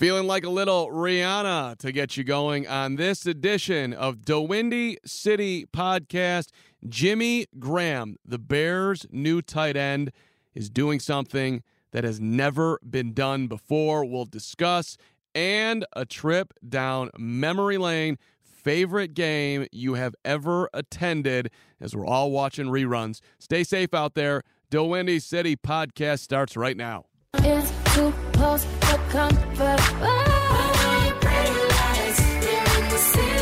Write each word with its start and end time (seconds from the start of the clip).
Feeling 0.00 0.26
like 0.26 0.44
a 0.44 0.48
little 0.48 0.88
Rihanna 0.88 1.76
to 1.76 1.92
get 1.92 2.16
you 2.16 2.24
going 2.24 2.66
on 2.66 2.96
this 2.96 3.26
edition 3.26 3.92
of 3.92 4.24
the 4.24 4.40
Windy 4.40 4.96
City 5.04 5.66
Podcast. 5.66 6.46
Jimmy 6.88 7.44
Graham, 7.58 8.16
the 8.24 8.38
Bears' 8.38 9.04
new 9.10 9.42
tight 9.42 9.76
end, 9.76 10.10
is 10.54 10.70
doing 10.70 11.00
something 11.00 11.62
that 11.90 12.04
has 12.04 12.18
never 12.18 12.80
been 12.88 13.12
done 13.12 13.46
before. 13.46 14.06
We'll 14.06 14.24
discuss 14.24 14.96
and 15.34 15.84
a 15.92 16.06
trip 16.06 16.54
down 16.66 17.10
memory 17.18 17.76
lane. 17.76 18.16
Favorite 18.42 19.12
game 19.12 19.66
you 19.70 19.94
have 19.94 20.14
ever 20.24 20.70
attended 20.72 21.50
as 21.78 21.94
we're 21.94 22.06
all 22.06 22.30
watching 22.30 22.68
reruns. 22.68 23.20
Stay 23.38 23.64
safe 23.64 23.92
out 23.92 24.14
there. 24.14 24.44
The 24.70 24.82
Windy 24.82 25.18
City 25.18 25.56
Podcast 25.56 26.20
starts 26.20 26.56
right 26.56 26.78
now. 26.78 27.04
It's 27.34 27.79
too 27.94 28.12
close 28.32 28.64
for 28.82 28.98
comfort. 29.10 29.80
Oh, 30.02 31.18
pretty 31.20 31.64
lights. 31.74 32.20
We're 32.44 32.82
in 32.82 32.88
the 32.88 32.98
city 32.98 33.39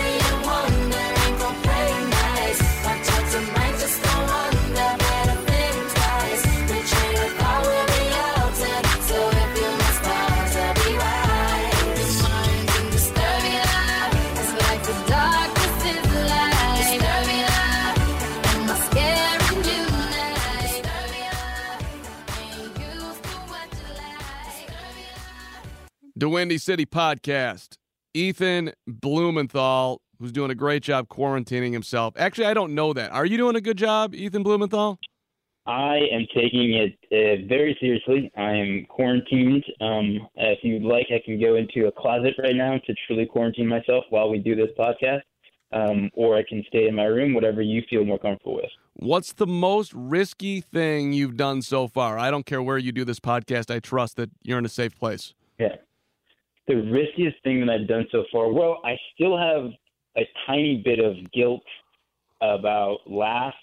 The 26.19 26.28
Windy 26.28 26.58
City 26.58 26.84
Podcast. 26.84 27.77
Ethan 28.12 28.72
Blumenthal, 28.88 30.02
who's 30.19 30.33
doing 30.33 30.50
a 30.50 30.55
great 30.56 30.83
job 30.83 31.06
quarantining 31.06 31.72
himself. 31.72 32.14
Actually, 32.16 32.47
I 32.47 32.55
don't 32.55 32.75
know 32.75 32.92
that. 32.92 33.12
Are 33.12 33.25
you 33.25 33.36
doing 33.36 33.55
a 33.55 33.60
good 33.60 33.78
job, 33.78 34.16
Ethan 34.16 34.42
Blumenthal? 34.42 34.98
I 35.66 35.98
am 36.10 36.27
taking 36.34 36.75
it 36.75 36.98
uh, 37.12 37.47
very 37.47 37.78
seriously. 37.80 38.33
I 38.36 38.50
am 38.50 38.86
quarantined. 38.88 39.64
Um, 39.80 40.27
if 40.34 40.58
you'd 40.64 40.83
like, 40.83 41.06
I 41.14 41.22
can 41.25 41.41
go 41.41 41.55
into 41.55 41.86
a 41.86 41.92
closet 41.92 42.34
right 42.42 42.56
now 42.56 42.78
to 42.78 42.94
truly 43.06 43.25
quarantine 43.25 43.69
myself 43.69 44.05
while 44.10 44.28
we 44.28 44.38
do 44.38 44.56
this 44.56 44.70
podcast, 44.77 45.20
um, 45.70 46.10
or 46.14 46.36
I 46.36 46.42
can 46.42 46.64
stay 46.66 46.88
in 46.88 46.97
my 46.97 47.05
room, 47.05 47.32
whatever 47.32 47.62
you 47.62 47.84
feel 47.88 48.05
more 48.05 48.19
comfortable 48.19 48.56
with. 48.56 48.70
What's 48.94 49.34
the 49.34 49.47
most 49.47 49.92
risky 49.94 50.60
thing 50.62 51.12
you've 51.12 51.36
done 51.36 51.62
so 51.62 51.86
far? 51.86 52.19
I 52.19 52.32
don't 52.32 52.44
care 52.44 52.60
where 52.60 52.78
you 52.78 52.91
do 52.91 53.04
this 53.04 53.20
podcast. 53.20 53.72
I 53.72 53.78
trust 53.78 54.16
that 54.16 54.31
you're 54.43 54.59
in 54.59 54.66
a 54.66 54.69
safe 54.69 54.98
place. 54.98 55.32
Yeah. 55.60 55.76
The 56.69 56.77
riskiest 56.77 57.43
thing 57.43 57.61
that 57.61 57.71
I've 57.73 57.89
done 57.89 58.06
so 58.12 58.25
far, 58.31 58.53
well, 58.53 58.81
I 58.84 58.97
still 59.15 59.39
have 59.39 59.71
a 60.17 60.29
tiny 60.47 60.83
bit 60.84 60.99
of 60.99 61.15
guilt 61.33 61.65
about 62.43 62.99
last 63.06 63.56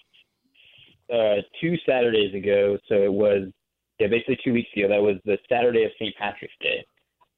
uh, 1.13 1.41
two 1.61 1.75
Saturdays 1.85 2.33
ago. 2.33 2.77
So 2.89 2.95
it 2.95 3.13
was, 3.13 3.47
yeah, 3.99 4.07
basically 4.07 4.39
two 4.43 4.53
weeks 4.53 4.69
ago. 4.75 4.87
That 4.89 5.01
was 5.01 5.17
the 5.23 5.37
Saturday 5.47 5.83
of 5.83 5.91
St. 5.99 6.15
Patrick's 6.17 6.55
Day. 6.59 6.85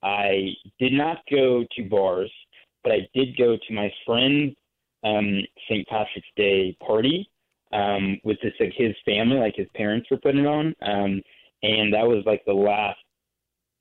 I 0.04 0.54
did 0.80 0.94
not 0.94 1.18
go 1.30 1.66
to 1.76 1.90
bars, 1.90 2.32
but 2.84 2.94
I 2.94 3.08
did 3.14 3.36
go 3.38 3.58
to 3.58 3.74
my 3.74 3.92
friend's 4.06 4.56
um, 5.04 5.42
St. 5.70 5.86
Patrick's 5.88 6.28
Day 6.38 6.78
party 6.86 7.30
um, 7.74 8.20
with 8.24 8.38
this, 8.42 8.54
like 8.60 8.74
his 8.76 8.96
family, 9.06 9.38
like 9.38 9.56
his 9.56 9.68
parents 9.76 10.08
were 10.10 10.18
putting 10.18 10.42
it 10.42 10.48
on. 10.48 10.68
Um, 10.82 11.22
and 11.64 11.94
that 11.94 12.08
was 12.08 12.24
like 12.26 12.44
the 12.46 12.54
last 12.54 13.00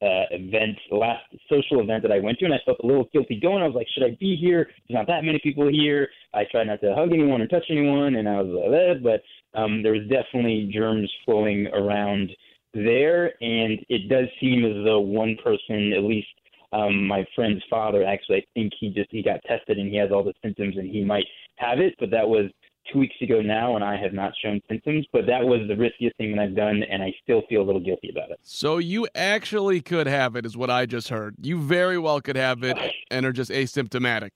uh, 0.02 0.28
event, 0.30 0.76
last 0.90 1.24
social 1.48 1.80
event 1.80 2.02
that 2.02 2.12
I 2.12 2.20
went 2.20 2.38
to, 2.38 2.44
and 2.44 2.54
I 2.54 2.60
felt 2.64 2.78
a 2.82 2.86
little 2.86 3.08
guilty 3.12 3.40
going. 3.40 3.62
I 3.62 3.66
was 3.66 3.74
like, 3.74 3.86
should 3.94 4.04
I 4.04 4.16
be 4.20 4.36
here? 4.36 4.66
There's 4.66 4.98
not 4.98 5.06
that 5.06 5.24
many 5.24 5.40
people 5.42 5.68
here. 5.68 6.08
I 6.34 6.44
tried 6.50 6.66
not 6.66 6.80
to 6.82 6.94
hug 6.94 7.12
anyone 7.12 7.40
or 7.40 7.46
touch 7.46 7.64
anyone, 7.70 8.16
and 8.16 8.28
I 8.28 8.42
was 8.42 8.48
like, 8.48 8.80
eh, 8.80 9.00
but 9.02 9.58
um, 9.58 9.82
there 9.82 9.92
was 9.92 10.02
definitely 10.02 10.70
germs 10.72 11.10
flowing 11.24 11.66
around 11.68 12.30
there, 12.74 13.32
and 13.42 13.78
it 13.88 14.08
does 14.10 14.26
seem 14.38 14.64
as 14.66 14.84
though 14.84 15.00
one 15.00 15.36
person, 15.42 15.94
at 15.94 16.02
least 16.02 16.28
um, 16.72 17.06
my 17.06 17.24
friend's 17.34 17.62
father, 17.70 18.04
actually, 18.04 18.38
I 18.38 18.44
think 18.52 18.72
he 18.78 18.90
just 18.90 19.10
he 19.10 19.22
got 19.22 19.40
tested 19.46 19.78
and 19.78 19.88
he 19.90 19.96
has 19.96 20.10
all 20.12 20.22
the 20.22 20.34
symptoms, 20.42 20.76
and 20.76 20.90
he 20.90 21.04
might 21.04 21.24
have 21.56 21.78
it, 21.78 21.94
but 21.98 22.10
that 22.10 22.28
was 22.28 22.50
two 22.92 22.98
weeks 22.98 23.14
ago 23.20 23.40
now, 23.40 23.76
and 23.76 23.84
I 23.84 23.96
have 23.96 24.12
not 24.12 24.32
shown 24.42 24.60
symptoms. 24.68 25.06
But 25.12 25.26
that 25.26 25.42
was 25.42 25.66
the 25.68 25.76
riskiest 25.76 26.16
thing 26.16 26.34
that 26.34 26.42
I've 26.42 26.56
done, 26.56 26.82
and 26.82 27.02
I 27.02 27.12
still 27.22 27.42
feel 27.48 27.62
a 27.62 27.64
little 27.64 27.80
guilty 27.80 28.10
about 28.10 28.30
it. 28.30 28.38
So 28.42 28.78
you 28.78 29.06
actually 29.14 29.80
could 29.80 30.06
have 30.06 30.36
it, 30.36 30.46
is 30.46 30.56
what 30.56 30.70
I 30.70 30.86
just 30.86 31.08
heard. 31.08 31.36
You 31.42 31.60
very 31.60 31.98
well 31.98 32.20
could 32.20 32.36
have 32.36 32.62
it 32.62 32.76
and 33.10 33.26
are 33.26 33.32
just 33.32 33.50
asymptomatic. 33.50 34.30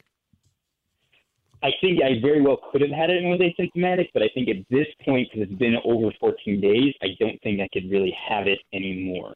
I 1.63 1.71
think 1.83 2.01
I 2.03 2.21
very 2.23 2.41
well 2.41 2.59
could 2.73 2.81
have 2.81 2.91
had 2.91 3.11
it 3.11 3.23
and 3.23 3.31
was 3.31 3.41
asymptomatic, 3.41 4.09
but 4.15 4.23
I 4.23 4.29
think 4.35 4.49
at 4.49 4.57
this 4.71 4.87
point, 5.05 5.29
because 5.31 5.49
it's 5.51 5.59
been 5.59 5.77
over 5.85 6.11
14 6.19 6.61
days, 6.61 6.95
I 7.03 7.09
don't 7.19 7.41
think 7.43 7.61
I 7.61 7.69
could 7.73 7.91
really 7.91 8.17
have 8.29 8.47
it 8.47 8.61
anymore 8.73 9.35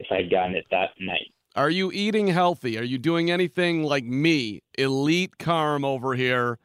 if 0.00 0.08
I 0.10 0.16
had 0.16 0.30
gotten 0.30 0.56
it 0.56 0.64
that 0.72 0.90
night. 1.00 1.32
Are 1.54 1.70
you 1.70 1.92
eating 1.92 2.28
healthy? 2.28 2.78
Are 2.78 2.84
you 2.84 2.98
doing 2.98 3.30
anything 3.30 3.84
like 3.84 4.04
me, 4.04 4.62
elite 4.78 5.38
carm 5.38 5.84
over 5.84 6.14
here? 6.14 6.58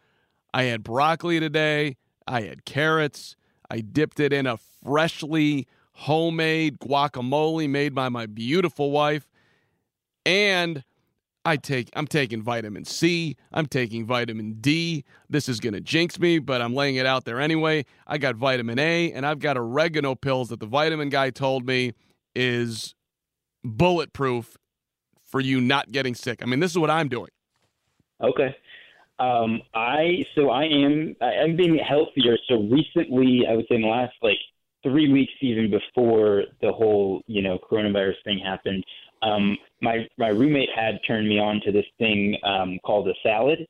I 0.55 0.63
had 0.63 0.83
broccoli 0.83 1.41
today. 1.41 1.97
I 2.25 2.43
had 2.43 2.63
carrots. 2.63 3.35
I 3.69 3.81
dipped 3.81 4.21
it 4.21 4.31
in 4.31 4.47
a 4.47 4.57
freshly 4.85 5.67
homemade 5.91 6.79
guacamole 6.79 7.69
made 7.69 7.93
by 7.93 8.07
my 8.07 8.25
beautiful 8.25 8.91
wife. 8.91 9.27
And 10.25 10.85
I 11.43 11.57
take 11.57 11.89
I'm 11.93 12.07
taking 12.07 12.41
vitamin 12.41 12.85
C, 12.85 13.35
I'm 13.51 13.65
taking 13.65 14.05
vitamin 14.05 14.53
D. 14.61 15.03
This 15.29 15.49
is 15.49 15.59
going 15.59 15.73
to 15.73 15.81
jinx 15.81 16.17
me, 16.19 16.39
but 16.39 16.61
I'm 16.61 16.73
laying 16.73 16.95
it 16.95 17.05
out 17.05 17.25
there 17.25 17.41
anyway. 17.41 17.83
I 18.07 18.17
got 18.17 18.37
vitamin 18.37 18.79
A 18.79 19.11
and 19.11 19.25
I've 19.25 19.39
got 19.39 19.57
oregano 19.57 20.15
pills 20.15 20.47
that 20.49 20.61
the 20.61 20.65
vitamin 20.65 21.09
guy 21.09 21.31
told 21.31 21.65
me 21.65 21.91
is 22.33 22.95
bulletproof 23.61 24.55
for 25.25 25.41
you 25.41 25.59
not 25.59 25.91
getting 25.91 26.15
sick. 26.15 26.41
I 26.41 26.45
mean, 26.45 26.61
this 26.61 26.71
is 26.71 26.77
what 26.77 26.89
I'm 26.89 27.09
doing. 27.09 27.29
Okay. 28.21 28.55
Um, 29.19 29.61
I 29.73 30.25
so 30.35 30.49
I 30.49 30.65
am 30.65 31.15
I'm 31.21 31.55
being 31.55 31.77
healthier. 31.77 32.37
So 32.49 32.63
recently, 32.63 33.45
I 33.49 33.55
would 33.55 33.65
say 33.69 33.75
in 33.75 33.81
the 33.81 33.87
last 33.87 34.13
like 34.21 34.37
three 34.83 35.11
weeks, 35.11 35.31
even 35.41 35.71
before 35.71 36.43
the 36.61 36.71
whole 36.71 37.21
you 37.27 37.41
know 37.41 37.57
coronavirus 37.57 38.15
thing 38.25 38.39
happened, 38.39 38.83
um, 39.21 39.57
my 39.81 40.07
my 40.17 40.29
roommate 40.29 40.69
had 40.75 40.99
turned 41.07 41.29
me 41.29 41.39
on 41.39 41.61
to 41.65 41.71
this 41.71 41.85
thing 41.97 42.37
um, 42.43 42.77
called 42.85 43.07
a 43.07 43.13
salad, 43.23 43.65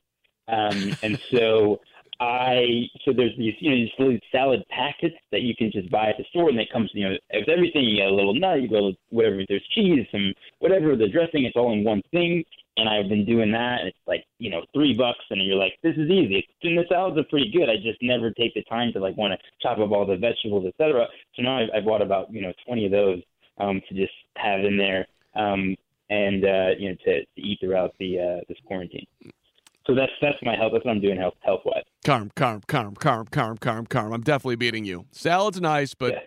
um, 0.47 0.95
and 1.03 1.19
so 1.31 1.79
I 2.19 2.89
so 3.03 3.13
there's 3.13 3.37
these 3.37 3.53
you 3.59 3.69
know 3.69 3.75
these 3.75 3.91
little 3.99 4.19
salad 4.31 4.63
packets 4.69 5.17
that 5.31 5.41
you 5.41 5.55
can 5.55 5.71
just 5.71 5.91
buy 5.91 6.09
at 6.09 6.17
the 6.17 6.25
store, 6.31 6.49
and 6.49 6.59
it 6.59 6.71
comes 6.71 6.89
you 6.93 7.07
know 7.07 7.15
with 7.33 7.49
everything. 7.49 7.83
You 7.83 7.97
get 7.97 8.07
a 8.07 8.15
little 8.15 8.33
nut, 8.33 8.61
you 8.61 8.67
go 8.67 8.93
whatever. 9.09 9.41
There's 9.47 9.67
cheese, 9.75 10.07
some 10.11 10.33
whatever 10.57 10.95
the 10.95 11.07
dressing. 11.07 11.45
It's 11.45 11.55
all 11.55 11.71
in 11.71 11.83
one 11.83 12.01
thing 12.09 12.43
and 12.77 12.89
I've 12.89 13.07
been 13.09 13.25
doing 13.25 13.51
that. 13.51 13.79
And 13.79 13.87
it's 13.89 13.97
like 14.07 14.23
you 14.39 14.49
know 14.49 14.61
three 14.73 14.93
bucks, 14.93 15.23
and 15.29 15.41
you're 15.45 15.55
like, 15.57 15.73
this 15.83 15.95
is 15.95 16.09
easy. 16.09 16.47
And 16.63 16.77
the 16.77 16.85
salads 16.89 17.17
are 17.17 17.23
pretty 17.23 17.51
good. 17.51 17.69
I 17.69 17.75
just 17.77 18.01
never 18.01 18.31
take 18.31 18.53
the 18.53 18.63
time 18.63 18.91
to 18.93 18.99
like 18.99 19.17
want 19.17 19.33
to 19.33 19.39
chop 19.61 19.79
up 19.79 19.91
all 19.91 20.05
the 20.05 20.17
vegetables, 20.17 20.65
etc. 20.67 21.07
So 21.35 21.41
now 21.43 21.59
I've, 21.59 21.69
I've 21.75 21.85
bought 21.85 22.01
about 22.01 22.31
you 22.33 22.41
know 22.41 22.53
20 22.65 22.85
of 22.85 22.91
those 22.91 23.21
um, 23.57 23.81
to 23.89 23.95
just 23.95 24.13
have 24.37 24.61
in 24.65 24.77
there, 24.77 25.07
um, 25.35 25.75
and 26.09 26.43
uh, 26.45 26.69
you 26.77 26.89
know 26.89 26.95
to, 27.05 27.21
to 27.25 27.41
eat 27.41 27.59
throughout 27.61 27.93
the 27.99 28.19
uh, 28.19 28.41
this 28.47 28.57
quarantine. 28.65 29.07
So 29.87 29.93
that's 29.93 30.11
that's 30.21 30.37
my 30.43 30.55
health. 30.55 30.71
That's 30.73 30.83
what 30.85 30.91
I'm 30.91 31.01
doing 31.01 31.17
health 31.17 31.35
health 31.41 31.61
wise. 31.65 31.83
Carm, 32.03 32.31
carm, 32.35 32.61
carm, 32.67 32.95
carm, 32.95 33.25
carm, 33.27 33.57
carm, 33.57 33.85
carm. 33.85 34.13
I'm 34.13 34.21
definitely 34.21 34.55
beating 34.57 34.85
you. 34.85 35.05
Salad's 35.11 35.61
nice, 35.61 35.93
but 35.93 36.13
Yeah. 36.13 36.19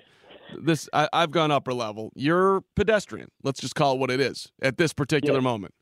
this 0.60 0.88
I, 0.92 1.08
I've 1.12 1.30
gone 1.32 1.50
upper 1.50 1.74
level. 1.74 2.10
You're 2.14 2.62
pedestrian. 2.76 3.28
Let's 3.42 3.60
just 3.60 3.74
call 3.74 3.94
it 3.94 3.98
what 3.98 4.10
it 4.10 4.20
is 4.20 4.50
at 4.62 4.76
this 4.78 4.92
particular 4.92 5.38
Yeah. 5.38 5.42
moment. 5.42 5.74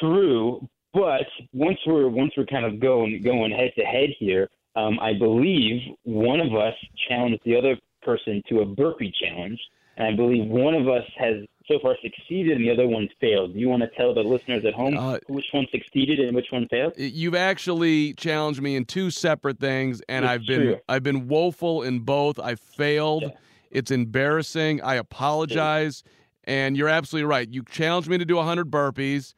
True, 0.00 0.66
but 0.92 1.26
once 1.52 1.78
we're 1.86 2.08
once 2.08 2.32
we're 2.36 2.46
kind 2.46 2.64
of 2.64 2.80
going 2.80 3.22
going 3.22 3.52
head 3.52 3.72
to 3.76 3.84
head 3.84 4.10
here, 4.18 4.48
um, 4.76 4.98
I 5.00 5.12
believe 5.12 5.80
one 6.04 6.40
of 6.40 6.54
us 6.54 6.74
challenged 7.08 7.40
the 7.44 7.56
other 7.56 7.76
person 8.02 8.42
to 8.48 8.60
a 8.60 8.64
burpee 8.64 9.12
challenge, 9.22 9.60
and 9.96 10.06
I 10.06 10.16
believe 10.16 10.46
one 10.48 10.74
of 10.74 10.88
us 10.88 11.04
has 11.18 11.36
so 11.66 11.78
far 11.80 11.96
succeeded 12.02 12.56
and 12.56 12.64
the 12.64 12.70
other 12.70 12.88
one 12.88 13.08
failed. 13.20 13.52
Do 13.52 13.60
you 13.60 13.68
want 13.68 13.82
to 13.82 13.88
tell 13.88 14.14
the 14.14 14.22
listeners 14.22 14.64
at 14.64 14.72
home 14.72 14.96
Uh, 14.96 15.18
which 15.28 15.44
one 15.52 15.66
succeeded 15.70 16.18
and 16.18 16.34
which 16.34 16.46
one 16.50 16.66
failed? 16.68 16.94
You've 16.96 17.34
actually 17.34 18.14
challenged 18.14 18.62
me 18.62 18.74
in 18.74 18.86
two 18.86 19.10
separate 19.10 19.58
things, 19.58 20.00
and 20.08 20.24
It's 20.24 20.32
I've 20.32 20.46
been 20.46 20.60
true. 20.62 20.76
I've 20.88 21.02
been 21.02 21.28
woeful 21.28 21.82
in 21.82 22.00
both. 22.00 22.38
I 22.38 22.54
failed. 22.54 23.24
Yeah. 23.24 23.30
It's 23.70 23.90
embarrassing. 23.90 24.80
I 24.80 24.94
apologize. 24.94 26.02
And 26.44 26.78
you're 26.78 26.88
absolutely 26.88 27.26
right. 27.26 27.46
You 27.52 27.62
challenged 27.62 28.08
me 28.08 28.16
to 28.16 28.24
do 28.24 28.36
100 28.36 28.70
burpees. 28.70 29.34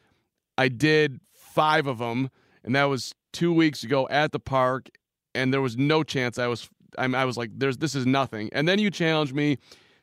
I 0.60 0.68
did 0.68 1.20
five 1.32 1.86
of 1.86 1.98
them, 1.98 2.28
and 2.62 2.74
that 2.74 2.84
was 2.84 3.14
two 3.32 3.50
weeks 3.50 3.82
ago 3.82 4.06
at 4.10 4.30
the 4.32 4.38
park. 4.38 4.90
And 5.34 5.54
there 5.54 5.62
was 5.62 5.78
no 5.78 6.02
chance 6.02 6.38
I 6.38 6.48
was. 6.48 6.68
I'm, 6.98 7.14
I 7.14 7.24
was 7.24 7.38
like, 7.38 7.50
"There's 7.56 7.78
this 7.78 7.94
is 7.94 8.04
nothing." 8.04 8.50
And 8.52 8.68
then 8.68 8.78
you 8.78 8.90
challenged 8.90 9.34
me 9.34 9.56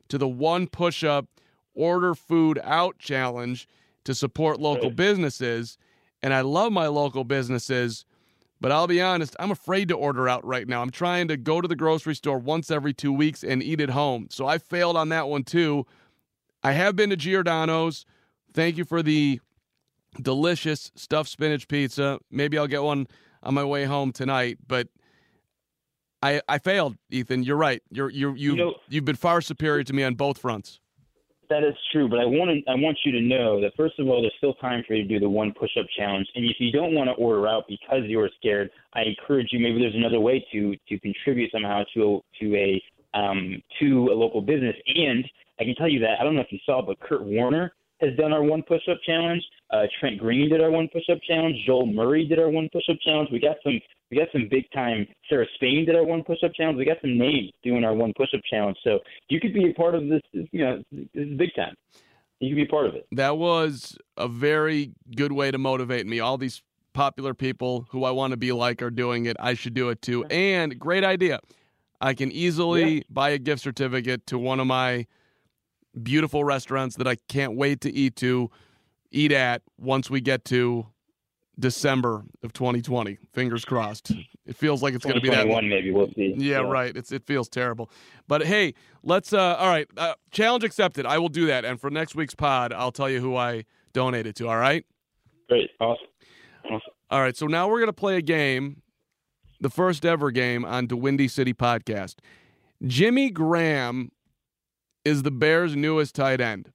to 0.09 0.17
the 0.17 0.27
one 0.27 0.67
push-up, 0.67 1.27
order 1.75 2.15
food 2.15 2.59
out 2.63 2.97
challenge 2.97 3.67
to 4.05 4.15
support 4.15 4.59
local 4.59 4.89
businesses. 4.89 5.77
And 6.23 6.33
I 6.33 6.41
love 6.41 6.71
my 6.71 6.87
local 6.87 7.23
businesses, 7.23 8.05
but 8.59 8.71
I'll 8.71 8.87
be 8.87 9.01
honest, 9.01 9.35
I'm 9.39 9.51
afraid 9.51 9.89
to 9.89 9.95
order 9.95 10.27
out 10.27 10.43
right 10.43 10.67
now. 10.67 10.81
I'm 10.81 10.89
trying 10.89 11.27
to 11.27 11.37
go 11.37 11.61
to 11.61 11.67
the 11.67 11.75
grocery 11.75 12.15
store 12.15 12.39
once 12.39 12.71
every 12.71 12.93
two 12.93 13.13
weeks 13.13 13.43
and 13.43 13.61
eat 13.61 13.79
at 13.79 13.91
home. 13.91 14.27
So 14.31 14.47
I 14.47 14.57
failed 14.57 14.97
on 14.97 15.09
that 15.09 15.27
one 15.27 15.43
too. 15.43 15.85
I 16.63 16.71
have 16.71 16.95
been 16.95 17.11
to 17.11 17.15
Giordano's. 17.15 18.05
Thank 18.53 18.77
you 18.77 18.85
for 18.85 19.03
the 19.03 19.39
delicious 20.21 20.91
stuffed 20.95 21.29
spinach 21.29 21.67
pizza. 21.67 22.19
Maybe 22.31 22.57
I'll 22.57 22.67
get 22.67 22.83
one 22.83 23.07
on 23.43 23.53
my 23.53 23.63
way 23.63 23.85
home 23.85 24.11
tonight, 24.11 24.57
but 24.67 24.87
I 26.21 26.41
I 26.47 26.57
failed, 26.57 26.97
Ethan. 27.09 27.43
You're 27.43 27.57
right. 27.57 27.81
You're 27.89 28.09
you 28.09 28.33
you 28.33 28.55
know- 28.55 28.75
you've 28.89 29.05
been 29.05 29.15
far 29.15 29.41
superior 29.41 29.83
to 29.83 29.93
me 29.93 30.03
on 30.03 30.15
both 30.15 30.37
fronts. 30.39 30.79
That 31.49 31.63
is 31.63 31.75
true, 31.93 32.09
but 32.09 32.19
I 32.19 32.25
want 32.25 32.51
to, 32.51 32.69
I 32.69 32.75
want 32.75 32.97
you 33.05 33.11
to 33.13 33.21
know 33.21 33.61
that 33.61 33.71
first 33.77 33.97
of 33.99 34.09
all, 34.09 34.21
there's 34.21 34.33
still 34.37 34.55
time 34.55 34.83
for 34.85 34.95
you 34.95 35.03
to 35.03 35.07
do 35.07 35.17
the 35.17 35.29
one 35.29 35.53
push-up 35.57 35.85
challenge, 35.97 36.27
and 36.35 36.43
if 36.43 36.57
you 36.59 36.73
don't 36.73 36.93
want 36.93 37.07
to 37.07 37.13
order 37.13 37.47
out 37.47 37.63
because 37.69 38.01
you 38.03 38.19
are 38.19 38.29
scared, 38.37 38.69
I 38.93 39.03
encourage 39.03 39.47
you. 39.53 39.59
Maybe 39.59 39.79
there's 39.79 39.95
another 39.95 40.19
way 40.19 40.45
to 40.51 40.75
to 40.89 40.99
contribute 40.99 41.49
somehow 41.53 41.83
to 41.93 42.17
a, 42.17 42.43
to 42.43 42.55
a 42.55 42.83
um, 43.17 43.61
to 43.79 44.09
a 44.11 44.15
local 44.15 44.41
business. 44.41 44.75
And 44.87 45.25
I 45.59 45.63
can 45.63 45.75
tell 45.75 45.87
you 45.87 45.99
that 46.01 46.19
I 46.19 46.23
don't 46.25 46.35
know 46.35 46.41
if 46.41 46.51
you 46.51 46.59
saw, 46.65 46.81
but 46.81 46.99
Kurt 46.99 47.23
Warner 47.23 47.71
has 47.99 48.15
done 48.17 48.31
our 48.33 48.43
one 48.43 48.63
push-up 48.63 48.97
challenge. 49.05 49.43
Uh, 49.71 49.83
Trent 49.99 50.19
Green 50.19 50.49
did 50.49 50.61
our 50.61 50.71
one 50.71 50.87
push-up 50.91 51.19
challenge. 51.27 51.55
Joel 51.65 51.87
Murray 51.87 52.25
did 52.27 52.39
our 52.39 52.49
one 52.49 52.69
push-up 52.71 52.97
challenge. 53.03 53.29
We 53.31 53.39
got 53.39 53.57
some 53.63 53.79
we 54.09 54.17
got 54.17 54.27
some 54.31 54.47
big 54.49 54.63
time. 54.71 55.05
Sarah 55.29 55.45
Spain 55.55 55.85
did 55.85 55.95
our 55.95 56.05
one 56.05 56.23
push-up 56.23 56.53
challenge. 56.53 56.77
We 56.77 56.85
got 56.85 57.01
some 57.01 57.17
names 57.17 57.51
doing 57.63 57.83
our 57.83 57.93
one 57.93 58.13
push-up 58.15 58.39
challenge. 58.49 58.77
So 58.83 58.99
you 59.29 59.39
could 59.41 59.53
be 59.53 59.69
a 59.69 59.73
part 59.73 59.95
of 59.95 60.07
this. 60.07 60.21
You 60.31 60.47
know, 60.53 60.83
this 60.91 61.07
is 61.13 61.37
big 61.37 61.49
time. 61.55 61.75
You 62.39 62.49
could 62.49 62.55
be 62.55 62.63
a 62.63 62.67
part 62.67 62.85
of 62.85 62.95
it. 62.95 63.05
That 63.11 63.37
was 63.37 63.97
a 64.15 64.27
very 64.29 64.91
good 65.15 65.31
way 65.33 65.51
to 65.51 65.57
motivate 65.57 66.05
me. 66.07 66.19
All 66.19 66.37
these 66.37 66.61
popular 66.93 67.33
people 67.33 67.87
who 67.89 68.05
I 68.05 68.11
want 68.11 68.31
to 68.31 68.37
be 68.37 68.51
like 68.51 68.81
are 68.81 68.89
doing 68.91 69.25
it. 69.25 69.35
I 69.39 69.55
should 69.55 69.73
do 69.73 69.89
it 69.89 70.01
too. 70.01 70.23
And 70.25 70.79
great 70.79 71.03
idea. 71.03 71.39
I 71.99 72.13
can 72.13 72.31
easily 72.31 72.97
Yeah. 72.97 73.01
buy 73.09 73.29
a 73.31 73.37
gift 73.39 73.61
certificate 73.61 74.25
to 74.27 74.37
one 74.39 74.59
of 74.59 74.67
my 74.67 75.05
beautiful 76.03 76.43
restaurants 76.43 76.95
that 76.97 77.07
I 77.07 77.15
can't 77.27 77.55
wait 77.55 77.81
to 77.81 77.91
eat 77.91 78.15
to 78.17 78.49
eat 79.11 79.31
at 79.31 79.61
once 79.77 80.09
we 80.09 80.21
get 80.21 80.45
to 80.45 80.87
December 81.59 82.23
of 82.43 82.53
2020. 82.53 83.17
Fingers 83.33 83.65
crossed. 83.65 84.11
It 84.45 84.55
feels 84.55 84.81
like 84.83 84.93
it's 84.93 85.03
going 85.03 85.15
to 85.15 85.21
be 85.21 85.29
that 85.29 85.47
one. 85.47 85.67
maybe. 85.67 85.91
We'll 85.91 86.11
see. 86.13 86.33
yeah, 86.37 86.57
right. 86.59 86.95
It's 86.95 87.11
it 87.11 87.25
feels 87.25 87.49
terrible. 87.49 87.89
But 88.27 88.45
hey, 88.45 88.73
let's 89.03 89.33
uh 89.33 89.55
all 89.57 89.67
right, 89.67 89.87
uh, 89.97 90.13
challenge 90.31 90.63
accepted. 90.63 91.05
I 91.05 91.17
will 91.17 91.29
do 91.29 91.47
that 91.47 91.65
and 91.65 91.81
for 91.81 91.89
next 91.89 92.15
week's 92.15 92.35
pod, 92.35 92.71
I'll 92.73 92.91
tell 92.91 93.09
you 93.09 93.19
who 93.19 93.35
I 93.35 93.65
donated 93.93 94.35
to, 94.37 94.47
all 94.47 94.57
right? 94.57 94.85
Great. 95.49 95.71
Awesome. 95.79 96.07
Awesome. 96.65 96.93
All 97.09 97.21
right, 97.21 97.35
so 97.35 97.47
now 97.47 97.67
we're 97.69 97.79
going 97.79 97.87
to 97.87 97.93
play 97.93 98.17
a 98.17 98.21
game, 98.21 98.81
the 99.61 99.69
first 99.69 100.05
ever 100.05 100.29
game 100.29 100.65
on 100.65 100.87
the 100.87 100.97
Windy 100.97 101.27
City 101.29 101.53
podcast. 101.53 102.15
Jimmy 102.85 103.29
Graham 103.29 104.11
is 105.07 105.23
the 105.23 105.31
Bears' 105.31 105.73
newest 105.73 106.15
tight 106.15 106.41
end. 106.41 106.69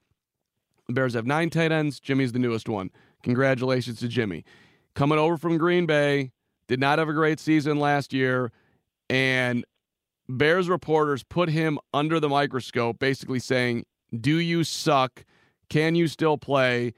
The 0.86 0.94
Bears 0.94 1.12
have 1.12 1.26
nine 1.26 1.50
tight 1.50 1.70
ends. 1.70 2.00
Jimmy's 2.00 2.32
the 2.32 2.38
newest 2.38 2.66
one. 2.66 2.90
Congratulations 3.22 4.00
to 4.00 4.08
Jimmy. 4.08 4.42
Coming 4.94 5.18
over 5.18 5.36
from 5.36 5.58
Green 5.58 5.84
Bay, 5.84 6.32
did 6.66 6.80
not 6.80 6.98
have 6.98 7.10
a 7.10 7.12
great 7.12 7.38
season 7.38 7.78
last 7.78 8.14
year, 8.14 8.50
and 9.10 9.66
Bears 10.30 10.70
reporters 10.70 11.22
put 11.22 11.50
him 11.50 11.78
under 11.92 12.18
the 12.18 12.28
microscope, 12.30 12.98
basically 12.98 13.38
saying, 13.38 13.84
Do 14.18 14.38
you 14.38 14.64
suck? 14.64 15.26
Can 15.68 15.94
you 15.94 16.08
still 16.08 16.38
play? 16.38 16.94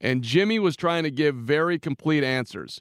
And 0.00 0.22
Jimmy 0.22 0.58
was 0.58 0.76
trying 0.76 1.02
to 1.02 1.10
give 1.10 1.34
very 1.34 1.78
complete 1.78 2.24
answers. 2.24 2.80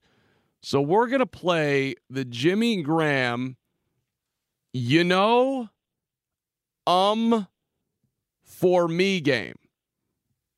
So 0.62 0.80
we're 0.80 1.08
going 1.08 1.20
to 1.20 1.26
play 1.26 1.96
the 2.10 2.24
Jimmy 2.24 2.82
Graham, 2.82 3.58
you 4.72 5.04
know, 5.04 5.68
um, 6.88 7.48
for 8.50 8.88
me 8.88 9.22
game. 9.22 9.56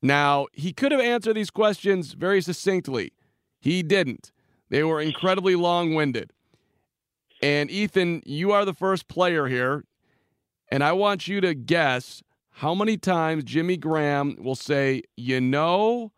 Now, 0.00 0.46
he 0.52 0.72
could 0.72 0.90
have 0.90 1.00
answered 1.00 1.34
these 1.34 1.50
questions 1.50 2.14
very 2.14 2.40
succinctly. 2.40 3.12
He 3.60 3.82
didn't. 3.84 4.32
They 4.70 4.82
were 4.82 5.00
incredibly 5.00 5.54
long 5.54 5.94
winded. 5.94 6.32
And 7.42 7.70
Ethan, 7.70 8.22
you 8.24 8.50
are 8.50 8.64
the 8.64 8.72
first 8.72 9.06
player 9.06 9.46
here. 9.46 9.84
And 10.70 10.82
I 10.82 10.92
want 10.92 11.28
you 11.28 11.40
to 11.42 11.54
guess 11.54 12.22
how 12.50 12.74
many 12.74 12.96
times 12.96 13.44
Jimmy 13.44 13.76
Graham 13.76 14.36
will 14.40 14.56
say, 14.56 15.02
you 15.16 15.40
know, 15.40 16.12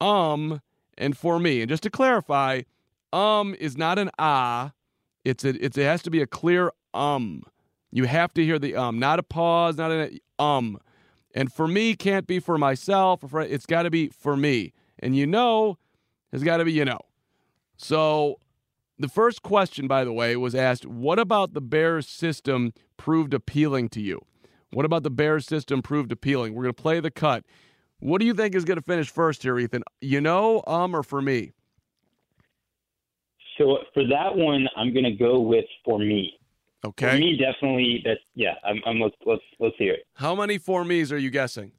um, 0.00 0.60
and 0.98 1.16
for 1.16 1.38
me. 1.38 1.62
And 1.62 1.68
just 1.68 1.82
to 1.84 1.90
clarify, 1.90 2.62
um 3.12 3.54
is 3.58 3.76
not 3.76 3.98
an 3.98 4.10
ah. 4.18 4.72
It's 5.24 5.44
a, 5.44 5.50
it's, 5.64 5.78
it 5.78 5.84
has 5.84 6.02
to 6.02 6.10
be 6.10 6.20
a 6.20 6.26
clear 6.26 6.70
um. 6.94 7.42
You 7.92 8.04
have 8.04 8.32
to 8.34 8.44
hear 8.44 8.58
the 8.58 8.74
um, 8.74 8.98
not 8.98 9.18
a 9.18 9.22
pause, 9.22 9.76
not 9.76 9.92
an 9.92 10.18
um. 10.38 10.78
And 11.34 11.52
for 11.52 11.68
me 11.68 11.94
can't 11.94 12.26
be 12.26 12.40
for 12.40 12.58
myself. 12.58 13.22
Or 13.22 13.28
for, 13.28 13.40
it's 13.40 13.66
got 13.66 13.84
to 13.84 13.90
be 13.90 14.08
for 14.08 14.36
me. 14.36 14.72
And 14.98 15.14
you 15.14 15.26
know 15.26 15.78
has 16.32 16.42
got 16.42 16.56
to 16.56 16.64
be 16.64 16.72
you 16.72 16.84
know. 16.84 17.00
So 17.76 18.40
the 18.98 19.08
first 19.08 19.42
question, 19.42 19.86
by 19.86 20.04
the 20.04 20.12
way, 20.12 20.36
was 20.36 20.54
asked 20.54 20.86
What 20.86 21.18
about 21.18 21.52
the 21.52 21.60
Bears 21.60 22.08
system 22.08 22.72
proved 22.96 23.34
appealing 23.34 23.90
to 23.90 24.00
you? 24.00 24.24
What 24.72 24.86
about 24.86 25.02
the 25.02 25.10
Bears 25.10 25.46
system 25.46 25.82
proved 25.82 26.12
appealing? 26.12 26.54
We're 26.54 26.62
going 26.62 26.74
to 26.74 26.82
play 26.82 27.00
the 27.00 27.10
cut. 27.10 27.44
What 27.98 28.20
do 28.20 28.26
you 28.26 28.34
think 28.34 28.54
is 28.54 28.64
going 28.64 28.78
to 28.78 28.82
finish 28.82 29.10
first 29.10 29.42
here, 29.42 29.58
Ethan? 29.58 29.82
You 30.00 30.20
know, 30.20 30.62
um, 30.66 30.96
or 30.96 31.02
for 31.02 31.20
me? 31.20 31.52
So 33.58 33.78
for 33.92 34.02
that 34.04 34.34
one, 34.34 34.66
I'm 34.76 34.92
going 34.92 35.04
to 35.04 35.12
go 35.12 35.40
with 35.40 35.66
for 35.84 35.98
me. 35.98 36.32
For 36.82 36.88
Okay. 36.88 37.18
me, 37.20 37.36
definitely. 37.36 38.02
That's 38.04 38.20
yeah. 38.34 38.54
I'm. 38.64 38.80
I'm 38.84 38.98
let's 39.00 39.14
let's 39.24 39.42
let's 39.60 39.76
hear 39.78 39.94
it. 39.94 40.04
How 40.16 40.34
many 40.34 40.58
for 40.58 40.84
me's 40.84 41.12
are 41.12 41.18
you 41.18 41.30
guessing? 41.30 41.72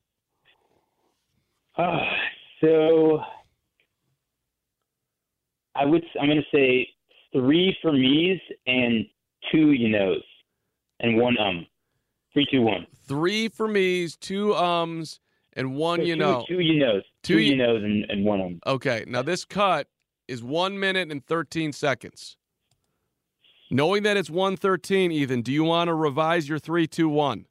Ah, 1.78 2.00
so 2.62 3.20
I 5.76 5.86
would. 5.86 6.04
I'm 6.20 6.28
going 6.28 6.42
to 6.42 6.58
say 6.58 6.88
three 7.34 7.76
for 7.82 7.92
me's 7.92 8.40
and 8.68 9.06
two 9.52 9.72
you 9.72 9.90
knows, 9.90 10.24
and 11.00 11.18
one 11.18 11.38
um. 11.38 11.66
Three, 12.34 12.48
two, 12.50 12.62
one. 12.62 12.88
Three 13.08 13.48
for 13.48 13.68
me's, 13.68 14.16
two 14.16 14.56
ums, 14.56 15.20
and 15.56 15.76
one 15.76 16.00
So 16.00 16.06
you 16.06 16.16
two, 16.16 16.20
know. 16.20 16.46
Two 16.48 16.60
you 16.62 16.80
knows. 16.80 17.04
Two 17.22 17.36
Two, 17.36 17.42
you- 17.42 17.56
knows 17.58 17.84
and, 17.84 18.06
and 18.10 18.26
one 18.26 18.42
um. 18.42 18.60
Okay. 18.66 19.04
Now 19.08 19.22
this 19.22 19.46
cut 19.46 19.88
is 20.28 20.42
one 20.42 20.80
minute 20.80 21.12
and 21.12 21.24
13 21.26 21.74
seconds. 21.74 22.38
Knowing 23.74 24.04
that 24.04 24.18
it's 24.18 24.30
113, 24.30 25.12
Ethan, 25.12 25.42
do 25.42 25.52
you 25.52 25.64
want 25.64 25.88
to 25.88 25.96
revise 25.96 26.48
your 26.48 26.60
three, 26.60 26.86
two, 26.86 27.10
one? 27.10 27.46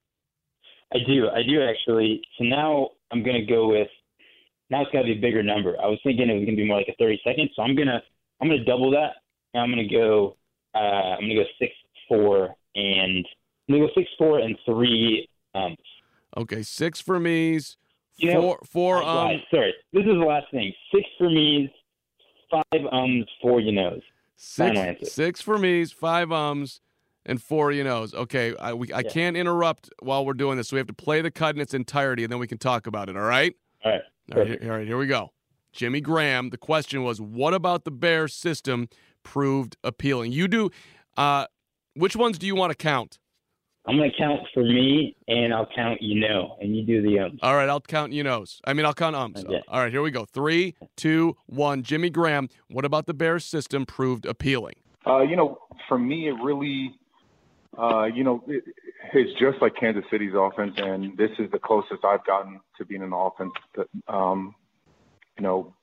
I 0.95 0.99
do. 1.05 1.29
I 1.29 1.43
do 1.43 1.61
actually. 1.61 2.23
So 2.39 2.45
now 2.45 2.91
I'm 3.11 3.25
going 3.25 3.45
to 3.45 3.47
go 3.47 3.69
with. 3.69 3.89
Now 4.71 4.83
it's 4.83 4.91
got 4.93 5.01
to 5.01 5.07
be 5.07 5.19
a 5.19 5.21
bigger 5.21 5.43
number. 5.43 5.75
I 5.83 5.87
was 5.87 5.99
thinking 6.05 6.31
it 6.31 6.35
was 6.35 6.45
going 6.45 6.57
to 6.57 6.63
be 6.63 6.67
more 6.67 6.77
like 6.77 6.89
a 6.89 6.95
30 6.97 7.21
second. 7.25 7.51
So 7.57 7.63
I'm 7.63 7.75
gonna 7.75 8.01
I'm 8.41 8.49
gonna 8.49 8.65
double 8.65 8.91
that. 8.93 9.15
And 9.53 9.63
I'm 9.63 9.71
gonna 9.71 9.89
go. 9.89 10.37
Uh, 10.75 10.79
I'm 11.19 11.23
gonna 11.23 11.35
go 11.35 11.45
six 11.59 11.73
four 12.09 12.55
and 12.77 13.27
I'm 13.69 13.75
gonna 13.75 13.87
go 13.87 13.93
six 13.95 14.09
four 14.17 14.39
and 14.39 14.57
three. 14.65 15.29
Um, 15.55 15.77
Okay, 16.35 16.63
six 16.63 16.99
for 16.99 17.21
me's, 17.21 17.77
You 18.17 18.33
know, 18.33 18.41
four, 18.41 18.59
four 18.65 19.03
um, 19.03 19.43
sorry, 19.51 19.75
this 19.93 20.01
is 20.01 20.07
the 20.07 20.25
last 20.27 20.47
thing. 20.51 20.73
Six 20.95 21.07
for 21.19 21.29
me's, 21.29 21.69
five 22.51 22.87
ums, 22.91 23.27
four 23.43 23.61
you 23.61 23.73
knows. 23.73 24.01
Six, 24.45 25.13
six 25.13 25.41
for 25.41 25.57
me's, 25.57 25.93
five 25.93 26.33
ums, 26.33 26.81
and 27.25 27.41
four 27.41 27.71
you 27.71 27.85
knows. 27.85 28.13
Okay, 28.13 28.57
I, 28.57 28.75
we, 28.75 28.93
I 28.93 29.01
Yeah. 29.01 29.11
can't 29.11 29.37
interrupt 29.37 29.89
while 30.01 30.27
we're 30.27 30.35
doing 30.35 30.57
this, 30.57 30.69
so 30.69 30.77
we 30.77 30.79
have 30.79 30.89
to 30.89 30.93
play 30.93 31.23
the 31.23 31.31
cut 31.31 31.55
in 31.55 31.61
its 31.61 31.75
entirety, 31.75 32.25
and 32.25 32.33
then 32.33 32.41
we 32.41 32.49
can 32.49 32.59
talk 32.59 32.89
about 32.89 33.09
it. 33.09 33.17
All 33.17 33.23
right. 33.23 33.55
All 33.85 33.93
right. 33.93 34.03
All 34.33 34.39
right, 34.39 34.47
here, 34.49 34.59
all 34.73 34.79
right. 34.79 34.87
here 34.87 34.99
we 34.99 35.07
go. 35.07 35.31
Jimmy 35.73 36.01
Graham. 36.01 36.51
The 36.51 36.59
question 36.59 37.05
was, 37.05 37.21
what 37.21 37.55
about 37.55 37.85
the 37.85 37.93
Bears 37.93 38.35
system 38.35 38.89
proved 39.23 39.77
appealing? 39.85 40.33
You 40.33 40.49
do. 40.49 40.71
Uh, 41.17 41.47
which 41.95 42.17
ones 42.17 42.37
do 42.37 42.47
you 42.47 42.57
want 42.57 42.71
to 42.73 42.77
count? 42.77 43.19
I'm 43.87 43.97
gonna 43.97 44.11
count 44.17 44.41
for 44.55 44.63
me, 44.63 45.17
and 45.27 45.53
I'll 45.53 45.69
count 45.75 46.01
you 46.01 46.21
know, 46.21 46.57
and 46.61 46.77
you 46.77 46.85
do 46.85 47.03
the 47.03 47.19
um. 47.19 47.39
All 47.43 47.57
right, 47.57 47.69
I'll 47.69 47.81
count 47.81 48.13
you 48.13 48.23
knows. 48.23 48.61
I 48.65 48.75
mean, 48.75 48.87
I'll 48.87 48.95
count 48.95 49.17
ums. 49.17 49.45
Okay. 49.45 49.61
All 49.67 49.81
right, 49.81 49.91
here 49.91 50.03
we 50.03 50.13
go. 50.13 50.25
Three, 50.25 50.77
two, 50.97 51.37
one. 51.47 51.83
Jimmy 51.83 52.09
Graham. 52.09 52.49
What 52.69 52.85
about 52.85 53.07
the 53.07 53.15
Bears 53.15 53.45
system 53.45 53.85
proved 53.85 54.25
appealing? 54.25 54.75
Uh, 55.05 55.23
you 55.23 55.35
know, 55.35 55.59
for 55.89 55.99
me, 55.99 56.29
it 56.29 56.35
really, 56.43 56.95
uh, 57.77 58.05
you 58.05 58.23
know, 58.23 58.45
it, 58.47 58.63
it's 59.15 59.39
just 59.41 59.61
like 59.61 59.75
Kansas 59.75 60.05
City's 60.13 60.33
offense, 60.37 60.75
and 60.77 61.17
this 61.19 61.31
is 61.41 61.51
the 61.51 61.59
closest 61.59 62.05
I've 62.05 62.25
gotten 62.25 62.61
to 62.79 62.85
being 62.85 63.03
an 63.03 63.13
offense. 63.13 63.51
That, 63.75 63.89
um, 64.07 64.55
you 65.37 65.43
know, 65.43 65.75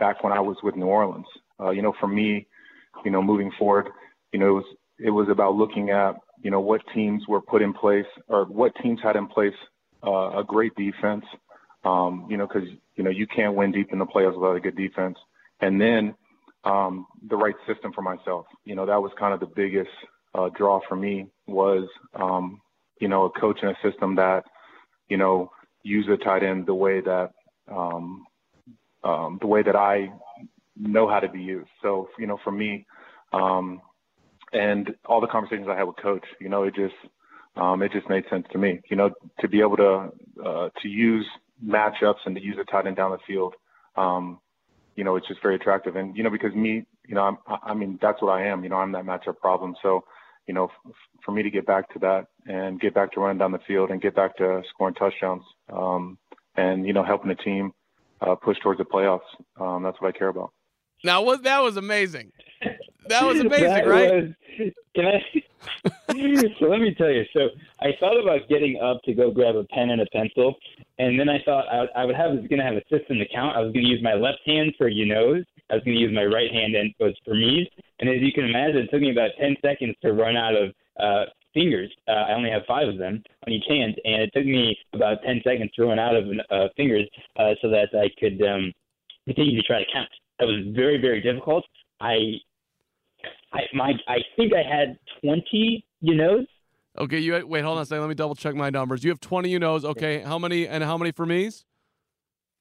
back 0.00 0.24
when 0.24 0.32
I 0.32 0.40
was 0.40 0.56
with 0.64 0.74
New 0.74 0.86
Orleans. 0.86 1.26
Uh, 1.60 1.70
you 1.70 1.82
know, 1.82 1.94
for 2.00 2.08
me, 2.08 2.48
you 3.04 3.12
know, 3.12 3.22
moving 3.22 3.52
forward, 3.56 3.88
you 4.32 4.40
know, 4.40 4.48
it 4.48 4.52
was 4.52 4.64
it 4.98 5.10
was 5.10 5.28
about 5.28 5.54
looking 5.54 5.90
at 5.90 6.16
you 6.42 6.50
know 6.50 6.60
what 6.60 6.82
teams 6.94 7.22
were 7.28 7.40
put 7.40 7.62
in 7.62 7.72
place 7.72 8.06
or 8.28 8.44
what 8.44 8.72
teams 8.82 9.00
had 9.02 9.16
in 9.16 9.26
place 9.26 9.54
uh, 10.06 10.38
a 10.38 10.44
great 10.44 10.74
defense. 10.76 11.24
Um, 11.84 12.26
you 12.28 12.36
know, 12.36 12.46
because 12.46 12.68
you 12.96 13.04
know 13.04 13.10
you 13.10 13.26
can't 13.26 13.54
win 13.54 13.72
deep 13.72 13.92
in 13.92 13.98
the 13.98 14.06
playoffs 14.06 14.34
without 14.34 14.56
a 14.56 14.60
good 14.60 14.76
defense, 14.76 15.16
and 15.60 15.80
then 15.80 16.14
um, 16.64 17.06
the 17.28 17.36
right 17.36 17.54
system 17.66 17.92
for 17.92 18.02
myself. 18.02 18.46
You 18.64 18.74
know, 18.74 18.86
that 18.86 19.00
was 19.00 19.12
kind 19.18 19.32
of 19.32 19.40
the 19.40 19.46
biggest 19.46 19.90
uh, 20.34 20.48
draw 20.56 20.80
for 20.88 20.96
me 20.96 21.26
was 21.46 21.88
um, 22.14 22.60
you 23.00 23.08
know 23.08 23.24
a 23.24 23.40
coach 23.40 23.58
and 23.62 23.70
a 23.70 23.88
system 23.88 24.16
that 24.16 24.44
you 25.08 25.16
know 25.16 25.50
use 25.82 26.06
a 26.12 26.16
tight 26.16 26.42
end 26.42 26.66
the 26.66 26.74
way 26.74 27.00
that 27.00 27.30
um, 27.70 28.26
um, 29.04 29.38
the 29.40 29.46
way 29.46 29.62
that 29.62 29.76
I 29.76 30.12
know 30.76 31.08
how 31.08 31.20
to 31.20 31.28
be 31.28 31.40
used. 31.40 31.70
So 31.82 32.08
you 32.18 32.26
know, 32.26 32.38
for 32.42 32.50
me, 32.50 32.86
um, 33.32 33.80
and 34.52 34.94
all 35.06 35.20
the 35.20 35.26
conversations 35.26 35.68
I 35.70 35.76
had 35.76 35.84
with 35.84 35.96
coach, 35.96 36.24
you 36.40 36.48
know, 36.48 36.64
it 36.64 36.74
just 36.74 36.94
um, 37.56 37.82
it 37.82 37.92
just 37.92 38.08
made 38.08 38.24
sense 38.30 38.46
to 38.52 38.58
me. 38.58 38.80
You 38.90 38.96
know, 38.96 39.10
to 39.40 39.48
be 39.48 39.60
able 39.60 39.76
to 39.76 40.12
uh, 40.44 40.68
to 40.82 40.88
use 40.88 41.26
matchups 41.64 42.24
and 42.26 42.36
to 42.36 42.42
use 42.42 42.56
a 42.60 42.70
tight 42.70 42.86
end 42.86 42.96
down 42.96 43.12
the 43.12 43.18
field, 43.26 43.54
um, 43.96 44.40
you 44.94 45.04
know, 45.04 45.16
it's 45.16 45.28
just 45.28 45.42
very 45.42 45.56
attractive. 45.56 45.96
And 45.96 46.16
you 46.16 46.22
know, 46.22 46.30
because 46.30 46.54
me, 46.54 46.84
you 47.06 47.14
know, 47.14 47.22
I'm, 47.22 47.38
I 47.62 47.74
mean, 47.74 47.98
that's 48.00 48.20
what 48.22 48.30
I 48.30 48.46
am. 48.46 48.62
You 48.62 48.70
know, 48.70 48.76
I'm 48.76 48.92
that 48.92 49.04
matchup 49.04 49.38
problem. 49.38 49.74
So, 49.82 50.04
you 50.46 50.54
know, 50.54 50.64
f- 50.64 50.92
for 51.24 51.32
me 51.32 51.42
to 51.42 51.50
get 51.50 51.66
back 51.66 51.92
to 51.92 51.98
that 52.00 52.26
and 52.46 52.80
get 52.80 52.94
back 52.94 53.12
to 53.12 53.20
running 53.20 53.38
down 53.38 53.52
the 53.52 53.58
field 53.66 53.90
and 53.90 54.00
get 54.00 54.14
back 54.14 54.36
to 54.38 54.62
scoring 54.70 54.94
touchdowns, 54.94 55.42
um, 55.72 56.18
and 56.56 56.86
you 56.86 56.92
know, 56.92 57.04
helping 57.04 57.28
the 57.28 57.34
team 57.34 57.72
uh, 58.20 58.34
push 58.34 58.56
towards 58.62 58.78
the 58.78 58.84
playoffs, 58.84 59.20
um, 59.60 59.82
that's 59.82 60.00
what 60.00 60.14
I 60.14 60.18
care 60.18 60.28
about. 60.28 60.52
Now, 61.04 61.22
what 61.22 61.42
that 61.44 61.60
was 61.62 61.76
amazing. 61.76 62.32
That 63.08 63.24
was 63.26 63.40
amazing, 63.40 63.68
That 63.68 63.86
right? 63.86 64.24
was- 64.24 64.72
can 64.94 65.06
I? 65.06 65.20
so 66.58 66.66
let 66.66 66.80
me 66.80 66.94
tell 66.96 67.10
you. 67.10 67.24
So 67.32 67.48
I 67.80 67.88
thought 68.00 68.18
about 68.20 68.48
getting 68.48 68.80
up 68.80 69.02
to 69.04 69.12
go 69.12 69.30
grab 69.30 69.56
a 69.56 69.64
pen 69.64 69.90
and 69.90 70.00
a 70.00 70.06
pencil, 70.06 70.54
and 70.98 71.18
then 71.20 71.28
I 71.28 71.38
thought 71.44 71.66
I, 71.70 71.86
I 72.00 72.04
would 72.04 72.14
have 72.16 72.30
was 72.32 72.46
going 72.48 72.58
to 72.58 72.64
have 72.64 72.76
a 72.76 72.82
system 72.88 73.18
to 73.18 73.26
count. 73.32 73.56
I 73.56 73.60
was 73.60 73.72
going 73.72 73.84
to 73.84 73.90
use 73.90 74.02
my 74.02 74.14
left 74.14 74.40
hand 74.46 74.74
for 74.78 74.88
you 74.88 75.06
knows. 75.06 75.44
I 75.70 75.74
was 75.74 75.84
going 75.84 75.96
to 75.96 76.00
use 76.00 76.14
my 76.14 76.24
right 76.24 76.50
hand 76.50 76.74
and 76.74 76.94
was 77.00 77.14
for 77.24 77.34
me's. 77.34 77.66
And 78.00 78.08
as 78.08 78.20
you 78.20 78.32
can 78.32 78.44
imagine, 78.44 78.78
it 78.78 78.90
took 78.90 79.00
me 79.00 79.10
about 79.10 79.30
ten 79.38 79.56
seconds 79.62 79.94
to 80.02 80.12
run 80.12 80.36
out 80.36 80.54
of 80.54 80.72
uh, 80.98 81.24
fingers. 81.52 81.92
Uh, 82.08 82.12
I 82.12 82.32
only 82.32 82.50
have 82.50 82.62
five 82.66 82.88
of 82.88 82.98
them 82.98 83.22
on 83.46 83.52
each 83.52 83.64
hand, 83.68 84.00
and 84.04 84.22
it 84.22 84.30
took 84.34 84.46
me 84.46 84.76
about 84.94 85.18
ten 85.24 85.40
seconds 85.44 85.70
to 85.76 85.84
run 85.84 85.98
out 85.98 86.16
of 86.16 86.24
uh, 86.50 86.68
fingers 86.76 87.08
uh, 87.38 87.52
so 87.60 87.68
that 87.70 87.88
I 87.92 88.08
could 88.18 88.40
um, 88.46 88.72
continue 89.26 89.60
to 89.60 89.66
try 89.66 89.80
to 89.80 89.92
count. 89.92 90.08
That 90.38 90.46
was 90.46 90.64
very 90.74 91.00
very 91.00 91.20
difficult. 91.20 91.64
I 92.00 92.36
I 93.52 93.60
my 93.74 93.92
I 94.08 94.18
think 94.36 94.52
I 94.54 94.62
had 94.62 94.98
twenty, 95.20 95.84
you 96.00 96.14
knows. 96.14 96.46
Okay, 96.98 97.18
you 97.18 97.46
wait. 97.46 97.62
Hold 97.62 97.76
on 97.76 97.82
a 97.82 97.86
second. 97.86 98.02
Let 98.02 98.08
me 98.08 98.14
double 98.14 98.34
check 98.34 98.54
my 98.54 98.70
numbers. 98.70 99.04
You 99.04 99.10
have 99.10 99.20
twenty 99.20 99.50
you 99.50 99.58
knows. 99.58 99.84
Okay, 99.84 100.20
how 100.20 100.38
many 100.38 100.66
and 100.66 100.82
how 100.82 100.96
many 100.96 101.12
for 101.12 101.26
me's? 101.26 101.64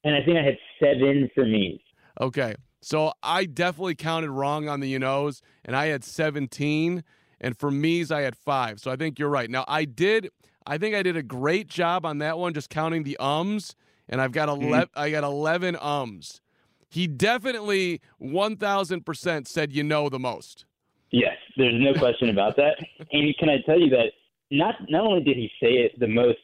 And 0.04 0.16
I 0.16 0.24
think 0.24 0.38
I 0.38 0.44
had 0.44 0.58
seven 0.80 1.30
for 1.34 1.46
me. 1.46 1.82
Okay, 2.22 2.56
so 2.82 3.14
I 3.24 3.46
definitely 3.46 3.96
counted 3.96 4.30
wrong 4.30 4.70
on 4.70 4.80
the 4.80 4.88
you 4.88 5.00
knows, 5.00 5.42
and 5.64 5.76
I 5.76 5.88
had 5.88 6.04
seventeen, 6.04 7.04
and 7.40 7.58
for 7.58 7.72
me's 7.72 8.12
I 8.12 8.22
had 8.22 8.36
five. 8.36 8.80
So 8.80 8.92
I 8.92 8.96
think 8.96 9.20
you're 9.20 9.30
right. 9.30 9.50
Now 9.50 9.66
I 9.68 9.86
did. 9.86 10.30
I 10.68 10.78
think 10.78 10.96
I 10.96 11.04
did 11.04 11.16
a 11.16 11.24
great 11.24 11.68
job 11.68 12.06
on 12.06 12.18
that 12.20 12.38
one, 12.38 12.54
just 12.54 12.70
counting 12.70 13.04
the 13.04 13.18
ums, 13.18 13.76
and 14.10 14.20
I've 14.20 14.32
got 14.32 14.50
mm-hmm. 14.50 14.68
eleven. 14.68 14.90
I 14.96 15.12
got 15.12 15.24
eleven 15.24 15.78
ums. 15.78 16.42
He 16.90 17.08
definitely 17.08 18.02
one 18.18 18.58
thousand 18.58 19.06
percent 19.06 19.48
said 19.48 19.72
you 19.72 19.84
know 19.84 20.10
the 20.10 20.20
most. 20.20 20.66
Yes, 21.16 21.38
there's 21.56 21.82
no 21.82 21.94
question 21.94 22.28
about 22.28 22.58
that. 22.58 22.76
And 23.14 23.34
can 23.38 23.48
I 23.48 23.60
tell 23.66 23.80
you 23.80 23.90
that 23.92 24.12
not 24.52 24.76
not 24.90 25.06
only 25.06 25.24
did 25.24 25.38
he 25.38 25.50
say 25.62 25.76
it 25.76 25.98
the 25.98 26.10
most, 26.10 26.40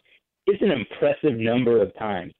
it's 0.47 0.61
an 0.61 0.71
impressive 0.71 1.37
number 1.37 1.81
of 1.81 1.93
times. 1.97 2.31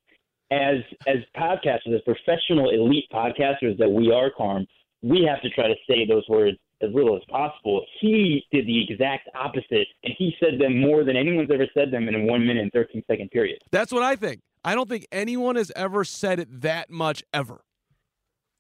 As 0.50 0.78
as 1.08 1.18
podcasters, 1.36 1.94
as 1.94 2.02
professional 2.06 2.70
elite 2.70 3.04
podcasters 3.12 3.78
that 3.80 3.90
we 3.90 4.14
are, 4.14 4.32
Carm, 4.32 4.66
we 5.02 5.28
have 5.30 5.42
to 5.42 5.50
try 5.50 5.68
to 5.68 5.76
say 5.86 6.06
those 6.06 6.24
words 6.30 6.58
as 6.82 6.90
little 6.94 7.18
as 7.18 7.22
possible. 7.30 7.86
He 8.00 8.46
did 8.50 8.66
the 8.66 8.82
exact 8.90 9.28
opposite, 9.36 9.88
and 10.06 10.14
he 10.18 10.34
said 10.40 10.58
them 10.58 10.80
more 10.80 11.04
than 11.04 11.18
anyone's 11.18 11.52
ever 11.54 11.68
said 11.74 11.92
them 11.92 12.08
in 12.08 12.16
a 12.16 12.24
one 12.24 12.48
minute 12.48 12.64
and 12.64 12.72
thirteen 12.72 13.04
second 13.08 13.30
period. 13.32 13.60
That's 13.74 13.92
what 13.92 14.04
I 14.04 14.16
think. 14.16 14.40
I 14.64 14.74
don't 14.74 14.88
think 14.88 15.06
anyone 15.12 15.58
has 15.58 15.70
ever 15.76 16.06
said 16.06 16.40
it 16.40 16.62
that 16.62 16.90
much 16.90 17.24
ever. 17.34 17.66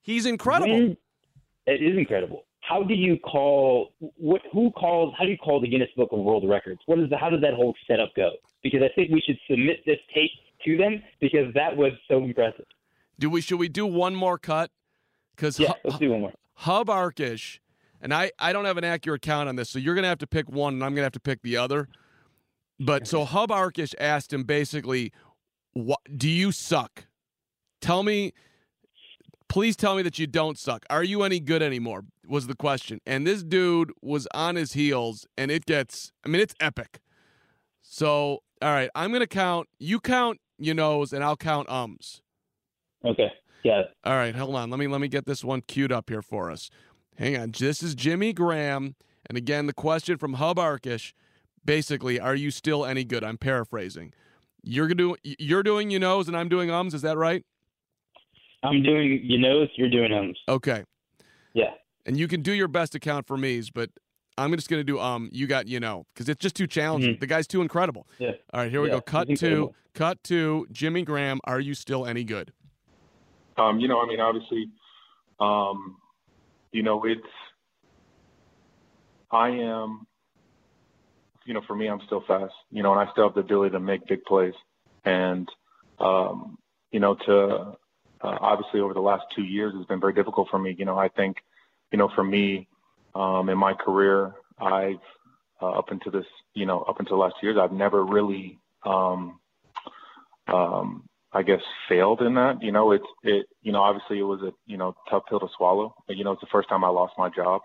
He's 0.01 0.25
incredible. 0.25 0.73
When- 0.73 0.97
it 1.67 1.81
is 1.81 1.97
incredible. 1.97 2.43
How 2.61 2.83
do 2.83 2.93
you 2.93 3.17
call 3.17 3.93
what? 3.99 4.41
Who 4.53 4.71
calls? 4.71 5.13
How 5.17 5.25
do 5.25 5.31
you 5.31 5.37
call 5.37 5.59
the 5.59 5.67
Guinness 5.67 5.89
Book 5.97 6.09
of 6.11 6.19
World 6.19 6.47
Records? 6.47 6.79
What 6.85 6.99
is 6.99 7.09
the? 7.09 7.17
How 7.17 7.29
did 7.29 7.41
that 7.43 7.53
whole 7.53 7.73
setup 7.87 8.13
go? 8.15 8.31
Because 8.63 8.81
I 8.83 8.89
think 8.93 9.11
we 9.11 9.21
should 9.25 9.37
submit 9.49 9.77
this 9.85 9.97
tape 10.13 10.31
to 10.65 10.77
them 10.77 11.01
because 11.19 11.53
that 11.55 11.75
was 11.75 11.91
so 12.07 12.23
impressive. 12.23 12.65
Do 13.19 13.29
we? 13.29 13.41
Should 13.41 13.59
we 13.59 13.67
do 13.67 13.85
one 13.85 14.15
more 14.15 14.37
cut? 14.37 14.69
Because 15.35 15.59
Yeah, 15.59 15.73
let's 15.83 15.97
do 15.97 16.11
one 16.11 16.21
more. 16.21 16.33
Hub 16.53 16.87
Arkush, 16.87 17.59
and 17.99 18.13
I, 18.13 18.31
I 18.37 18.53
don't 18.53 18.65
have 18.65 18.77
an 18.77 18.83
accurate 18.83 19.23
count 19.23 19.49
on 19.49 19.55
this, 19.55 19.69
so 19.71 19.79
you're 19.79 19.95
going 19.95 20.03
to 20.03 20.09
have 20.09 20.19
to 20.19 20.27
pick 20.27 20.47
one, 20.47 20.75
and 20.75 20.83
I'm 20.83 20.91
going 20.91 21.01
to 21.01 21.05
have 21.05 21.11
to 21.13 21.19
pick 21.19 21.41
the 21.41 21.57
other. 21.57 21.89
But 22.79 23.07
so 23.07 23.25
Hub 23.25 23.49
Arkush 23.49 23.95
asked 23.99 24.31
him 24.31 24.43
basically, 24.43 25.11
"What 25.73 25.99
do 26.15 26.29
you 26.29 26.51
suck? 26.51 27.05
Tell 27.81 28.03
me, 28.03 28.33
please 29.51 29.75
tell 29.75 29.95
me 29.95 30.01
that 30.01 30.17
you 30.17 30.27
don't 30.27 30.57
suck. 30.57 30.85
Are 30.89 31.03
you 31.03 31.23
any 31.23 31.39
good 31.39 31.61
anymore?" 31.61 32.05
Was 32.27 32.47
the 32.47 32.55
question, 32.55 33.01
and 33.05 33.27
this 33.27 33.43
dude 33.43 33.91
was 34.01 34.27
on 34.33 34.55
his 34.55 34.73
heels, 34.73 35.27
and 35.37 35.51
it 35.51 35.65
gets, 35.65 36.13
I 36.25 36.29
mean, 36.29 36.41
it's 36.41 36.55
epic. 36.61 37.01
So, 37.81 38.41
all 38.61 38.71
right, 38.71 38.89
I'm 38.95 39.09
going 39.09 39.19
to 39.19 39.27
count. 39.27 39.67
You 39.77 39.99
count 39.99 40.39
you 40.57 40.73
knows, 40.73 41.11
and 41.11 41.23
I'll 41.23 41.35
count 41.35 41.67
ums. 41.69 42.21
Okay. 43.03 43.31
Yeah. 43.63 43.83
All 44.03 44.15
right, 44.15 44.35
hold 44.35 44.55
on. 44.55 44.69
Let 44.69 44.79
me 44.79 44.87
let 44.87 45.01
me 45.01 45.07
get 45.07 45.25
this 45.25 45.43
one 45.43 45.61
queued 45.61 45.91
up 45.91 46.09
here 46.09 46.21
for 46.21 46.49
us. 46.49 46.69
Hang 47.17 47.37
on. 47.37 47.51
This 47.51 47.83
is 47.83 47.95
Jimmy 47.95 48.33
Graham, 48.33 48.95
and 49.27 49.37
again, 49.37 49.67
the 49.67 49.73
question 49.73 50.17
from 50.17 50.35
Hub 50.35 50.57
Arkush. 50.57 51.13
Basically, 51.63 52.19
are 52.19 52.35
you 52.35 52.49
still 52.49 52.85
any 52.85 53.03
good? 53.03 53.23
I'm 53.23 53.37
paraphrasing. 53.37 54.13
You're 54.63 54.87
gonna 54.87 54.95
do 54.95 55.15
you're 55.23 55.63
doing 55.63 55.91
you 55.91 55.99
knows, 55.99 56.27
and 56.27 56.37
I'm 56.37 56.49
doing 56.49 56.71
ums. 56.71 56.93
Is 56.93 57.01
that 57.01 57.17
right? 57.17 57.43
I'm 58.63 58.83
doing 58.83 59.19
you 59.23 59.37
knows, 59.37 59.69
you're 59.75 59.89
doing 59.89 60.11
ums. 60.13 60.37
Okay. 60.47 60.83
Yeah. 61.53 61.71
And 62.05 62.17
you 62.17 62.27
can 62.27 62.41
do 62.41 62.53
your 62.53 62.67
best 62.67 62.91
to 62.93 62.99
count 62.99 63.27
for 63.27 63.37
me's, 63.37 63.69
but 63.69 63.89
I'm 64.37 64.53
just 64.55 64.69
gonna 64.69 64.83
do 64.83 64.99
um. 64.99 65.29
You 65.31 65.47
got 65.47 65.67
you 65.67 65.79
know 65.79 66.05
because 66.13 66.29
it's 66.29 66.41
just 66.41 66.55
too 66.55 66.67
challenging. 66.67 67.15
Mhm. 67.15 67.19
The 67.19 67.27
guy's 67.27 67.47
too 67.47 67.61
incredible. 67.61 68.07
Yeah. 68.19 68.31
All 68.53 68.61
right, 68.61 68.71
here 68.71 68.81
we 68.81 68.87
Yeah, 68.87 68.95
go. 68.95 69.01
Cut 69.01 69.27
he's 69.27 69.39
to 69.41 69.45
incredible. 69.45 69.75
cut 69.93 70.23
to 70.25 70.67
Jimmy 70.71 71.03
Graham. 71.03 71.39
Are 71.43 71.59
you 71.59 71.73
still 71.73 72.05
any 72.05 72.23
good? 72.23 72.53
Um, 73.57 73.79
you 73.79 73.87
know, 73.87 74.01
I 74.01 74.07
mean, 74.07 74.19
obviously, 74.19 74.69
um, 75.39 75.97
you 76.71 76.81
know, 76.83 77.03
it's, 77.03 77.21
I 79.29 79.49
am, 79.49 80.07
you 81.45 81.53
know, 81.53 81.61
for 81.67 81.75
me, 81.75 81.87
I'm 81.87 81.99
still 82.05 82.23
fast, 82.25 82.53
you 82.71 82.81
know, 82.81 82.93
and 82.93 83.07
I 83.07 83.11
still 83.11 83.25
have 83.25 83.33
the 83.35 83.41
ability 83.41 83.71
to 83.73 83.79
make 83.79 84.07
big 84.07 84.23
plays. 84.23 84.53
And, 85.03 85.47
um, 85.99 86.57
you 86.91 87.01
know, 87.01 87.15
to, 87.25 87.77
uh, 88.23 88.37
obviously 88.39 88.79
over 88.79 88.93
the 88.93 89.01
last 89.01 89.23
two 89.35 89.43
years 89.43 89.73
has 89.75 89.85
been 89.85 89.99
very 89.99 90.13
difficult 90.13 90.49
for 90.49 90.59
me. 90.59 90.75
You 90.77 90.85
know, 90.85 90.97
I 90.97 91.07
think, 91.07 91.37
you 91.91 91.97
know, 91.97 92.09
for 92.15 92.23
me, 92.23 92.67
um, 93.15 93.49
in 93.49 93.57
my 93.57 93.73
career, 93.73 94.33
I've, 94.59 95.01
uh, 95.61 95.71
up 95.71 95.91
until 95.91 96.11
this, 96.11 96.25
you 96.53 96.65
know, 96.65 96.81
up 96.81 96.99
until 96.99 97.19
last 97.19 97.35
years, 97.41 97.57
I've 97.59 97.71
never 97.71 98.03
really, 98.03 98.57
um, 98.85 99.39
um, 100.47 101.07
I 101.33 101.43
guess 101.43 101.61
failed 101.87 102.21
in 102.21 102.33
that. 102.35 102.61
You 102.61 102.71
know, 102.71 102.91
it's 102.91 103.05
it. 103.23 103.45
You 103.61 103.71
know, 103.71 103.81
obviously 103.81 104.19
it 104.19 104.23
was 104.23 104.41
a 104.41 104.51
you 104.65 104.77
know 104.77 104.95
tough 105.09 105.23
pill 105.29 105.39
to 105.39 105.47
swallow. 105.55 105.95
But, 106.07 106.17
you 106.17 106.23
know, 106.23 106.31
it's 106.31 106.41
the 106.41 106.47
first 106.51 106.67
time 106.67 106.83
I 106.83 106.89
lost 106.89 107.13
my 107.17 107.29
job, 107.29 107.61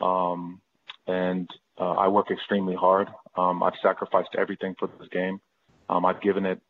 um, 0.00 0.60
and 1.06 1.48
uh, 1.78 1.92
I 1.92 2.08
work 2.08 2.30
extremely 2.30 2.74
hard. 2.74 3.08
Um, 3.36 3.62
I've 3.62 3.74
sacrificed 3.82 4.30
everything 4.36 4.74
for 4.78 4.88
this 4.98 5.08
game. 5.12 5.40
Um, 5.88 6.04
I've 6.04 6.20
given 6.20 6.46
it 6.46 6.60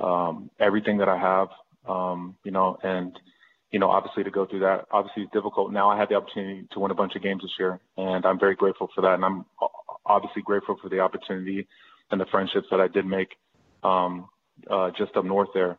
um, 0.00 0.50
everything 0.58 0.98
that 0.98 1.08
I 1.08 1.18
have. 1.18 1.48
Um, 1.88 2.36
you 2.44 2.50
know, 2.50 2.78
and 2.82 3.12
you 3.70 3.80
know, 3.80 3.90
obviously 3.90 4.22
to 4.24 4.30
go 4.30 4.46
through 4.46 4.60
that 4.60 4.84
obviously 4.90 5.24
is 5.24 5.28
difficult. 5.32 5.72
Now 5.72 5.90
I 5.90 5.98
had 5.98 6.08
the 6.08 6.14
opportunity 6.14 6.66
to 6.72 6.80
win 6.80 6.90
a 6.90 6.94
bunch 6.94 7.16
of 7.16 7.22
games 7.22 7.42
this 7.42 7.50
year, 7.58 7.80
and 7.96 8.24
I'm 8.24 8.38
very 8.38 8.54
grateful 8.54 8.88
for 8.94 9.00
that. 9.02 9.14
And 9.14 9.24
I'm 9.24 9.44
obviously 10.06 10.42
grateful 10.42 10.76
for 10.80 10.88
the 10.88 11.00
opportunity 11.00 11.66
and 12.10 12.20
the 12.20 12.26
friendships 12.30 12.66
that 12.70 12.80
I 12.80 12.88
did 12.88 13.06
make 13.06 13.28
um, 13.82 14.28
uh, 14.70 14.90
just 14.96 15.16
up 15.16 15.24
north 15.24 15.48
there. 15.54 15.78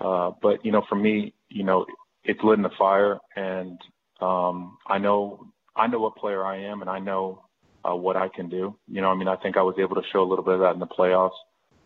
Uh, 0.00 0.32
but 0.42 0.64
you 0.64 0.72
know, 0.72 0.82
for 0.88 0.96
me, 0.96 1.34
you 1.48 1.64
know, 1.64 1.86
it's 2.24 2.40
lit 2.42 2.58
in 2.58 2.62
the 2.62 2.70
fire, 2.76 3.18
and 3.36 3.78
um, 4.20 4.76
I 4.86 4.98
know 4.98 5.46
I 5.74 5.86
know 5.86 6.00
what 6.00 6.16
player 6.16 6.44
I 6.44 6.64
am, 6.64 6.80
and 6.80 6.90
I 6.90 6.98
know 6.98 7.44
uh, 7.88 7.94
what 7.94 8.16
I 8.16 8.28
can 8.28 8.48
do. 8.48 8.76
You 8.88 9.00
know, 9.00 9.08
I 9.08 9.14
mean, 9.14 9.28
I 9.28 9.36
think 9.36 9.56
I 9.56 9.62
was 9.62 9.76
able 9.78 9.94
to 9.94 10.02
show 10.12 10.22
a 10.22 10.28
little 10.28 10.44
bit 10.44 10.54
of 10.54 10.60
that 10.60 10.74
in 10.74 10.80
the 10.80 10.86
playoffs 10.86 11.30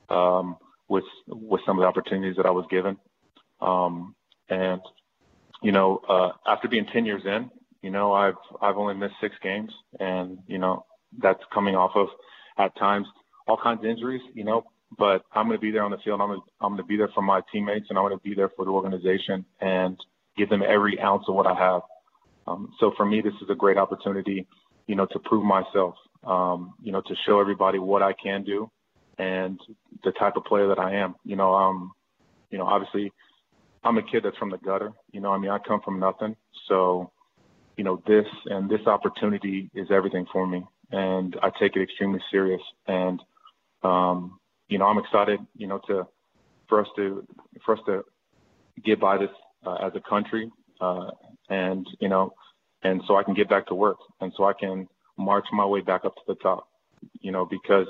um, 0.09 0.57
with 0.89 1.05
with 1.29 1.61
some 1.67 1.79
of 1.79 1.83
the 1.83 1.87
opportunities 1.87 2.37
that 2.37 2.47
I 2.47 2.51
was 2.51 2.67
given. 2.71 2.97
Um, 3.61 4.15
and 4.49 4.81
you 5.63 5.73
know, 5.73 6.01
uh, 6.09 6.31
after 6.47 6.69
being 6.69 6.87
10 6.93 7.05
years 7.05 7.23
in, 7.25 7.51
you 7.83 7.91
know, 7.91 8.13
I've 8.13 8.35
I've 8.61 8.77
only 8.77 8.95
missed 8.95 9.15
six 9.21 9.35
games, 9.43 9.71
and 9.99 10.39
you 10.47 10.59
know, 10.59 10.85
that's 11.19 11.41
coming 11.53 11.75
off 11.75 11.93
of 11.95 12.09
at 12.59 12.77
times 12.77 13.07
all 13.47 13.59
kinds 13.63 13.81
of 13.81 13.87
injuries. 13.87 14.23
You 14.35 14.45
know, 14.45 14.65
but 14.99 15.23
I'm 15.33 15.47
going 15.47 15.59
to 15.59 15.61
be 15.61 15.71
there 15.71 15.83
on 15.83 15.91
the 15.91 15.99
field. 16.05 16.21
I'm 16.21 16.29
going 16.29 16.41
to, 16.41 16.47
I'm 16.61 16.73
going 16.73 16.83
to 16.83 16.87
be 16.87 16.97
there 16.97 17.11
for 17.15 17.23
my 17.23 17.41
teammates, 17.53 17.87
and 17.89 17.99
I'm 17.99 18.05
going 18.05 18.19
to 18.19 18.23
be 18.23 18.35
there 18.35 18.51
for 18.55 18.65
the 18.65 18.71
organization 18.71 19.45
and 19.61 19.97
give 20.37 20.49
them 20.49 20.63
every 20.63 20.99
ounce 21.01 21.25
of 21.29 21.35
what 21.35 21.47
I 21.47 21.55
have. 21.55 21.83
Um, 22.47 22.73
so 22.81 22.93
for 22.97 23.07
me, 23.07 23.21
this 23.21 23.35
is 23.43 23.49
a 23.51 23.55
great 23.55 23.77
opportunity, 23.77 24.47
you 24.87 24.97
know, 24.97 25.07
to 25.07 25.19
prove 25.21 25.45
myself, 25.45 25.95
um, 26.25 26.75
you 26.83 26.93
know, 26.93 27.01
to 27.01 27.15
show 27.27 27.41
everybody 27.41 27.79
what 27.79 28.03
I 28.03 28.13
can 28.13 28.43
do 28.45 28.71
and 29.19 29.61
the 30.03 30.13
type 30.13 30.37
of 30.37 30.45
player 30.45 30.69
that 30.69 30.79
I 30.79 30.97
am. 30.97 31.15
You 31.25 31.37
know, 31.37 31.55
um, 31.55 31.93
you 32.51 32.59
know, 32.59 32.67
obviously, 32.67 33.13
I'm 33.83 33.99
a 33.99 34.03
kid 34.03 34.23
that's 34.25 34.37
from 34.37 34.51
the 34.51 34.59
gutter. 34.59 34.93
You 35.13 35.21
know, 35.21 35.33
I 35.33 35.39
mean, 35.39 35.51
I 35.51 35.59
come 35.59 35.81
from 35.85 35.99
nothing. 36.01 36.37
So, 36.69 37.11
you 37.77 37.85
know, 37.85 38.03
this 38.07 38.27
and 38.47 38.69
this 38.69 38.87
opportunity 38.87 39.71
is 39.75 39.89
everything 39.91 40.27
for 40.33 40.47
me, 40.47 40.65
and 40.91 41.37
I 41.43 41.51
take 41.59 41.77
it 41.77 41.83
extremely 41.83 42.21
serious. 42.31 42.61
And, 42.87 43.21
um, 43.83 44.39
you 44.69 44.79
know, 44.79 44.87
I'm 44.87 44.99
excited, 44.99 45.41
you 45.57 45.67
know, 45.67 45.81
to 45.89 46.07
for 46.69 46.81
us 46.81 46.89
to 46.97 47.27
for 47.65 47.77
us 47.77 47.81
to 47.87 48.05
get 48.85 49.01
by 49.01 49.19
this 49.19 49.31
uh, 49.67 49.77
as 49.77 49.93
a 49.95 50.09
country, 50.09 50.51
uh, 50.81 51.11
and 51.49 51.87
you 52.01 52.09
know, 52.09 52.35
and 52.83 53.03
so 53.07 53.17
I 53.17 53.23
can 53.23 53.35
get 53.35 53.49
back 53.49 53.67
to 53.69 53.75
work, 53.75 53.99
and 54.21 54.33
so 54.37 54.45
I 54.45 54.53
can 54.53 54.87
march 55.17 55.47
my 55.53 55.65
way 55.65 55.81
back 55.81 56.05
up 56.05 56.15
to 56.17 56.23
the 56.29 56.35
top. 56.37 56.69
You 57.21 57.33
know, 57.33 57.47
because 57.47 57.87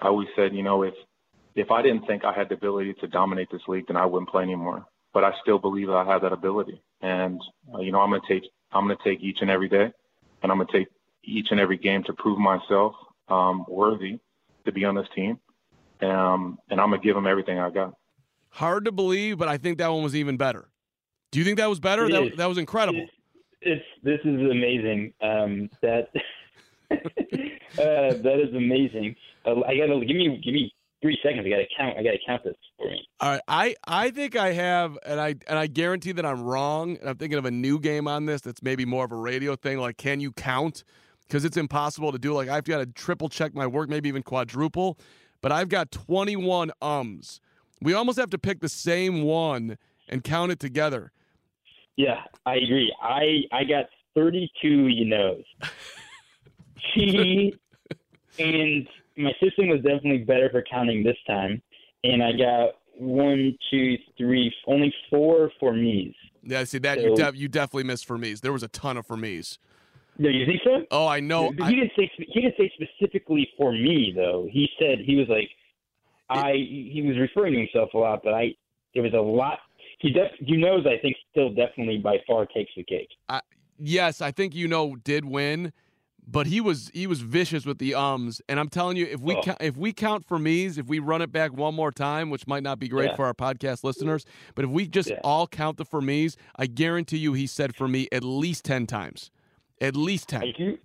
I 0.00 0.08
always 0.08 0.28
said, 0.36 0.54
you 0.54 0.62
know, 0.62 0.82
if 0.82 0.94
if 1.54 1.70
I 1.70 1.82
didn't 1.82 2.06
think 2.06 2.24
I 2.24 2.32
had 2.32 2.48
the 2.48 2.54
ability 2.54 2.94
to 3.00 3.06
dominate 3.06 3.48
this 3.50 3.62
league, 3.68 3.86
then 3.88 3.96
I 3.96 4.06
wouldn't 4.06 4.30
play 4.30 4.42
anymore. 4.42 4.86
But 5.12 5.24
I 5.24 5.32
still 5.42 5.58
believe 5.58 5.88
that 5.88 5.96
I 5.96 6.04
have 6.04 6.22
that 6.22 6.32
ability, 6.32 6.80
and 7.00 7.40
uh, 7.74 7.80
you 7.80 7.90
know, 7.92 8.00
I'm 8.00 8.10
gonna 8.10 8.22
take 8.28 8.44
I'm 8.72 8.84
gonna 8.84 8.96
take 9.02 9.20
each 9.20 9.38
and 9.40 9.50
every 9.50 9.68
day, 9.68 9.90
and 10.42 10.52
I'm 10.52 10.58
gonna 10.58 10.66
take 10.72 10.88
each 11.24 11.48
and 11.50 11.58
every 11.60 11.76
game 11.76 12.04
to 12.04 12.12
prove 12.12 12.38
myself 12.38 12.94
um, 13.28 13.64
worthy 13.68 14.18
to 14.64 14.72
be 14.72 14.84
on 14.84 14.94
this 14.94 15.08
team, 15.14 15.38
um, 16.02 16.58
and 16.70 16.80
I'm 16.80 16.90
gonna 16.90 17.02
give 17.02 17.14
them 17.16 17.26
everything 17.26 17.58
I 17.58 17.70
got. 17.70 17.94
Hard 18.50 18.84
to 18.84 18.92
believe, 18.92 19.38
but 19.38 19.48
I 19.48 19.56
think 19.58 19.78
that 19.78 19.88
one 19.88 20.02
was 20.02 20.14
even 20.14 20.36
better. 20.36 20.68
Do 21.32 21.38
you 21.38 21.44
think 21.44 21.58
that 21.58 21.68
was 21.68 21.80
better? 21.80 22.06
It 22.06 22.12
That, 22.12 22.22
is. 22.22 22.36
that 22.36 22.48
was 22.48 22.58
incredible. 22.58 23.06
It's 23.62 23.84
this 24.02 24.20
is 24.24 24.40
amazing. 24.50 25.12
Um, 25.20 25.70
that 25.82 26.08
uh, 26.90 26.96
that 27.78 28.40
is 28.42 28.54
amazing. 28.54 29.16
Uh, 29.44 29.60
I 29.66 29.76
gotta 29.76 30.04
give 30.04 30.16
me 30.16 30.40
give 30.44 30.54
me 30.54 30.72
three 31.02 31.18
seconds. 31.22 31.44
I 31.46 31.50
gotta 31.50 31.66
count. 31.76 31.96
I 31.98 32.02
gotta 32.02 32.18
count 32.26 32.44
this 32.44 32.54
for 32.76 32.88
me. 32.88 33.06
All 33.20 33.30
right, 33.30 33.40
I 33.48 33.74
I 33.86 34.10
think 34.10 34.36
I 34.36 34.52
have, 34.52 34.98
and 35.04 35.20
I 35.20 35.34
and 35.48 35.58
I 35.58 35.66
guarantee 35.66 36.12
that 36.12 36.26
I'm 36.26 36.42
wrong. 36.42 36.96
And 36.98 37.08
I'm 37.08 37.16
thinking 37.16 37.38
of 37.38 37.44
a 37.44 37.50
new 37.50 37.78
game 37.78 38.08
on 38.08 38.26
this 38.26 38.40
that's 38.40 38.62
maybe 38.62 38.84
more 38.84 39.04
of 39.04 39.12
a 39.12 39.16
radio 39.16 39.56
thing. 39.56 39.78
Like, 39.78 39.96
can 39.96 40.20
you 40.20 40.32
count? 40.32 40.84
Because 41.26 41.44
it's 41.44 41.56
impossible 41.56 42.10
to 42.12 42.18
do. 42.18 42.32
Like, 42.32 42.48
I've 42.48 42.64
got 42.64 42.78
to 42.78 42.86
triple 42.86 43.28
check 43.28 43.54
my 43.54 43.66
work, 43.66 43.88
maybe 43.88 44.08
even 44.08 44.22
quadruple. 44.22 44.98
But 45.42 45.52
I've 45.52 45.68
got 45.68 45.92
21 45.92 46.72
ums. 46.82 47.40
We 47.80 47.94
almost 47.94 48.18
have 48.18 48.30
to 48.30 48.38
pick 48.38 48.60
the 48.60 48.68
same 48.68 49.22
one 49.22 49.78
and 50.08 50.24
count 50.24 50.50
it 50.52 50.58
together. 50.58 51.12
Yeah, 51.96 52.20
I 52.44 52.56
agree. 52.56 52.94
I 53.02 53.42
I 53.52 53.64
got 53.64 53.86
32. 54.14 54.68
You 54.68 55.04
knows. 55.04 55.44
He 56.94 57.54
and 58.38 58.88
my 59.16 59.32
system 59.42 59.68
was 59.68 59.78
definitely 59.82 60.18
better 60.18 60.48
for 60.50 60.62
counting 60.70 61.02
this 61.02 61.16
time, 61.26 61.60
and 62.04 62.22
I 62.22 62.32
got 62.32 62.76
one, 62.96 63.56
two, 63.70 63.96
three, 64.16 64.52
only 64.66 64.94
four 65.08 65.50
for 65.58 65.72
me's. 65.72 66.14
Yeah, 66.42 66.64
see 66.64 66.78
that 66.78 67.00
you 67.02 67.16
So- 67.16 67.24
def- 67.30 67.36
you 67.36 67.48
definitely 67.48 67.84
missed 67.84 68.06
for 68.06 68.18
me's. 68.18 68.40
There 68.40 68.52
was 68.52 68.62
a 68.62 68.68
ton 68.68 68.96
of 68.96 69.06
for 69.06 69.16
me's. 69.16 69.58
No, 70.18 70.28
you 70.28 70.44
think 70.44 70.60
so? 70.64 70.84
Oh, 70.90 71.06
I 71.06 71.20
know. 71.20 71.50
But 71.56 71.64
I- 71.66 71.70
he 71.70 71.76
didn't 71.76 71.92
say 71.96 72.10
he 72.18 72.40
didn't 72.42 72.56
say 72.58 72.70
specifically 72.74 73.48
for 73.56 73.72
me 73.72 74.12
though. 74.14 74.48
He 74.50 74.68
said 74.78 74.98
he 75.00 75.16
was 75.16 75.28
like, 75.28 75.48
I 76.28 76.52
he 76.52 77.02
was 77.06 77.16
referring 77.18 77.54
to 77.54 77.58
himself 77.60 77.94
a 77.94 77.98
lot, 77.98 78.22
but 78.22 78.34
I 78.34 78.54
there 78.94 79.02
was 79.02 79.14
a 79.14 79.20
lot. 79.20 79.60
He 79.98 80.10
def, 80.10 80.30
you 80.40 80.56
knows 80.58 80.86
I 80.86 80.98
think 80.98 81.16
still 81.30 81.50
definitely 81.50 81.98
by 81.98 82.18
far 82.26 82.46
takes 82.46 82.70
the 82.76 82.82
cake. 82.84 83.08
I, 83.28 83.40
yes, 83.78 84.20
I 84.20 84.30
think 84.30 84.54
you 84.54 84.66
know 84.68 84.96
did 84.96 85.24
win, 85.24 85.72
but 86.26 86.46
he 86.46 86.60
was 86.60 86.90
he 86.94 87.06
was 87.06 87.20
vicious 87.20 87.66
with 87.66 87.78
the 87.78 87.94
ums. 87.94 88.40
And 88.48 88.58
I'm 88.60 88.68
telling 88.68 88.96
you, 88.96 89.06
if 89.06 89.20
we 89.20 89.34
Oh. 89.36 89.42
count, 89.42 89.58
if 89.60 89.76
we 89.76 89.92
count 89.92 90.24
for 90.24 90.38
me's, 90.38 90.78
if 90.78 90.86
we 90.86 90.98
run 90.98 91.22
it 91.22 91.32
back 91.32 91.52
one 91.52 91.74
more 91.74 91.90
time, 91.92 92.30
which 92.30 92.46
might 92.46 92.62
not 92.62 92.78
be 92.78 92.88
great 92.88 93.10
Yeah. 93.10 93.16
for 93.16 93.26
our 93.26 93.34
podcast 93.34 93.84
listeners, 93.84 94.24
but 94.54 94.64
if 94.64 94.70
we 94.70 94.86
just 94.86 95.10
Yeah. 95.10 95.20
all 95.24 95.46
count 95.46 95.76
the 95.76 95.84
for 95.84 96.00
me's, 96.00 96.36
I 96.56 96.66
guarantee 96.66 97.18
you 97.18 97.32
he 97.32 97.46
said 97.46 97.74
for 97.74 97.88
me 97.88 98.08
at 98.12 98.22
least 98.24 98.64
ten 98.64 98.86
times, 98.86 99.30
at 99.80 99.96
least 99.96 100.32
I 100.34 100.40
ten. 100.40 100.52
do. 100.56 100.78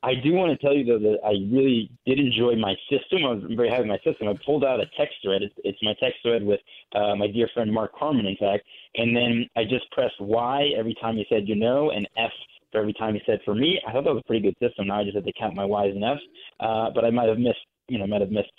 I 0.00 0.14
do 0.14 0.32
want 0.32 0.52
to 0.52 0.64
tell 0.64 0.72
you 0.76 0.84
though 0.84 1.00
that 1.00 1.18
I 1.24 1.32
really 1.52 1.90
did 2.06 2.20
enjoy 2.20 2.54
my 2.54 2.76
system. 2.88 3.24
I 3.26 3.32
was 3.32 3.42
very 3.56 3.68
happy 3.68 3.88
with 3.88 3.88
my 3.88 3.98
system. 4.10 4.28
I 4.28 4.34
pulled 4.46 4.64
out 4.64 4.78
a 4.80 4.86
text 4.96 5.16
thread. 5.22 5.42
It's, 5.42 5.54
it's 5.64 5.78
my 5.82 5.92
text 5.98 6.20
thread 6.22 6.44
with 6.44 6.60
uh, 6.94 7.16
my 7.16 7.26
dear 7.26 7.48
friend 7.52 7.72
Mark 7.72 7.92
Carman, 7.98 8.24
in 8.26 8.36
fact. 8.36 8.64
And 8.94 9.14
then 9.16 9.48
I 9.56 9.64
just 9.64 9.90
pressed 9.90 10.20
Y 10.20 10.70
every 10.78 10.94
time 11.00 11.16
he 11.16 11.26
said 11.28 11.48
you 11.48 11.56
know, 11.56 11.90
and 11.90 12.08
F 12.16 12.30
for 12.72 12.78
every 12.80 12.92
time 12.92 13.14
he 13.14 13.22
said 13.26 13.40
for 13.44 13.54
me. 13.54 13.80
I 13.86 13.92
thought 13.92 14.04
that 14.04 14.12
was 14.14 14.22
a 14.24 14.26
pretty 14.26 14.42
good 14.42 14.56
system. 14.60 14.88
Now 14.88 15.00
I 15.00 15.04
just 15.04 15.16
had 15.16 15.24
to 15.24 15.32
count 15.38 15.54
my 15.56 15.64
Y's 15.64 15.94
and 15.94 16.04
F's. 16.04 16.20
Uh, 16.60 16.90
but 16.94 17.04
I 17.04 17.10
might 17.10 17.28
have 17.28 17.38
missed, 17.38 17.58
you 17.88 17.98
know, 17.98 18.06
might 18.06 18.20
have 18.20 18.30
missed 18.30 18.52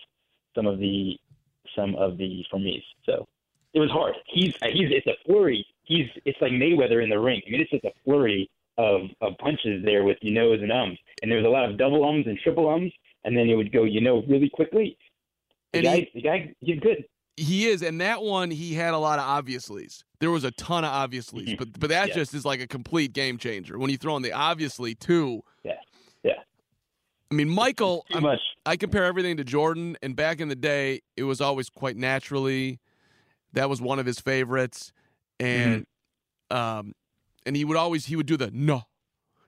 some 0.55 0.65
of 0.67 0.79
the 0.79 1.15
some 1.75 1.95
of 1.95 2.17
the 2.17 2.43
for 2.49 2.59
me's. 2.59 2.83
So 3.05 3.25
it 3.73 3.79
was 3.79 3.91
hard. 3.91 4.15
He's 4.27 4.53
he's 4.63 4.89
it's 4.91 5.07
a 5.07 5.13
flurry. 5.25 5.65
He's 5.83 6.07
it's 6.25 6.39
like 6.41 6.51
Mayweather 6.51 7.03
in 7.03 7.09
the 7.09 7.19
ring. 7.19 7.41
I 7.47 7.51
mean, 7.51 7.61
it's 7.61 7.71
just 7.71 7.83
a 7.85 7.91
flurry 8.03 8.49
of 8.77 9.01
of 9.21 9.33
punches 9.39 9.83
there 9.83 10.03
with 10.03 10.17
you 10.21 10.31
knows 10.33 10.61
and 10.61 10.71
ums, 10.71 10.97
and 11.21 11.31
there 11.31 11.37
was 11.37 11.45
a 11.45 11.49
lot 11.49 11.69
of 11.69 11.77
double 11.77 12.03
ums 12.07 12.25
and 12.27 12.39
triple 12.39 12.69
ums, 12.69 12.91
and 13.25 13.37
then 13.37 13.49
it 13.49 13.55
would 13.55 13.71
go 13.71 13.83
you 13.83 14.01
know 14.01 14.23
really 14.27 14.49
quickly. 14.49 14.97
The 15.73 15.79
And 15.79 15.85
guy, 15.85 15.95
he- 15.97 16.09
the 16.15 16.21
guy, 16.21 16.53
he's 16.61 16.79
good. 16.79 17.05
He 17.39 17.67
is, 17.67 17.81
and 17.81 18.01
that 18.01 18.21
one 18.21 18.51
he 18.51 18.73
had 18.73 18.93
a 18.93 18.97
lot 18.97 19.19
of 19.19 19.25
obviously's. 19.25 20.03
There 20.19 20.31
was 20.31 20.43
a 20.43 20.51
ton 20.51 20.83
of 20.83 20.91
obviously's, 20.91 21.55
but 21.57 21.79
but 21.79 21.89
that 21.89 22.09
Yeah. 22.09 22.15
just 22.15 22.33
is 22.33 22.45
like 22.45 22.59
a 22.61 22.67
complete 22.67 23.13
game 23.13 23.37
changer 23.37 23.77
when 23.79 23.89
you 23.89 23.97
throw 23.97 24.15
in 24.17 24.21
the 24.23 24.33
obviously 24.33 24.93
too. 24.95 25.41
Yeah, 25.63 25.73
yeah. 26.23 26.33
I 27.31 27.35
mean, 27.35 27.49
Michael, 27.49 28.05
Too 28.09 28.15
I'm- 28.15 28.23
much. 28.23 28.39
I 28.65 28.75
compare 28.75 29.05
everything 29.05 29.37
to 29.37 29.43
Jordan, 29.43 29.97
and 30.03 30.15
back 30.15 30.39
in 30.41 30.47
the 30.49 30.55
day, 30.55 31.01
it 31.17 31.23
was 31.23 31.39
always 31.41 31.69
quite 31.69 31.95
naturally. 31.97 32.79
That 33.53 33.69
was 33.69 33.81
one 33.81 33.97
of 33.99 34.05
his 34.05 34.19
favorites, 34.19 34.91
and 35.39 35.87
um, 36.51 36.93
and 37.45 37.55
he 37.55 37.63
would 37.65 37.77
always 37.77 38.05
he 38.07 38.15
would 38.15 38.25
do 38.27 38.37
the 38.37 38.51
no, 38.51 38.83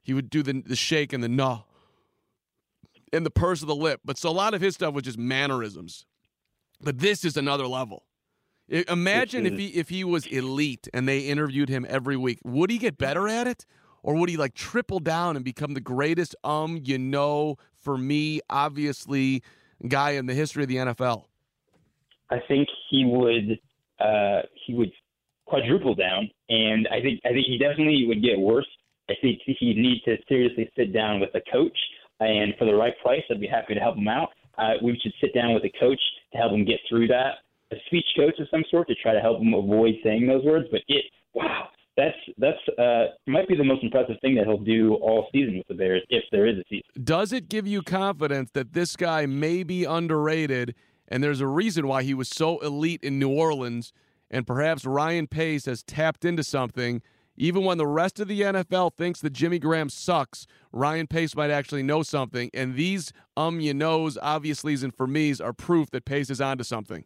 he 0.01 0.13
would 0.13 0.29
do 0.29 0.41
the 0.43 0.63
the 0.65 0.75
shake 0.77 1.11
and 1.13 1.23
the 1.23 1.29
no, 1.29 1.65
and 3.13 3.25
the 3.25 3.29
purse 3.31 3.61
of 3.61 3.67
the 3.67 3.75
lip. 3.75 3.99
But 4.05 4.17
so 4.17 4.29
a 4.29 4.31
lot 4.31 4.53
of 4.53 4.61
his 4.61 4.75
stuff 4.75 4.93
was 4.93 5.03
just 5.03 5.17
mannerisms, 5.19 6.05
but 6.83 6.99
this 6.99 7.23
is 7.23 7.37
another 7.37 7.67
level. 7.67 8.03
Imagine 8.67 9.45
if 9.45 9.57
he 9.57 9.67
if 9.67 9.89
he 9.89 10.03
was 10.03 10.25
elite 10.27 10.87
and 10.93 11.07
they 11.07 11.19
interviewed 11.19 11.67
him 11.67 11.85
every 11.89 12.15
week, 12.15 12.39
would 12.43 12.69
he 12.69 12.77
get 12.77 12.97
better 12.97 13.27
at 13.27 13.45
it, 13.45 13.65
or 14.01 14.15
would 14.15 14.29
he 14.29 14.37
like 14.37 14.53
triple 14.53 14.99
down 14.99 15.35
and 15.35 15.43
become 15.43 15.73
the 15.73 15.81
greatest 15.81 16.35
um 16.43 16.79
you 16.81 16.97
know 16.97 17.57
for 17.77 17.97
me 17.97 18.39
obviously 18.49 19.43
guy 19.87 20.11
in 20.11 20.25
the 20.25 20.33
history 20.33 20.63
of 20.63 20.69
the 20.69 20.77
NFL? 20.77 21.25
I 22.29 22.39
think 22.47 22.69
he 22.89 23.03
would 23.05 23.59
uh, 23.99 24.43
he 24.65 24.73
would 24.73 24.91
quadruple 25.45 25.95
down, 25.95 26.29
and 26.47 26.87
I 26.87 27.01
think 27.01 27.19
I 27.25 27.29
think 27.29 27.45
he 27.47 27.57
definitely 27.57 28.05
would 28.07 28.23
get 28.23 28.39
worse. 28.39 28.67
I 29.09 29.13
think 29.21 29.41
he'd 29.45 29.77
need 29.77 30.01
to 30.05 30.15
seriously 30.29 30.71
sit 30.77 30.93
down 30.93 31.19
with 31.19 31.31
a 31.35 31.41
coach, 31.51 31.77
and 32.21 32.53
for 32.57 32.63
the 32.63 32.73
right 32.73 32.93
price, 33.03 33.23
I'd 33.29 33.41
be 33.41 33.47
happy 33.47 33.73
to 33.73 33.81
help 33.81 33.97
him 33.97 34.07
out. 34.07 34.29
Uh, 34.57 34.73
we 34.83 34.99
should 35.01 35.13
sit 35.21 35.33
down 35.33 35.53
with 35.53 35.63
a 35.63 35.71
coach 35.79 35.99
to 36.31 36.37
help 36.37 36.51
him 36.51 36.65
get 36.65 36.79
through 36.89 37.07
that, 37.07 37.35
a 37.71 37.75
speech 37.87 38.05
coach 38.15 38.37
of 38.39 38.47
some 38.51 38.63
sort 38.69 38.87
to 38.87 38.95
try 38.95 39.13
to 39.13 39.19
help 39.19 39.41
him 39.41 39.53
avoid 39.53 39.95
saying 40.03 40.27
those 40.27 40.43
words. 40.43 40.67
But 40.71 40.81
it, 40.87 41.05
wow, 41.33 41.67
that's 41.97 42.17
that's 42.37 42.79
uh, 42.79 43.13
might 43.27 43.47
be 43.47 43.55
the 43.55 43.63
most 43.63 43.83
impressive 43.83 44.15
thing 44.21 44.35
that 44.35 44.45
he'll 44.45 44.57
do 44.57 44.95
all 44.95 45.27
season 45.31 45.57
with 45.57 45.67
the 45.67 45.73
Bears, 45.73 46.03
if 46.09 46.23
there 46.31 46.47
is 46.47 46.57
a 46.57 46.63
season. 46.69 46.83
Does 47.03 47.31
it 47.31 47.49
give 47.49 47.67
you 47.67 47.81
confidence 47.81 48.51
that 48.53 48.73
this 48.73 48.95
guy 48.95 49.25
may 49.25 49.63
be 49.63 49.85
underrated 49.85 50.75
and 51.07 51.21
there's 51.21 51.41
a 51.41 51.47
reason 51.47 51.87
why 51.87 52.03
he 52.03 52.13
was 52.13 52.29
so 52.29 52.59
elite 52.59 53.03
in 53.03 53.19
New 53.19 53.29
Orleans 53.29 53.91
and 54.31 54.47
perhaps 54.47 54.85
Ryan 54.85 55.27
Pace 55.27 55.65
has 55.65 55.83
tapped 55.83 56.23
into 56.23 56.43
something. 56.43 57.01
Even 57.37 57.63
when 57.63 57.77
the 57.77 57.87
rest 57.87 58.19
of 58.19 58.27
the 58.27 58.41
NFL 58.41 58.93
thinks 58.93 59.21
that 59.21 59.31
Jimmy 59.31 59.59
Graham 59.59 59.89
sucks, 59.89 60.45
Ryan 60.71 61.07
Pace 61.07 61.35
might 61.35 61.49
actually 61.49 61.83
know 61.83 62.03
something. 62.03 62.49
And 62.53 62.75
these 62.75 63.13
um 63.37 63.59
you 63.59 63.73
knows, 63.73 64.17
obviouslys, 64.17 64.83
and 64.83 64.93
for 64.95 65.07
me's 65.07 65.41
are 65.41 65.53
proof 65.53 65.89
that 65.91 66.05
Pace 66.05 66.29
is 66.29 66.41
onto 66.41 66.63
something. 66.63 67.05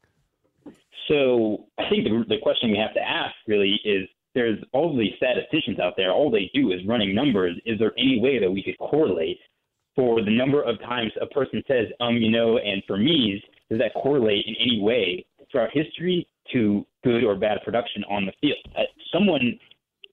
So 1.08 1.66
I 1.78 1.90
think 1.90 2.04
the, 2.04 2.26
the 2.28 2.40
question 2.42 2.72
we 2.72 2.78
have 2.78 2.94
to 2.96 3.02
ask 3.02 3.36
really 3.48 3.80
is 3.86 4.08
there's 4.34 4.58
all 4.74 4.96
these 4.98 5.14
statisticians 5.18 5.80
out 5.80 5.94
there. 5.96 6.12
All 6.12 6.30
they 6.30 6.50
do 6.54 6.72
is 6.72 6.80
running 6.88 7.16
numbers. 7.16 7.56
Is 7.66 7.80
there 7.80 7.94
any 7.98 8.20
way 8.20 8.40
that 8.40 8.52
we 8.52 8.64
could 8.64 8.78
correlate 8.78 9.38
for 9.96 10.22
the 10.22 10.32
number 10.32 10.62
of 10.62 10.78
times 10.82 11.12
a 11.22 11.26
person 11.28 11.64
says, 11.68 11.88
um, 12.02 12.18
you 12.18 12.30
know, 12.30 12.58
and 12.58 12.84
for 12.86 12.98
me's, 12.98 13.42
does 13.70 13.80
that 13.80 13.94
correlate 13.94 14.46
in 14.46 14.56
any 14.60 14.82
way 14.82 15.26
throughout 15.50 15.70
history 15.74 16.28
to 16.52 16.86
good 17.04 17.24
or 17.24 17.36
bad 17.36 17.60
production 17.64 18.04
on 18.10 18.26
the 18.26 18.34
field? 18.42 18.58
Uh, 18.78 18.82
someone, 19.12 19.58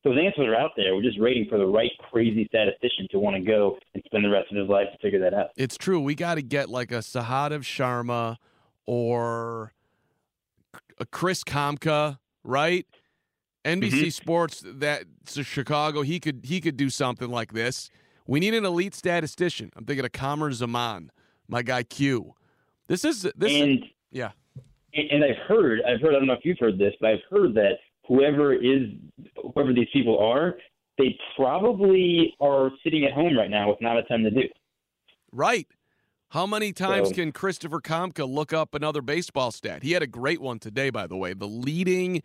those 0.05 0.19
answers 0.19 0.47
are 0.47 0.57
out 0.57 0.73
there. 0.77 0.95
We're 0.95 1.03
just 1.03 1.21
waiting 1.21 1.47
for 1.49 1.59
the 1.59 1.67
right 1.67 1.91
crazy 2.11 2.47
statistician 2.47 3.07
to 3.13 3.19
want 3.19 3.37
to 3.37 3.43
go 3.43 3.79
and 3.95 4.03
spend 4.05 4.25
the 4.25 4.31
rest 4.31 4.51
of 4.51 4.59
his 4.59 4.69
life 4.69 4.87
to 4.93 4.99
figure 4.99 5.21
that 5.21 5.35
out. 5.35 5.51
It's 5.57 5.77
true. 5.77 6.01
We 6.01 6.15
got 6.15 6.35
to 6.35 6.43
get 6.43 6.69
like 6.69 6.91
a 6.91 6.97
Sahadev 6.99 7.61
Sharma 7.61 8.37
or 8.85 9.73
a 10.99 11.07
Chris 11.07 11.45
Kamka, 11.45 12.19
right? 12.43 12.87
NBC 13.65 13.91
mm-hmm. 13.91 14.09
Sports 14.09 14.65
that 14.67 15.05
Chicago, 15.27 16.03
he 16.03 16.19
could 16.19 16.41
he 16.45 16.61
could 16.61 16.77
do 16.77 16.91
something 16.91 17.31
like 17.31 17.53
this. 17.53 17.91
We 18.27 18.41
need 18.41 18.55
an 18.55 18.65
elite 18.65 18.95
statistician. 18.95 19.71
I'm 19.77 19.85
thinking 19.85 20.05
of 20.05 20.13
Kamer 20.13 20.53
Zaman, 20.53 21.11
my 21.49 21.63
guy 21.63 21.85
Q. 21.85 22.35
This 22.89 23.05
is 23.05 23.23
this 23.37 23.53
And 23.53 23.85
yeah. 24.11 24.33
and 24.95 25.11
and 25.11 25.25
I've 25.25 25.47
heard, 25.47 25.81
I've 25.87 26.01
heard, 26.01 26.15
I 26.15 26.19
don't 26.19 26.27
know 26.27 26.33
if 26.33 26.45
you've 26.45 26.59
heard 26.59 26.79
this, 26.79 26.93
but 27.01 27.11
I've 27.11 27.23
heard 27.31 27.55
that 27.55 27.79
whoever 28.07 28.53
is, 28.53 28.89
whoever 29.55 29.73
these 29.73 29.89
people 29.93 30.19
are, 30.19 30.57
they 30.99 31.17
probably 31.37 32.35
are 32.41 32.71
sitting 32.85 33.05
at 33.05 33.13
home 33.13 33.37
right 33.37 33.51
now 33.51 33.69
with 33.71 33.81
not 33.81 33.97
a 33.97 34.03
ton 34.05 34.23
to 34.23 34.31
do. 34.31 34.43
Right. 35.33 35.67
How 36.31 36.47
many 36.47 36.73
times 36.73 37.09
So- 37.09 37.15
can 37.15 37.33
Christopher 37.33 37.81
Kamka 37.81 38.29
look 38.29 38.53
up 38.53 38.75
another 38.75 39.03
baseball 39.03 39.51
stat? 39.51 39.83
He 39.83 39.93
had 39.93 40.03
a 40.03 40.07
great 40.07 40.41
one 40.41 40.59
today, 40.59 40.91
by 40.91 41.07
the 41.07 41.17
way. 41.17 41.35
The 41.35 41.47
leading 41.49 42.23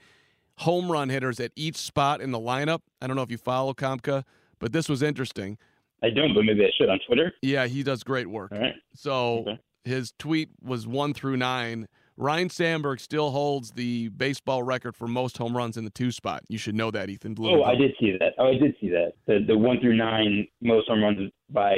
home 0.60 0.92
run 0.92 1.10
hitters 1.10 1.40
at 1.40 1.52
each 1.56 1.76
spot 1.76 2.22
in 2.22 2.32
the 2.32 2.40
lineup. 2.40 2.82
I 3.02 3.08
don't 3.08 3.16
know 3.16 3.22
if 3.22 3.32
you 3.32 3.38
follow 3.38 3.74
Kamka, 3.74 4.24
but 4.60 4.72
this 4.74 4.90
was 4.90 5.02
interesting. 5.02 5.58
I 6.04 6.10
don't, 6.10 6.34
but 6.34 6.44
maybe 6.44 6.64
I 6.66 6.70
should 6.78 6.90
on 6.90 7.00
Twitter. 7.06 7.34
Yeah, 7.42 7.68
he 7.68 7.84
does 7.84 8.04
great 8.04 8.28
work. 8.28 8.52
All 8.52 8.60
right. 8.60 8.76
So 8.94 9.40
Okay. 9.40 9.60
his 9.84 10.14
tweet 10.20 10.50
was 10.62 10.88
one 10.88 11.14
through 11.14 11.38
nine. 11.38 11.88
Ryne 12.18 12.50
Sandberg 12.50 13.00
still 13.00 13.30
holds 13.30 13.72
the 13.72 14.10
baseball 14.10 14.64
record 14.64 14.96
for 14.96 15.08
most 15.08 15.38
home 15.38 15.56
runs 15.56 15.78
in 15.78 15.84
the 15.84 15.92
two 15.92 16.12
spot. 16.12 16.44
You 16.50 16.58
should 16.58 16.74
know 16.76 16.90
that, 16.92 17.10
Ethan 17.10 17.36
Oh, 17.40 17.64
I 17.64 17.76
did 17.76 17.94
see 18.00 18.18
that. 18.20 18.34
Oh, 18.40 18.48
I 18.48 18.58
did 18.58 18.76
see 18.82 18.90
that. 18.90 19.14
The 19.28 19.44
the 19.48 19.58
one 19.58 19.80
through 19.80 19.96
nine 19.96 20.48
most 20.62 20.88
home 20.90 21.04
runs 21.04 21.32
by 21.50 21.76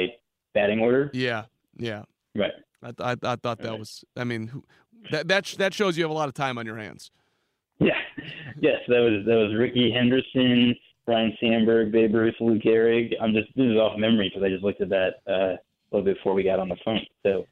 batting 0.54 0.80
order. 0.80 1.10
Yeah, 1.12 1.44
yeah. 1.76 2.04
Right. 2.34 2.52
I, 2.82 2.86
th- 2.92 3.00
I, 3.22 3.32
I 3.32 3.36
thought 3.36 3.58
that 3.58 3.68
Right. 3.70 3.78
was. 3.78 4.02
I 4.16 4.24
mean, 4.24 4.46
who, 4.46 4.64
that 5.10 5.28
that 5.28 5.46
sh- 5.46 5.56
that 5.56 5.74
shows 5.74 5.98
you 5.98 6.04
have 6.04 6.10
a 6.10 6.14
lot 6.14 6.28
of 6.28 6.34
time 6.34 6.56
on 6.58 6.66
your 6.66 6.76
hands. 6.76 7.10
Yeah. 7.82 7.94
Yes, 8.60 8.80
that 8.88 8.98
was 8.98 9.24
that 9.24 9.36
was 9.36 9.54
Rickey 9.58 9.90
Henderson, 9.90 10.74
Ryne 11.06 11.34
Sandberg, 11.40 11.90
Babe 11.92 12.14
Ruth, 12.14 12.34
Lou 12.38 12.58
Gehrig. 12.58 13.14
I'm 13.18 13.32
just 13.32 13.48
this 13.56 13.64
is 13.64 13.78
off 13.78 13.98
memory 13.98 14.28
because 14.28 14.44
I 14.44 14.50
just 14.50 14.62
looked 14.62 14.82
at 14.82 14.90
that 14.90 15.14
uh, 15.26 15.32
a 15.54 15.58
little 15.90 16.04
bit 16.04 16.16
before 16.18 16.34
we 16.34 16.42
got 16.42 16.58
on 16.58 16.68
the 16.68 16.76
phone. 16.84 17.00
So 17.22 17.46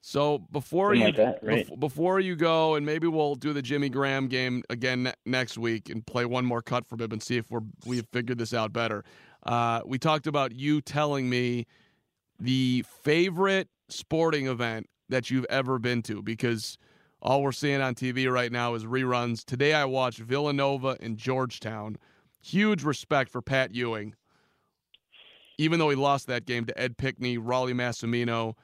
So 0.00 0.38
before 0.52 0.94
Something 0.94 1.00
you 1.00 1.06
like 1.06 1.16
that, 1.16 1.38
right. 1.42 1.66
bef- 1.68 1.80
before 1.80 2.20
you 2.20 2.36
go, 2.36 2.76
and 2.76 2.86
maybe 2.86 3.08
we'll 3.08 3.34
do 3.34 3.52
the 3.52 3.62
Jimmy 3.62 3.88
Graham 3.88 4.28
game 4.28 4.62
again 4.70 5.04
ne- 5.04 5.14
next 5.24 5.58
week 5.58 5.88
and 5.90 6.06
play 6.06 6.24
one 6.24 6.44
more 6.44 6.62
cut 6.62 6.86
for 6.86 6.96
Bib 6.96 7.12
and 7.12 7.22
see 7.22 7.36
if 7.36 7.50
we're 7.50 7.60
we've 7.86 8.06
figured 8.12 8.38
this 8.38 8.54
out 8.54 8.72
better. 8.72 9.04
Uh, 9.42 9.80
we 9.84 9.98
talked 9.98 10.26
about 10.26 10.52
you 10.52 10.80
telling 10.80 11.28
me 11.28 11.66
the 12.38 12.84
favorite 13.02 13.68
sporting 13.88 14.46
event 14.46 14.86
that 15.08 15.30
you've 15.30 15.46
ever 15.50 15.78
been 15.78 16.02
to 16.02 16.22
because 16.22 16.78
all 17.22 17.42
we're 17.42 17.52
seeing 17.52 17.80
on 17.80 17.94
TV 17.94 18.30
right 18.30 18.52
now 18.52 18.74
is 18.74 18.84
reruns. 18.84 19.44
Today 19.44 19.74
I 19.74 19.84
watched 19.86 20.18
Villanova 20.18 20.96
and 21.00 21.16
Georgetown. 21.16 21.96
Huge 22.42 22.84
respect 22.84 23.30
for 23.30 23.42
Pat 23.42 23.74
Ewing. 23.74 24.14
Even 25.58 25.78
though 25.78 25.88
he 25.90 25.96
lost 25.96 26.26
that 26.26 26.44
game 26.44 26.66
to 26.66 26.78
Ed 26.78 26.98
Pinckney, 26.98 27.38
Rollie 27.38 27.72
Massimino, 27.72 28.54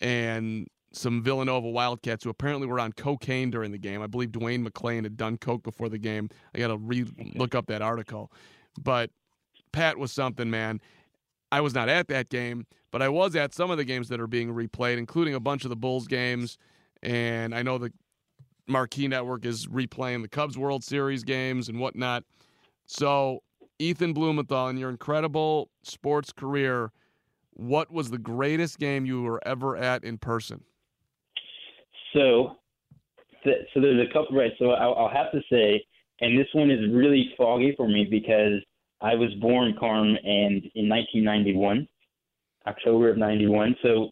and 0.00 0.66
some 0.92 1.22
Villanova 1.22 1.68
Wildcats 1.68 2.24
who 2.24 2.30
apparently 2.30 2.66
were 2.66 2.80
on 2.80 2.92
cocaine 2.92 3.50
during 3.50 3.70
the 3.70 3.78
game. 3.78 4.02
I 4.02 4.06
believe 4.06 4.30
Dwayne 4.30 4.66
McClain 4.66 5.02
had 5.02 5.16
done 5.16 5.36
coke 5.36 5.62
before 5.62 5.88
the 5.88 5.98
game. 5.98 6.30
I 6.54 6.58
got 6.58 6.68
to 6.68 6.78
re 6.78 7.04
look 7.34 7.54
up 7.54 7.66
that 7.66 7.82
article. 7.82 8.32
But 8.82 9.10
Pat 9.72 9.98
was 9.98 10.12
something, 10.12 10.50
man. 10.50 10.80
I 11.52 11.60
was 11.60 11.74
not 11.74 11.88
at 11.88 12.08
that 12.08 12.28
game, 12.28 12.66
but 12.90 13.02
I 13.02 13.08
was 13.08 13.36
at 13.36 13.54
some 13.54 13.70
of 13.70 13.76
the 13.78 13.84
games 13.84 14.08
that 14.08 14.20
are 14.20 14.26
being 14.26 14.52
replayed, 14.52 14.98
including 14.98 15.34
a 15.34 15.40
bunch 15.40 15.64
of 15.64 15.70
the 15.70 15.76
Bulls 15.76 16.06
games. 16.06 16.58
And 17.02 17.54
I 17.54 17.62
know 17.62 17.78
the 17.78 17.92
Marquee 18.66 19.06
Network 19.06 19.44
is 19.44 19.66
replaying 19.66 20.22
the 20.22 20.28
Cubs 20.28 20.58
World 20.58 20.82
Series 20.82 21.22
games 21.22 21.68
and 21.68 21.78
whatnot. 21.78 22.24
So, 22.86 23.42
Ethan 23.78 24.12
Blumenthal, 24.12 24.68
in 24.68 24.78
your 24.78 24.90
incredible 24.90 25.70
sports 25.82 26.32
career, 26.32 26.90
what 27.56 27.90
was 27.90 28.10
the 28.10 28.18
greatest 28.18 28.78
game 28.78 29.06
you 29.06 29.22
were 29.22 29.40
ever 29.46 29.76
at 29.76 30.04
in 30.04 30.18
person? 30.18 30.62
So, 32.14 32.56
so 33.44 33.80
there's 33.80 34.06
a 34.08 34.12
couple, 34.12 34.36
right? 34.36 34.52
So 34.58 34.70
I'll, 34.70 34.94
I'll 34.94 35.10
have 35.10 35.32
to 35.32 35.40
say, 35.50 35.84
and 36.20 36.38
this 36.38 36.46
one 36.52 36.70
is 36.70 36.80
really 36.92 37.32
foggy 37.36 37.74
for 37.76 37.88
me 37.88 38.06
because 38.10 38.60
I 39.00 39.14
was 39.14 39.32
born, 39.40 39.74
Carm, 39.78 40.08
and 40.08 40.62
in 40.74 40.88
1991, 40.88 41.86
October 42.66 43.10
of 43.10 43.18
91. 43.18 43.76
So, 43.82 44.10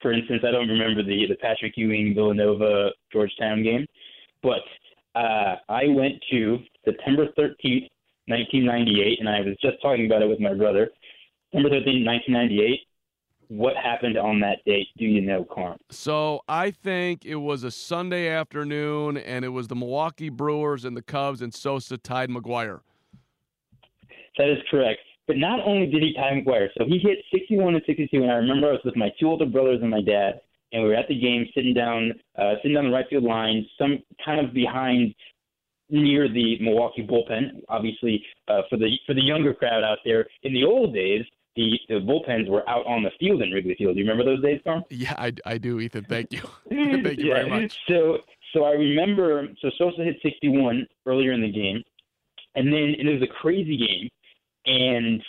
for 0.00 0.12
instance, 0.12 0.42
I 0.46 0.50
don't 0.50 0.68
remember 0.68 1.02
the 1.02 1.26
the 1.28 1.36
Patrick 1.36 1.74
Ewing 1.76 2.14
Villanova 2.14 2.90
Georgetown 3.12 3.62
game, 3.62 3.86
but 4.42 4.60
uh, 5.14 5.56
I 5.68 5.88
went 5.88 6.14
to 6.30 6.58
September 6.84 7.26
13th, 7.38 7.88
1998, 8.26 9.20
and 9.20 9.28
I 9.28 9.40
was 9.40 9.56
just 9.60 9.80
talking 9.82 10.06
about 10.06 10.22
it 10.22 10.28
with 10.28 10.40
my 10.40 10.54
brother. 10.54 10.90
September 11.52 11.70
13th, 11.70 12.06
1998. 12.06 12.80
What 13.48 13.74
happened 13.76 14.16
on 14.16 14.38
that 14.40 14.58
date? 14.64 14.86
Do 14.96 15.04
you 15.04 15.20
know, 15.20 15.44
Carm? 15.44 15.76
So 15.90 16.42
I 16.48 16.70
think 16.70 17.24
it 17.24 17.34
was 17.34 17.64
a 17.64 17.70
Sunday 17.72 18.28
afternoon, 18.28 19.16
and 19.16 19.44
it 19.44 19.48
was 19.48 19.66
the 19.66 19.74
Milwaukee 19.74 20.28
Brewers 20.28 20.84
and 20.84 20.96
the 20.96 21.02
Cubs, 21.02 21.42
and 21.42 21.52
Sosa 21.52 21.98
tied 21.98 22.30
McGwire. 22.30 22.80
That 24.38 24.48
is 24.48 24.58
correct. 24.70 25.00
But 25.26 25.36
not 25.36 25.60
only 25.66 25.86
did 25.86 26.02
he 26.02 26.14
tie 26.14 26.40
McGwire, 26.40 26.68
so 26.78 26.84
he 26.84 26.98
hit 26.98 27.18
61 27.32 27.74
and 27.74 27.82
62. 27.84 28.22
And 28.22 28.30
I 28.30 28.34
remember 28.34 28.68
I 28.68 28.72
was 28.72 28.80
with 28.84 28.96
my 28.96 29.10
two 29.18 29.26
older 29.26 29.46
brothers 29.46 29.80
and 29.82 29.90
my 29.90 30.02
dad, 30.02 30.40
and 30.72 30.84
we 30.84 30.90
were 30.90 30.94
at 30.94 31.08
the 31.08 31.18
game, 31.18 31.46
sitting 31.52 31.74
down, 31.74 32.12
uh, 32.38 32.54
sitting 32.62 32.76
down 32.76 32.84
the 32.84 32.90
right 32.92 33.06
field 33.10 33.24
line, 33.24 33.66
some 33.76 33.98
kind 34.24 34.44
of 34.46 34.54
behind 34.54 35.12
near 35.88 36.28
the 36.28 36.56
Milwaukee 36.60 37.04
bullpen. 37.04 37.62
Obviously, 37.68 38.24
uh, 38.46 38.62
for 38.70 38.76
the 38.76 38.90
for 39.06 39.14
the 39.14 39.22
younger 39.22 39.52
crowd 39.52 39.82
out 39.82 39.98
there, 40.04 40.26
in 40.44 40.54
the 40.54 40.64
old 40.64 40.94
days, 40.94 41.24
the 41.56 41.78
the 41.88 41.94
bullpens 41.94 42.48
were 42.48 42.68
out 42.68 42.86
on 42.86 43.02
the 43.02 43.10
field 43.18 43.42
in 43.42 43.50
Wrigley 43.50 43.74
Field. 43.76 43.94
Do 43.94 44.00
you 44.00 44.08
remember 44.08 44.24
those 44.24 44.42
days, 44.42 44.60
Carm? 44.64 44.84
Yeah, 44.90 45.14
I, 45.18 45.32
I 45.44 45.58
do, 45.58 45.80
Ethan. 45.80 46.04
Thank 46.04 46.32
you. 46.32 46.40
Thank 46.68 47.18
you 47.18 47.32
very 47.32 47.48
much. 47.48 47.76
So 47.88 48.18
so 48.52 48.64
I 48.64 48.72
remember 48.72 49.48
so 49.60 49.70
Sosa 49.78 50.04
hit 50.04 50.16
61 50.22 50.86
earlier 51.06 51.32
in 51.32 51.42
the 51.42 51.50
game, 51.50 51.82
and 52.54 52.72
then 52.72 52.94
and 52.98 53.08
it 53.08 53.20
was 53.20 53.28
a 53.28 53.32
crazy 53.40 53.76
game, 53.76 54.08
and 54.66 55.22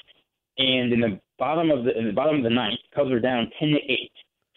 and 0.58 0.94
in 0.94 1.00
the 1.00 1.20
bottom 1.40 1.72
of 1.72 1.86
the 1.86 1.98
in 1.98 2.06
the 2.06 2.14
bottom 2.14 2.38
of 2.38 2.44
the 2.44 2.50
ninth, 2.50 2.80
Cubs 2.94 3.10
were 3.10 3.20
down 3.20 3.50
10 3.60 3.70
to 3.70 3.92
eight. 3.92 4.12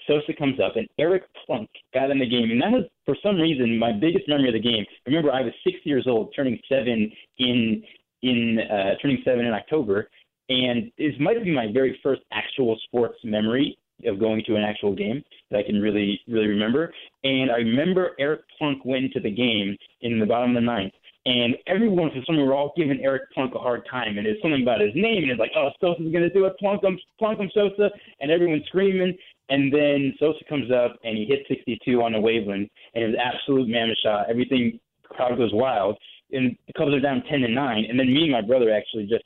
Sosa 0.07 0.35
comes 0.35 0.61
up 0.61 0.77
and 0.77 0.87
Eric 0.98 1.22
Plunk 1.46 1.68
got 1.94 2.11
in 2.11 2.18
the 2.18 2.29
game, 2.29 2.50
and 2.50 2.61
that 2.61 2.70
was 2.70 2.85
for 3.07 3.16
some 3.22 3.37
reason 3.37 3.79
my 3.79 3.92
biggest 3.92 4.29
memory 4.29 4.48
of 4.48 4.55
the 4.55 4.61
game. 4.61 4.85
Remember, 5.07 5.33
I 5.33 5.40
was 5.40 5.53
six 5.64 5.79
years 5.85 6.07
old, 6.07 6.35
turning 6.37 6.59
seven 6.68 7.11
in 7.38 7.83
in 8.22 8.59
uh, 8.70 8.94
turning 9.00 9.22
seven 9.24 9.46
in 9.46 9.53
October, 9.53 10.11
and 10.48 10.90
this 10.98 11.14
might 11.20 11.42
be 11.42 11.52
my 11.52 11.70
very 11.72 11.98
first 12.02 12.22
actual 12.33 12.78
sports 12.85 13.18
memory 13.24 13.78
of 14.07 14.18
going 14.18 14.42
to 14.46 14.57
an 14.57 14.62
actual 14.62 14.94
game 14.94 15.22
that 15.50 15.59
I 15.59 15.62
can 15.62 15.80
really 15.80 16.20
really 16.28 16.48
remember. 16.48 16.92
And 17.22 17.50
I 17.50 17.57
remember 17.57 18.11
Eric 18.18 18.42
Plunk 18.59 18.85
went 18.85 19.04
into 19.04 19.20
the 19.20 19.30
game 19.30 19.76
in 20.02 20.18
the 20.18 20.26
bottom 20.26 20.50
of 20.50 20.57
the 20.57 20.66
ninth, 20.66 20.92
and 21.26 21.57
everyone 21.66 22.11
for 22.11 22.22
some 22.26 22.37
reason 22.37 22.46
were 22.46 22.54
all 22.54 22.72
giving 22.76 23.00
Eric 23.02 23.30
Plunk 23.33 23.54
a 23.54 23.59
hard 23.59 23.87
time, 23.90 24.18
and 24.18 24.26
it's 24.26 24.42
something 24.42 24.62
about 24.62 24.80
his 24.80 24.94
name, 24.94 25.22
and 25.22 25.30
it's 25.30 25.40
like, 25.40 25.52
oh, 25.57 25.70
Sosa's 25.80 26.12
gonna 26.12 26.30
do 26.30 26.44
it, 26.44 26.54
Plunkum, 26.62 26.98
Plunkum 27.20 27.50
Sosa, 27.52 27.90
and 28.20 28.30
everyone's 28.30 28.66
screaming. 28.66 29.16
And 29.50 29.72
then 29.72 30.14
Sosa 30.18 30.42
comes 30.48 30.70
up 30.70 30.96
and 31.04 31.18
he 31.18 31.26
hits 31.26 31.46
62 31.48 32.02
on 32.02 32.12
the 32.12 32.18
Waveland, 32.18 32.68
and 32.94 33.04
it 33.04 33.07
was 33.09 33.16
absolute 33.22 33.68
mammoth 33.68 33.98
shot. 34.02 34.26
Everything, 34.28 34.80
the 35.02 35.14
crowd 35.14 35.37
goes 35.37 35.52
wild, 35.52 35.98
and 36.33 36.57
the 36.66 36.72
Cubs 36.72 36.92
are 36.92 37.00
down 37.00 37.22
10 37.28 37.40
to 37.40 37.48
nine. 37.48 37.85
And 37.88 37.98
then 37.98 38.12
me 38.12 38.22
and 38.22 38.33
my 38.33 38.40
brother 38.40 38.72
actually 38.72 39.07
just 39.07 39.23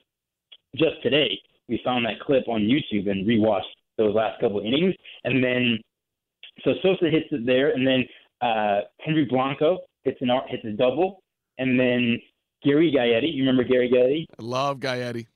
just 0.78 1.02
today 1.02 1.38
we 1.68 1.80
found 1.84 2.04
that 2.06 2.20
clip 2.20 2.48
on 2.48 2.62
YouTube 2.62 3.10
and 3.10 3.26
rewatched 3.26 3.62
those 3.96 4.14
last 4.14 4.40
couple 4.40 4.60
innings, 4.60 4.94
and 5.24 5.42
then 5.42 5.78
so 6.64 6.72
Sosa 6.82 7.10
hits 7.10 7.26
it 7.30 7.46
there, 7.46 7.70
and 7.70 7.86
then 7.86 8.04
uh, 8.40 8.80
Henry 9.00 9.24
Blanco 9.24 9.78
hits 10.04 10.18
an 10.20 10.30
hits 10.48 10.64
a 10.64 10.70
double, 10.70 11.22
and 11.58 11.78
then 11.78 12.20
Gary 12.62 12.92
Gaetti. 12.92 13.32
You 13.32 13.42
remember 13.42 13.64
Gary 13.64 13.90
Gaetti? 13.90 14.26
I 14.38 14.42
love 14.42 14.78
Gaetti. 14.78 15.26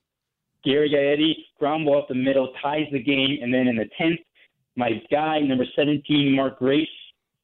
Gary 0.63 0.89
Gaetti, 0.89 1.33
ground 1.59 1.85
ball 1.85 1.99
up 1.99 2.07
the 2.07 2.15
middle, 2.15 2.53
ties 2.61 2.87
the 2.91 2.99
game, 2.99 3.37
and 3.41 3.53
then 3.53 3.67
in 3.67 3.75
the 3.75 3.89
tenth, 3.97 4.19
my 4.75 5.01
guy 5.11 5.39
number 5.39 5.65
seventeen, 5.75 6.33
Mark 6.35 6.59
Grace, 6.59 6.87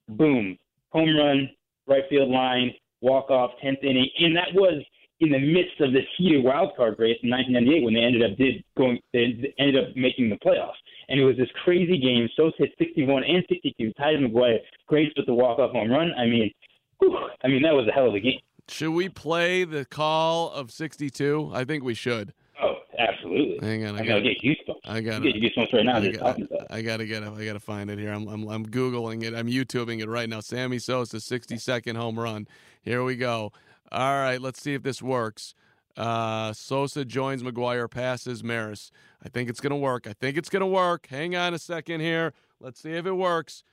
boom, 0.08 0.58
home 0.90 1.16
run, 1.16 1.50
right 1.88 2.04
field 2.10 2.30
line, 2.30 2.74
walk 3.02 3.30
off, 3.30 3.52
tenth 3.62 3.84
inning, 3.84 4.10
and 4.20 4.36
that 4.36 4.54
was 4.54 4.84
in 5.22 5.32
the 5.32 5.40
midst 5.40 5.80
of 5.82 5.92
this 5.92 6.06
heated 6.18 6.44
wild 6.44 6.72
card 6.78 6.96
race 6.98 7.18
in 7.24 7.30
1998 7.30 7.84
when 7.84 7.94
they 7.94 8.02
ended 8.02 8.24
up 8.24 8.38
did 8.38 8.64
going 8.78 9.00
they 9.14 9.54
ended 9.60 9.78
up 9.78 9.96
making 9.96 10.30
the 10.30 10.38
playoffs. 10.38 10.80
And 11.10 11.20
it 11.20 11.26
was 11.26 11.36
this 11.38 11.50
crazy 11.64 11.98
game. 11.98 12.30
Sosa 12.36 12.56
hit 12.60 12.72
61 12.78 13.24
and 13.24 13.44
62, 13.50 13.94
tied 13.94 14.18
McGwire. 14.20 14.60
Grace 14.88 15.12
with 15.18 15.26
the 15.26 15.34
walk 15.34 15.60
off 15.60 15.72
home 15.72 15.90
run. 15.92 16.12
I 16.18 16.26
mean, 16.26 16.52
whew, 17.00 17.18
I 17.44 17.48
mean 17.48 17.62
that 17.64 17.74
was 17.74 17.88
a 17.88 17.92
hell 17.92 18.08
of 18.08 18.16
a 18.16 18.20
game. 18.20 18.40
Should 18.68 18.92
we 18.92 19.10
play 19.10 19.64
the 19.64 19.84
call 19.86 20.52
of 20.52 20.72
62? 20.72 21.52
I 21.54 21.64
think 21.66 21.84
we 21.84 21.96
should. 21.96 22.34
Oh, 22.62 22.76
absolutely. 23.00 23.58
Hang 23.66 23.86
on, 23.86 23.96
I 23.96 23.98
I 23.98 24.02
mean, 24.02 24.08
got 24.10 24.16
I'll 24.18 24.24
get 24.24 24.42
goosebumps. 24.42 24.80
I 24.86 25.02
got 25.02 25.14
I'll 25.16 25.22
get 25.22 25.36
goosebumps 25.36 25.74
right 25.74 25.86
now 25.86 25.96
I, 25.98 26.02
just 26.02 26.20
talking 26.20 26.44
about. 26.46 26.62
it. 26.62 26.68
I 26.70 26.82
gotta 26.82 27.06
get 27.06 27.24
it. 27.24 27.30
I 27.30 27.46
gotta 27.46 27.60
find 27.60 27.90
it 27.90 27.98
here. 28.00 28.12
I'm, 28.12 28.28
I'm 28.28 28.48
I'm 28.48 28.66
googling 28.66 29.24
it. 29.24 29.34
I'm 29.34 29.48
YouTubing 29.48 30.02
it 30.02 30.08
right 30.08 30.30
now. 30.30 30.40
Sammy 30.42 30.78
Sosa 30.78 31.20
60 31.20 31.58
second 31.58 31.96
home 31.96 32.20
run. 32.20 32.48
Here 32.84 33.04
we 33.04 33.16
go. 33.16 33.52
All 33.92 34.14
right, 34.14 34.40
let's 34.40 34.62
see 34.62 34.74
if 34.74 34.84
this 34.84 35.02
works. 35.02 35.56
Uh, 35.98 36.54
Sosa 36.54 37.04
joins 37.04 37.44
McGwire, 37.44 37.90
passes 37.90 38.44
Maris. 38.44 38.92
I 39.24 39.30
think 39.30 39.50
it's 39.50 39.60
gonna 39.60 39.78
work. 39.78 40.08
I 40.08 40.14
think 40.14 40.38
it's 40.38 40.50
gonna 40.50 40.68
work. 40.68 41.08
Hang 41.08 41.36
on 41.36 41.54
a 41.54 41.60
second 41.60 42.00
here. 42.00 42.34
Let's 42.60 42.82
see 42.82 42.92
if 42.92 43.06
it 43.06 43.14
works. 43.14 43.64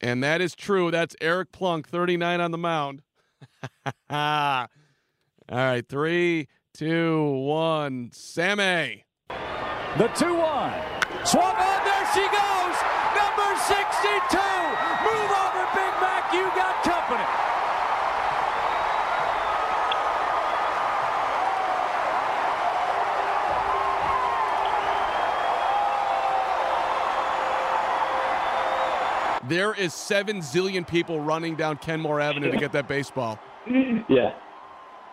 And 0.00 0.22
that 0.22 0.40
is 0.40 0.54
true. 0.54 0.90
That's 0.90 1.16
Eric 1.20 1.52
Plunk, 1.52 1.88
39 1.88 2.40
on 2.40 2.50
the 2.50 2.58
mound. 2.58 3.02
All 4.10 4.66
right, 5.48 5.88
three, 5.88 6.48
two, 6.74 7.30
one. 7.30 8.10
Sammy. 8.12 9.04
The 9.98 10.08
2 10.08 10.26
1. 10.26 10.72
Swung 11.24 11.56
on, 11.56 11.84
there 11.84 12.06
she 12.12 12.20
goes. 12.20 12.76
Number 13.16 13.56
62. 13.66 14.45
There 29.48 29.74
is 29.74 29.94
seven 29.94 30.38
zillion 30.38 30.86
people 30.86 31.20
running 31.20 31.54
down 31.54 31.76
Kenmore 31.76 32.20
Avenue 32.20 32.50
to 32.50 32.56
get 32.56 32.72
that 32.72 32.88
baseball. 32.88 33.38
Yeah, 34.08 34.30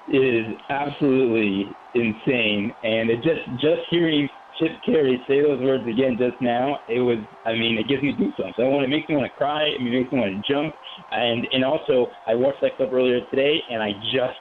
it 0.07 0.17
is 0.17 0.55
absolutely 0.69 1.69
insane, 1.93 2.73
and 2.83 3.09
it 3.09 3.17
just 3.17 3.45
just 3.61 3.81
hearing 3.89 4.27
Chip 4.59 4.71
Caray 4.85 5.17
say 5.27 5.41
those 5.41 5.61
words 5.61 5.83
again 5.87 6.17
just 6.17 6.39
now, 6.41 6.79
it 6.87 6.99
was. 6.99 7.17
I 7.45 7.53
mean, 7.53 7.77
it 7.77 7.87
gives 7.87 8.03
me 8.03 8.13
goosebumps. 8.13 8.59
I 8.59 8.63
want 8.63 8.85
it 8.85 8.89
makes 8.89 9.09
me 9.09 9.15
want 9.15 9.31
to 9.31 9.37
cry. 9.37 9.63
It 9.63 9.81
makes 9.81 10.11
me 10.11 10.19
want 10.19 10.33
to 10.33 10.53
jump, 10.53 10.73
and 11.11 11.47
and 11.51 11.63
also 11.63 12.07
I 12.27 12.35
watched 12.35 12.61
that 12.61 12.77
clip 12.77 12.91
earlier 12.91 13.21
today, 13.29 13.59
and 13.69 13.81
I 13.81 13.91
just. 14.13 14.39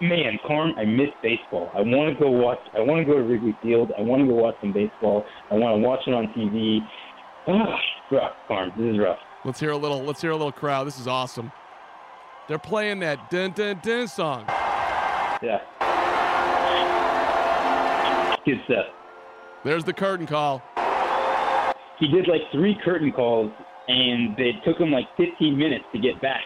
Man, 0.00 0.36
Carm, 0.44 0.72
I 0.76 0.84
miss 0.84 1.10
baseball. 1.22 1.70
I 1.76 1.80
want 1.80 2.12
to 2.12 2.20
go 2.20 2.28
watch. 2.28 2.58
I 2.74 2.80
want 2.80 3.06
to 3.06 3.12
go 3.12 3.18
to 3.18 3.22
Wrigley 3.22 3.56
Field. 3.62 3.92
I 3.96 4.00
want 4.02 4.20
to 4.22 4.26
go 4.26 4.34
watch 4.34 4.56
some 4.60 4.72
baseball. 4.72 5.24
I 5.48 5.54
want 5.54 5.80
to 5.80 5.86
watch 5.86 6.00
it 6.08 6.12
on 6.12 6.26
TV. 6.34 6.80
Rough, 8.12 8.32
Carm. 8.46 8.72
This 8.76 8.94
is 8.94 8.98
rough. 8.98 9.18
Let's 9.44 9.58
hear 9.58 9.70
a 9.70 9.76
little. 9.76 10.02
Let's 10.02 10.20
hear 10.20 10.30
a 10.30 10.36
little 10.36 10.52
crowd. 10.52 10.86
This 10.86 11.00
is 11.00 11.08
awesome. 11.08 11.50
They're 12.48 12.58
playing 12.58 13.00
that 13.00 13.30
dun 13.30 13.52
dun 13.52 13.80
dun 13.82 14.06
song. 14.08 14.44
Yeah. 15.42 15.58
Good 18.44 18.60
stuff. 18.64 18.86
There's 19.64 19.84
the 19.84 19.92
curtain 19.92 20.26
call. 20.26 20.62
he 21.98 22.08
did 22.08 22.28
like 22.28 22.40
three 22.52 22.76
curtain 22.84 23.12
calls, 23.12 23.52
and 23.88 24.38
it 24.38 24.56
took 24.64 24.78
him 24.78 24.90
like 24.90 25.06
15 25.16 25.56
minutes 25.56 25.84
to 25.92 26.00
get 26.00 26.20
back 26.20 26.42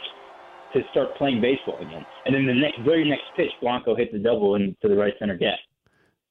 to 0.75 0.83
start 0.91 1.17
playing 1.17 1.41
baseball 1.41 1.79
again. 1.79 2.05
And 2.27 2.35
then 2.35 2.47
the 2.47 2.55
next, 2.55 2.81
very 2.85 3.09
next 3.09 3.25
pitch, 3.37 3.51
Blanco 3.63 3.97
hit 3.97 4.13
the 4.13 4.19
double 4.19 4.57
into 4.57 4.77
the 4.83 4.97
right 4.97 5.15
center 5.19 5.37
gap. 5.37 5.59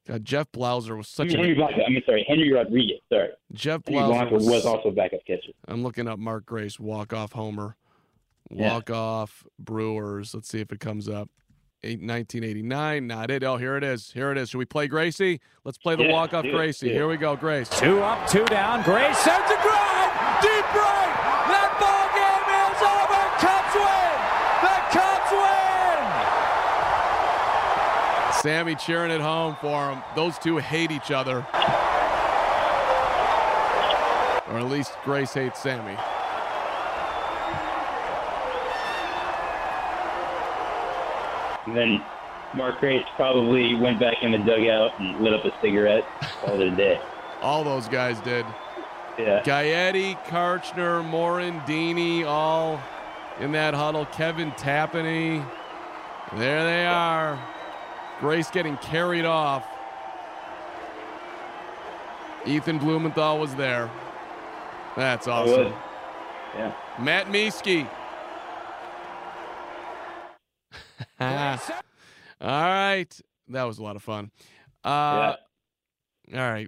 God, 0.07 0.23
Jeff 0.23 0.51
Blauser 0.51 0.95
was 0.95 1.07
I 1.17 1.23
such 1.23 1.27
mean, 1.29 1.37
Henry 1.37 1.51
a 1.53 1.55
Blanco. 1.55 1.81
I 1.83 1.89
mean, 1.89 2.03
sorry, 2.05 2.25
Henry 2.27 2.51
Rodriguez. 2.53 2.99
Sorry, 3.11 3.29
Jeff 3.53 3.81
Henry 3.87 4.01
Blauser 4.01 4.31
was, 4.31 4.45
was 4.45 4.65
also 4.65 4.89
a 4.89 4.91
backup 4.91 5.25
catcher. 5.25 5.51
I'm 5.67 5.81
looking 5.83 6.07
up 6.07 6.19
Mark 6.19 6.45
Grace 6.45 6.79
walk 6.79 7.11
off 7.13 7.31
homer, 7.33 7.75
Yeah. 8.51 8.71
walk 8.73 8.89
off 8.91 9.43
Brewers. 9.57 10.33
Let's 10.35 10.47
see 10.49 10.59
if 10.61 10.71
it 10.71 10.79
comes 10.79 11.09
up. 11.09 11.29
Eight, 11.83 11.99
1989, 12.01 13.05
not 13.07 13.29
it. 13.29 13.43
Oh, 13.43 13.57
here 13.57 13.77
it 13.77 13.83
is. 13.83 14.11
Here 14.11 14.31
it 14.31 14.37
is. 14.39 14.49
Should 14.49 14.57
we 14.57 14.65
play 14.65 14.87
Gracie? 14.87 15.39
Let's 15.63 15.77
play 15.77 15.95
the 15.95 16.03
Yeah, 16.05 16.13
walk 16.13 16.33
off 16.33 16.43
Gracie. 16.43 16.87
do 16.87 16.91
it. 16.91 16.95
Here 16.95 17.07
we 17.07 17.17
go, 17.17 17.35
Grace. 17.35 17.69
Two 17.69 18.01
up, 18.01 18.27
two 18.29 18.45
down. 18.45 18.83
Grace 18.83 19.17
sends 19.19 19.49
a 19.51 19.55
drive. 19.61 20.41
Deep 20.41 20.73
right. 20.75 21.04
Sammy 28.45 28.75
cheering 28.75 29.09
at 29.09 29.21
home 29.21 29.57
for 29.59 29.89
him. 29.89 30.03
Those 30.15 30.37
two 30.37 30.57
hate 30.57 30.91
each 30.91 31.09
other. 31.09 31.37
Or 34.47 34.59
at 34.59 34.67
least 34.69 34.93
Grace 35.03 35.33
hates 35.33 35.59
Sammy. 35.59 35.97
And 41.65 41.75
then 41.75 42.03
Mark 42.53 42.79
Grace 42.79 43.03
probably 43.15 43.73
went 43.73 43.99
back 43.99 44.21
in 44.21 44.31
the 44.31 44.37
dugout 44.37 44.99
and 44.99 45.19
lit 45.21 45.33
up 45.33 45.43
a 45.43 45.51
cigarette. 45.59 46.05
Called 46.41 46.61
it 46.61 46.73
a 46.73 46.75
day. 46.75 47.01
All 47.41 47.63
those 47.63 47.87
guys 47.87 48.19
did. 48.19 48.45
Yeah. 49.17 49.41
Gaetti, 49.41 50.23
Karchner, 50.25 51.03
Morandini, 51.09 52.27
all 52.27 52.79
in 53.39 53.53
that 53.53 53.73
huddle. 53.73 54.05
Kevin 54.05 54.51
Tapani. 54.51 55.43
There 56.37 56.63
they 56.63 56.85
are. 56.85 57.39
Grace 58.19 58.49
getting 58.49 58.77
carried 58.77 59.25
off. 59.25 59.67
Ethan 62.45 62.77
Blumenthal 62.77 63.39
was 63.39 63.55
there. 63.55 63.89
That's 64.95 65.27
awesome. 65.27 65.73
Yeah. 66.55 66.73
Matt 66.99 67.27
Mieske. 67.27 67.87
all 71.19 71.57
right. 72.39 73.21
That 73.49 73.63
was 73.63 73.77
a 73.79 73.83
lot 73.83 73.95
of 73.95 74.03
fun. 74.03 74.31
Uh, 74.83 75.35
All 76.33 76.39
right. 76.39 76.67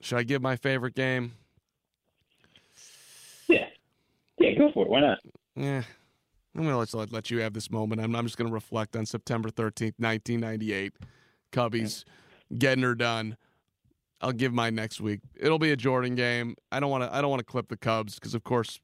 Should 0.00 0.18
I 0.18 0.22
give 0.22 0.42
my 0.42 0.56
favorite 0.56 0.94
game? 0.94 1.32
Yeah. 3.48 3.66
Yeah. 4.38 4.58
Go 4.58 4.72
for 4.72 4.84
it. 4.84 4.90
Why 4.90 5.00
not? 5.00 5.18
Yeah. 5.54 5.82
I'm 6.56 6.62
going 6.62 6.72
to 6.72 6.78
let, 6.78 6.94
let, 6.94 7.12
let 7.12 7.30
you 7.30 7.40
have 7.40 7.52
this 7.52 7.70
moment. 7.70 8.00
I'm, 8.00 8.14
I'm 8.14 8.24
just 8.24 8.36
going 8.36 8.48
to 8.48 8.54
reflect 8.54 8.94
on 8.96 9.06
September 9.06 9.50
13th, 9.50 9.94
1998. 9.98 10.92
Cubbies 11.52 12.04
getting 12.56 12.84
her 12.84 12.94
done. 12.94 13.36
I'll 14.20 14.32
give 14.32 14.52
mine 14.52 14.74
next 14.74 15.00
week. 15.00 15.20
It'll 15.38 15.58
be 15.58 15.72
a 15.72 15.76
Jordan 15.76 16.14
game. 16.14 16.56
I 16.72 16.80
don't 16.80 16.90
want 16.90 17.04
to 17.04 17.14
I 17.14 17.20
don't 17.20 17.30
want 17.30 17.40
to 17.40 17.44
clip 17.44 17.68
the 17.68 17.76
Cubs 17.76 18.14
because 18.14 18.34
of 18.34 18.42
course 18.42 18.80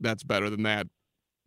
that's 0.00 0.22
better 0.22 0.48
than 0.48 0.62
that 0.62 0.86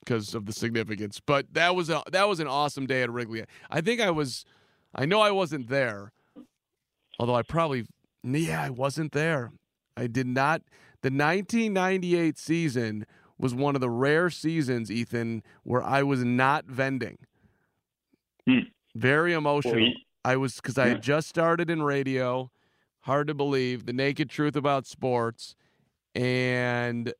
because 0.04 0.36
of 0.36 0.46
the 0.46 0.54
significance. 0.54 1.20
But 1.26 1.54
that 1.54 1.76
was 1.76 1.89
a 1.89 2.04
that 2.12 2.28
was 2.28 2.39
an 2.39 2.48
awesome 2.48 2.86
day 2.86 3.02
at 3.02 3.10
Wrigley. 3.10 3.43
I 3.70 3.82
think 3.82 4.00
I 4.00 4.12
was 4.12 4.46
I 4.93 5.06
know 5.06 5.22
I 5.22 5.32
wasn't 5.32 5.70
there. 5.70 6.12
Although 7.20 7.36
I 7.36 7.41
probably 7.41 7.86
yeah, 8.24 8.62
I 8.62 8.70
wasn't 8.70 9.12
there. 9.12 9.52
I 9.96 10.08
did 10.08 10.28
not 10.28 10.62
the 11.02 11.10
1998 11.10 12.38
season 12.38 13.06
was 13.38 13.54
one 13.54 13.76
of 13.76 13.82
the 13.82 13.89
rare 13.89 14.30
seasons, 14.30 14.91
Ethan, 14.91 15.43
where 15.63 15.84
I 15.84 16.04
was 16.04 16.23
not 16.23 16.65
vending. 16.65 17.17
Hmm. 18.47 18.60
Very 18.95 19.34
emotional. 19.34 19.93
I 20.26 20.36
was 20.36 20.56
because 20.56 20.78
I 20.78 20.88
had 20.88 21.02
just 21.02 21.30
started 21.30 21.69
in 21.69 21.84
radio. 21.84 22.52
Hard 23.02 23.28
to 23.28 23.34
believe 23.34 23.86
the 23.86 23.93
naked 23.93 24.30
truth 24.30 24.56
about 24.58 24.86
sports, 24.86 25.56
and 26.13 27.13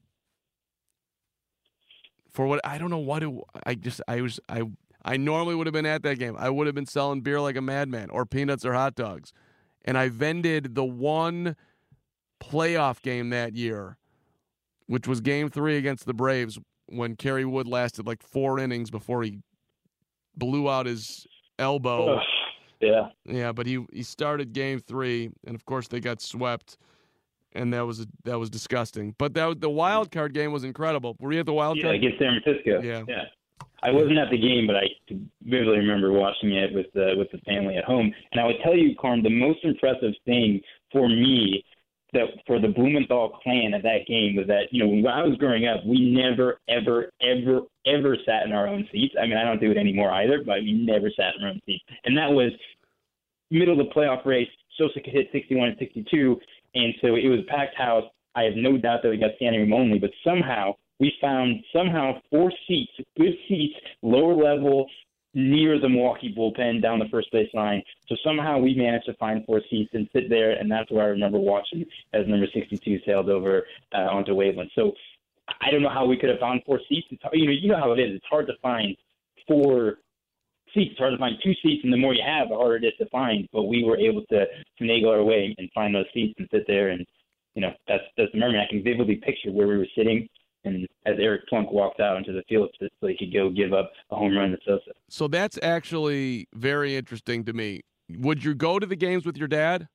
for 2.30 2.45
what 2.45 2.60
I 2.65 2.77
don't 2.77 2.89
know 2.89 2.97
what 2.97 3.23
it, 3.23 3.34
I 3.65 3.75
just 3.75 4.01
I 4.08 4.21
was 4.21 4.39
I 4.49 4.63
I 5.06 5.15
normally 5.15 5.56
would 5.56 5.67
have 5.67 5.73
been 5.73 5.86
at 5.86 6.03
that 6.03 6.19
game. 6.19 6.36
I 6.38 6.49
would 6.49 6.67
have 6.67 6.75
been 6.75 6.86
selling 6.86 7.21
beer 7.21 7.39
like 7.39 7.56
a 7.56 7.62
madman 7.62 8.10
or 8.10 8.25
peanuts 8.25 8.65
or 8.65 8.73
hot 8.73 8.95
dogs, 8.95 9.32
and 9.86 9.97
I 9.97 10.10
vended 10.10 10.75
the 10.75 10.84
one 10.84 11.56
playoff 12.41 13.01
game 13.01 13.30
that 13.30 13.56
year, 13.56 13.97
which 14.88 15.08
was 15.08 15.21
Game 15.21 15.50
Three 15.50 15.78
against 15.78 16.06
the 16.06 16.13
Braves 16.13 16.60
when 16.88 17.15
Kerry 17.15 17.45
Wood 17.45 17.67
lasted 17.67 18.08
like 18.08 18.23
four 18.23 18.60
innings 18.60 18.89
before 18.89 19.23
he 19.23 19.39
blew 20.36 20.69
out 20.69 20.86
his 20.86 21.26
elbow. 21.60 22.19
Yeah. 22.80 23.10
Yeah, 23.26 23.52
but 23.52 23.65
he 23.65 23.84
he 23.91 24.04
started 24.04 24.54
game 24.54 24.80
three, 24.80 25.32
and 25.45 25.56
of 25.56 25.65
course 25.65 25.88
they 25.88 26.00
got 26.00 26.21
swept, 26.21 26.78
and 27.54 27.73
that 27.73 27.86
was 27.86 28.06
that 28.23 28.38
was 28.38 28.50
disgusting. 28.50 29.15
But 29.17 29.34
that 29.34 29.62
the 29.62 29.69
wild 29.69 30.12
card 30.12 30.34
game 30.34 30.52
was 30.52 30.63
incredible. 30.63 31.17
Were 31.19 31.34
you 31.34 31.39
at 31.39 31.45
the 31.47 31.54
wild 31.54 31.78
Yeah. 31.78 31.84
card? 31.84 31.95
Against 31.95 32.19
San 32.19 32.39
Francisco. 32.41 32.82
Yeah. 32.84 33.04
Yeah. 33.08 33.23
I 33.84 33.91
wasn't 33.91 34.17
at 34.17 34.30
the 34.32 34.38
game, 34.38 34.65
but 34.67 34.76
I 34.76 34.88
vividly 35.43 35.78
remember 35.78 36.12
watching 36.12 36.52
it 36.54 36.73
with 36.73 36.88
the 36.93 37.15
with 37.17 37.30
the 37.32 37.39
family 37.39 37.78
at 37.78 37.84
home. 37.84 38.13
And 38.32 38.41
I 38.41 38.45
would 38.45 38.58
tell 38.63 38.76
you, 38.76 38.95
Carm, 38.95 39.23
the 39.23 39.30
most 39.30 39.60
impressive 39.63 40.13
thing 40.26 40.62
for 40.91 41.08
me 41.10 41.63
that 42.13 42.28
for 42.46 42.60
the 42.60 42.70
Blumenthal 42.70 43.39
clan 43.43 43.74
at 43.74 43.84
that 43.84 44.08
game 44.08 44.36
was 44.36 44.48
that 44.48 44.72
you 44.72 44.84
know 44.84 44.89
when 44.89 45.06
I 45.08 45.24
was 45.24 45.38
growing 45.38 45.67
up, 45.67 45.86
we 45.86 46.12
never 46.12 46.60
ever 46.70 47.12
ever 47.22 47.62
ever 47.86 48.17
sat 48.26 48.46
in 48.46 48.54
our 48.54 48.67
own 48.67 48.88
seats. 48.91 49.15
I 49.22 49.26
mean, 49.26 49.38
I 49.38 49.43
don't 49.43 49.60
do 49.60 49.72
it 49.72 49.78
anymore 49.78 50.12
either, 50.12 50.43
but 50.46 50.60
we 50.62 50.74
never 50.74 51.10
sat 51.10 51.36
in 51.38 51.43
our 51.43 51.50
own 51.50 51.62
seats, 51.65 51.84
and 52.06 52.17
that 52.17 52.32
was 52.32 52.52
middle 53.52 53.80
of 53.80 53.86
the 53.86 53.93
playoff 53.93 54.26
race. 54.26 54.50
Sosa 54.78 55.00
could 55.02 55.13
hit 55.13 55.30
61 55.32 55.70
and 55.70 55.78
62, 55.80 56.39
and 56.76 56.93
so 57.02 57.15
it 57.15 57.28
was 57.28 57.39
a 57.39 57.52
packed 57.52 57.76
house. 57.76 58.04
I 58.36 58.43
have 58.43 58.54
no 58.56 58.78
doubt 58.78 59.02
that 59.02 59.10
we 59.10 59.17
got 59.17 59.32
standing 59.38 59.62
room 59.62 59.74
only, 59.74 59.98
but 59.98 60.12
somehow 60.24 60.76
we 61.00 61.13
found 61.20 61.63
somehow 61.74 62.13
four 62.30 62.52
seats, 62.67 62.91
good 63.17 63.34
seats, 63.48 63.76
lower 64.02 64.36
level, 64.36 64.88
near 65.38 65.80
the 65.80 65.88
Milwaukee 65.88 66.34
bullpen 66.36 66.82
down 66.82 66.97
the 66.97 67.08
first 67.12 67.32
base 67.32 67.50
line. 67.54 67.84
So 68.10 68.15
somehow 68.26 68.58
we 68.58 68.73
managed 68.73 69.06
to 69.06 69.13
find 69.13 69.45
four 69.45 69.62
seats 69.69 69.91
and 69.93 70.10
sit 70.12 70.30
there, 70.30 70.54
and 70.54 70.69
that's 70.69 70.89
where 70.89 71.06
I 71.06 71.10
remember 71.10 71.38
watching 71.38 71.86
as 72.13 72.28
number 72.28 72.47
62 72.52 73.00
sailed 73.06 73.30
over 73.30 73.63
uh, 73.93 74.10
onto 74.10 74.34
Waveland. 74.34 74.71
So 74.73 74.93
I 75.62 75.69
don't 75.69 75.84
know 75.84 75.91
how 75.93 76.08
we 76.08 76.17
could 76.17 76.32
have 76.32 76.39
found 76.39 76.62
four 76.65 76.82
seats. 76.89 77.06
It's, 77.12 77.21
you 77.34 77.45
know, 77.45 77.52
you 77.52 77.69
know 77.69 77.78
how 77.78 77.91
it 77.91 78.00
is. 78.00 78.15
It's 78.15 78.26
hard 78.28 78.47
to 78.47 78.54
find 78.63 78.97
four 79.47 80.00
seats. 80.73 80.89
It's 80.93 81.00
hard 81.00 81.13
to 81.13 81.19
find 81.19 81.36
two 81.43 81.54
seats, 81.62 81.84
and 81.84 81.93
the 81.93 81.97
more 81.97 82.15
you 82.15 82.23
have, 82.26 82.50
the 82.50 82.56
harder 82.56 82.78
it 82.78 82.86
is 82.86 82.93
to 82.97 83.06
find. 83.10 83.47
But 83.54 83.65
we 83.65 83.84
were 83.84 83.97
able 83.97 84.23
to 84.32 84.45
finagle 84.82 85.12
our 85.12 85.23
way 85.23 85.54
and 85.60 85.69
find 85.71 85.93
those 85.93 86.06
seats 86.15 86.34
and 86.39 86.47
sit 86.52 86.65
there, 86.65 86.89
and 86.89 87.06
you 87.54 87.62
know 87.62 87.73
that's 87.88 88.04
that's 88.17 88.32
the 88.32 88.39
memory. 88.39 88.60
I 88.60 88.67
can 88.67 88.84
vividly 88.84 89.17
picture 89.17 89.52
where 89.52 89.67
we 89.67 89.78
were 89.78 89.88
sitting 89.95 90.28
and 90.67 90.88
as 91.06 91.15
Eric 91.19 91.47
Plunk 91.47 91.71
walked 91.71 91.99
out 91.99 92.17
into 92.17 92.32
the 92.32 92.43
field 92.49 92.69
so 92.80 93.08
he 93.08 93.17
could 93.17 93.34
go 93.34 93.49
give 93.49 93.73
up 93.73 93.91
a 94.12 94.15
home 94.15 94.36
run 94.38 94.51
to 94.51 94.58
Sosa. 94.65 94.91
So 95.10 95.27
that's 95.27 95.58
actually 95.62 96.47
very 96.53 96.95
interesting 96.95 97.45
to 97.45 97.53
me. 97.53 97.82
Would 98.10 98.43
you 98.43 98.53
go 98.53 98.80
to 98.80 98.86
the 98.86 98.95
games 98.95 99.25
with 99.25 99.38
your 99.38 99.47
dad? 99.47 99.88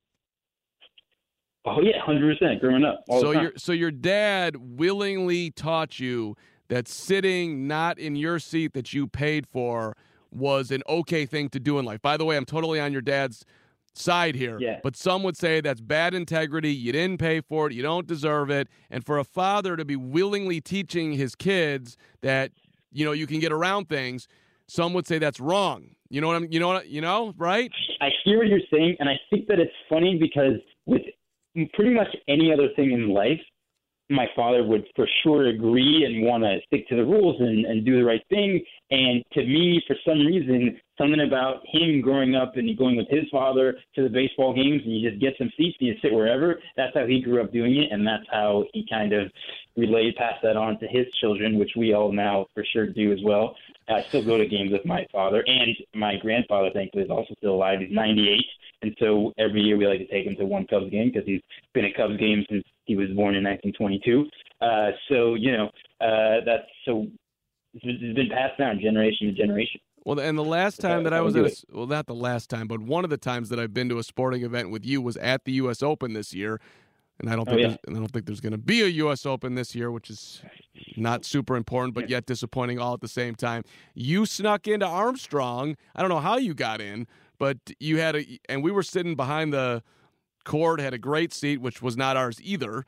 Oh 1.64 1.80
yeah, 1.80 2.00
hundred 2.04 2.38
percent. 2.38 2.60
Growing 2.60 2.84
up, 2.84 3.04
so 3.08 3.30
your 3.30 3.52
so 3.56 3.72
your 3.72 3.92
dad 3.92 4.56
willingly 4.56 5.52
taught 5.52 6.00
you 6.00 6.36
that 6.68 6.88
sitting 6.88 7.68
not 7.68 7.98
in 7.98 8.16
your 8.16 8.40
seat 8.40 8.72
that 8.72 8.92
you 8.92 9.06
paid 9.06 9.46
for 9.46 9.96
was 10.32 10.70
an 10.70 10.82
okay 10.88 11.24
thing 11.24 11.48
to 11.50 11.60
do 11.60 11.78
in 11.78 11.84
life. 11.84 12.02
By 12.02 12.16
the 12.16 12.24
way, 12.24 12.36
I'm 12.36 12.46
totally 12.46 12.80
on 12.80 12.92
your 12.92 13.02
dad's 13.02 13.44
side 13.94 14.34
here. 14.34 14.58
Yeah. 14.58 14.80
But 14.82 14.96
some 14.96 15.22
would 15.22 15.36
say 15.36 15.60
that's 15.60 15.80
bad 15.80 16.14
integrity. 16.14 16.72
You 16.72 16.92
didn't 16.92 17.18
pay 17.18 17.40
for 17.40 17.66
it. 17.66 17.72
You 17.72 17.82
don't 17.82 18.06
deserve 18.06 18.50
it. 18.50 18.68
And 18.90 19.04
for 19.04 19.18
a 19.18 19.24
father 19.24 19.76
to 19.76 19.84
be 19.84 19.96
willingly 19.96 20.60
teaching 20.60 21.12
his 21.12 21.34
kids 21.34 21.96
that 22.22 22.52
you 22.90 23.04
know 23.04 23.12
you 23.12 23.26
can 23.26 23.40
get 23.40 23.52
around 23.52 23.88
things, 23.88 24.28
some 24.66 24.92
would 24.94 25.06
say 25.06 25.18
that's 25.18 25.40
wrong. 25.40 25.94
You 26.08 26.20
know 26.20 26.26
what 26.26 26.36
I'm? 26.36 26.48
You 26.50 26.60
know 26.60 26.68
what? 26.68 26.88
You 26.88 27.00
know, 27.00 27.34
right? 27.36 27.70
I 28.00 28.10
hear 28.24 28.38
what 28.38 28.48
you're 28.48 28.60
saying, 28.72 28.96
and 28.98 29.08
I 29.08 29.18
think 29.30 29.46
that 29.48 29.58
it's 29.58 29.72
funny 29.88 30.18
because 30.20 30.60
with 30.86 31.02
pretty 31.74 31.94
much 31.94 32.08
any 32.28 32.52
other 32.52 32.68
thing 32.76 32.92
in 32.92 33.10
life, 33.10 33.40
my 34.12 34.26
father 34.36 34.64
would 34.64 34.86
for 34.94 35.06
sure 35.22 35.46
agree 35.46 36.04
and 36.04 36.26
want 36.26 36.44
to 36.44 36.58
stick 36.66 36.88
to 36.88 36.96
the 36.96 37.04
rules 37.04 37.40
and, 37.40 37.64
and 37.66 37.84
do 37.84 37.96
the 37.96 38.04
right 38.04 38.24
thing. 38.28 38.62
And 38.90 39.24
to 39.32 39.40
me, 39.44 39.82
for 39.86 39.96
some 40.06 40.18
reason, 40.26 40.78
something 40.98 41.20
about 41.20 41.62
him 41.66 42.00
growing 42.00 42.34
up 42.34 42.56
and 42.56 42.76
going 42.76 42.96
with 42.96 43.08
his 43.08 43.24
father 43.30 43.74
to 43.94 44.02
the 44.02 44.08
baseball 44.08 44.54
games 44.54 44.82
and 44.84 44.94
you 44.94 45.08
just 45.08 45.20
get 45.20 45.34
some 45.38 45.50
seats 45.56 45.76
and 45.80 45.88
you 45.88 45.94
sit 46.02 46.12
wherever, 46.12 46.60
that's 46.76 46.94
how 46.94 47.06
he 47.06 47.22
grew 47.22 47.42
up 47.42 47.52
doing 47.52 47.76
it. 47.76 47.90
And 47.90 48.06
that's 48.06 48.24
how 48.30 48.64
he 48.72 48.86
kind 48.88 49.12
of 49.12 49.30
relayed, 49.76 50.16
passed 50.16 50.42
that 50.42 50.56
on 50.56 50.78
to 50.80 50.86
his 50.86 51.06
children, 51.20 51.58
which 51.58 51.72
we 51.76 51.94
all 51.94 52.12
now 52.12 52.46
for 52.54 52.64
sure 52.72 52.86
do 52.86 53.12
as 53.12 53.18
well. 53.24 53.56
I 53.88 54.02
still 54.02 54.24
go 54.24 54.38
to 54.38 54.46
games 54.46 54.72
with 54.72 54.84
my 54.84 55.06
father 55.10 55.42
and 55.46 55.76
my 55.94 56.16
grandfather, 56.16 56.70
thankfully, 56.72 57.04
is 57.04 57.10
also 57.10 57.34
still 57.38 57.54
alive. 57.54 57.80
He's 57.80 57.90
98. 57.90 58.40
And 58.82 58.96
so 58.98 59.32
every 59.38 59.62
year 59.62 59.76
we 59.76 59.86
like 59.86 59.98
to 59.98 60.06
take 60.06 60.26
him 60.26 60.36
to 60.36 60.44
one 60.44 60.66
Cubs 60.66 60.90
game 60.90 61.10
because 61.12 61.26
he's 61.26 61.40
been 61.72 61.84
at 61.84 61.96
Cubs 61.96 62.16
games 62.18 62.46
since 62.50 62.64
he 62.92 62.96
was 62.96 63.08
born 63.16 63.34
in 63.34 63.42
1922. 63.44 64.26
Uh, 64.60 64.90
so, 65.08 65.34
you 65.34 65.50
know, 65.52 65.66
uh, 66.00 66.44
that's 66.44 66.68
so 66.84 67.06
it's 67.74 67.84
been 68.14 68.28
passed 68.28 68.58
down 68.58 68.78
generation 68.80 69.28
to 69.28 69.32
generation. 69.32 69.80
Well, 70.04 70.18
and 70.20 70.36
the 70.36 70.44
last 70.44 70.80
time 70.80 71.04
that 71.04 71.14
I 71.14 71.20
was 71.20 71.36
at 71.36 71.46
a, 71.46 71.56
well, 71.72 71.86
not 71.86 72.06
the 72.06 72.14
last 72.14 72.50
time, 72.50 72.66
but 72.66 72.80
one 72.80 73.04
of 73.04 73.10
the 73.10 73.16
times 73.16 73.48
that 73.48 73.58
I've 73.58 73.72
been 73.72 73.88
to 73.88 73.98
a 73.98 74.02
sporting 74.02 74.42
event 74.44 74.70
with 74.70 74.84
you 74.84 75.00
was 75.00 75.16
at 75.16 75.44
the 75.44 75.52
U.S. 75.52 75.82
Open 75.82 76.12
this 76.12 76.34
year, 76.34 76.60
and 77.20 77.30
I 77.30 77.36
don't 77.36 77.48
Oh, 77.48 77.52
think 77.52 77.60
yeah. 77.62 77.68
there's, 77.68 77.78
and 77.86 77.96
I 77.96 78.00
don't 78.00 78.10
think 78.10 78.26
there's 78.26 78.40
going 78.40 78.52
to 78.52 78.58
be 78.58 78.82
a 78.82 78.88
U.S. 78.88 79.24
Open 79.24 79.54
this 79.54 79.74
year, 79.74 79.90
which 79.90 80.10
is 80.10 80.42
not 80.96 81.24
super 81.24 81.56
important, 81.56 81.94
but 81.94 82.10
yet 82.10 82.26
disappointing 82.26 82.78
all 82.78 82.92
at 82.94 83.00
the 83.00 83.08
same 83.08 83.34
time. 83.36 83.62
You 83.94 84.26
snuck 84.26 84.66
into 84.68 84.86
Armstrong. 84.86 85.76
I 85.94 86.00
don't 86.02 86.10
know 86.10 86.20
how 86.20 86.36
you 86.36 86.52
got 86.52 86.80
in, 86.80 87.06
but 87.38 87.58
you 87.80 87.98
had 87.98 88.16
a, 88.16 88.38
and 88.48 88.62
we 88.62 88.70
were 88.72 88.82
sitting 88.82 89.14
behind 89.14 89.52
the 89.52 89.82
court, 90.44 90.80
had 90.80 90.94
a 90.94 90.98
great 90.98 91.32
seat, 91.32 91.60
which 91.60 91.82
was 91.82 91.96
not 91.96 92.16
ours 92.16 92.40
either. 92.42 92.84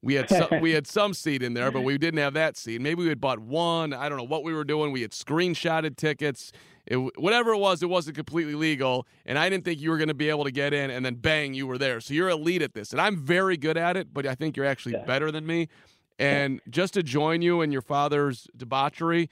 We 0.00 0.14
had 0.14 0.28
some, 0.28 0.60
we 0.60 0.72
had 0.72 0.86
some 0.98 1.12
seat 1.14 1.42
in 1.42 1.54
there, 1.54 1.72
but 1.72 1.80
we 1.82 1.98
didn't 1.98 2.20
have 2.20 2.34
that 2.34 2.56
seat. 2.56 2.80
Maybe 2.80 3.02
we 3.02 3.08
had 3.08 3.20
bought 3.20 3.40
one. 3.40 3.92
I 3.92 4.08
don't 4.08 4.18
know 4.18 4.24
what 4.24 4.44
we 4.44 4.52
were 4.54 4.64
doing. 4.64 4.92
We 4.92 5.02
had 5.02 5.10
screenshotted 5.10 5.96
tickets. 5.96 6.52
It, 6.86 6.96
whatever 7.20 7.52
it 7.52 7.58
was, 7.58 7.82
it 7.82 7.88
wasn't 7.90 8.16
completely 8.16 8.54
legal, 8.54 9.06
and 9.26 9.38
I 9.38 9.50
didn't 9.50 9.64
think 9.64 9.80
you 9.80 9.90
were 9.90 9.98
going 9.98 10.08
to 10.08 10.14
be 10.14 10.30
able 10.30 10.44
to 10.44 10.50
get 10.50 10.72
in. 10.72 10.90
And 10.90 11.04
then 11.04 11.16
bang, 11.16 11.52
you 11.52 11.66
were 11.66 11.76
there. 11.78 12.00
So 12.00 12.14
you're 12.14 12.28
elite 12.30 12.62
at 12.62 12.72
this, 12.74 12.92
and 12.92 13.00
I'm 13.00 13.16
very 13.16 13.56
good 13.56 13.76
at 13.76 13.96
it. 13.96 14.14
But 14.14 14.24
I 14.26 14.34
think 14.34 14.56
you're 14.56 14.64
actually 14.66 14.92
Yeah. 14.92 15.04
better 15.04 15.30
than 15.30 15.46
me. 15.46 15.68
And 16.20 16.60
just 16.68 16.94
to 16.94 17.04
join 17.04 17.42
you 17.42 17.60
in 17.60 17.70
your 17.70 17.80
father's 17.80 18.48
debauchery, 18.56 19.30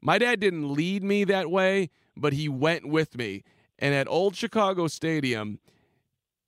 my 0.00 0.16
dad 0.16 0.38
didn't 0.38 0.72
lead 0.72 1.02
me 1.02 1.24
that 1.24 1.50
way, 1.50 1.90
but 2.16 2.32
he 2.34 2.48
went 2.48 2.86
with 2.88 3.16
me. 3.16 3.42
And 3.80 3.96
at 3.96 4.06
Old 4.06 4.36
Chicago 4.36 4.86
Stadium, 4.86 5.58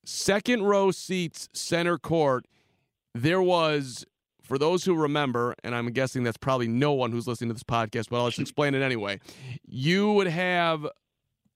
second 0.05 0.63
row 0.63 0.91
seats, 0.91 1.49
center 1.53 1.99
court, 1.99 2.47
there 3.15 3.43
was, 3.43 4.05
for 4.43 4.59
those 4.59 4.85
who 4.85 4.95
remember, 4.95 5.55
and 5.63 5.75
I'm 5.75 5.91
guessing 5.93 6.25
that's 6.25 6.37
probably 6.37 6.69
no 6.69 6.93
one 6.93 7.13
who's 7.13 7.27
listening 7.27 7.51
to 7.51 7.55
this 7.55 7.63
podcast, 7.63 8.09
but 8.11 8.19
I'll 8.19 8.29
just 8.29 8.41
explain 8.41 8.75
it 8.75 8.83
anyway. 8.83 9.21
You 9.67 10.13
would 10.13 10.27
have 10.27 10.87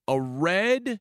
a 0.09 0.21
red, 0.21 1.01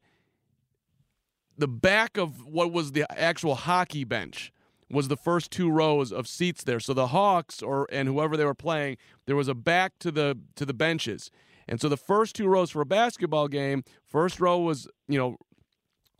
the 1.58 1.67
back 1.67 2.17
of 2.17 2.45
what 2.45 2.71
was 2.71 2.93
the 2.93 3.05
actual 3.17 3.55
hockey 3.55 4.03
bench 4.03 4.51
was 4.89 5.08
the 5.08 5.17
first 5.17 5.51
two 5.51 5.69
rows 5.69 6.12
of 6.12 6.27
seats 6.27 6.63
there. 6.63 6.79
So 6.79 6.93
the 6.93 7.08
Hawks 7.08 7.62
or 7.62 7.88
and 7.91 8.08
whoever 8.08 8.38
they 8.38 8.45
were 8.45 8.53
playing, 8.53 8.97
there 9.25 9.36
was 9.36 9.47
a 9.47 9.55
back 9.55 9.93
to 9.99 10.12
the 10.12 10.38
to 10.55 10.65
the 10.65 10.73
benches. 10.73 11.31
And 11.67 11.81
so 11.81 11.89
the 11.89 11.97
first 11.97 12.36
two 12.36 12.47
rows 12.47 12.69
for 12.69 12.81
a 12.81 12.86
basketball 12.86 13.47
game, 13.47 13.84
first 14.05 14.39
row 14.39 14.60
was, 14.60 14.88
you 15.08 15.17
know, 15.17 15.38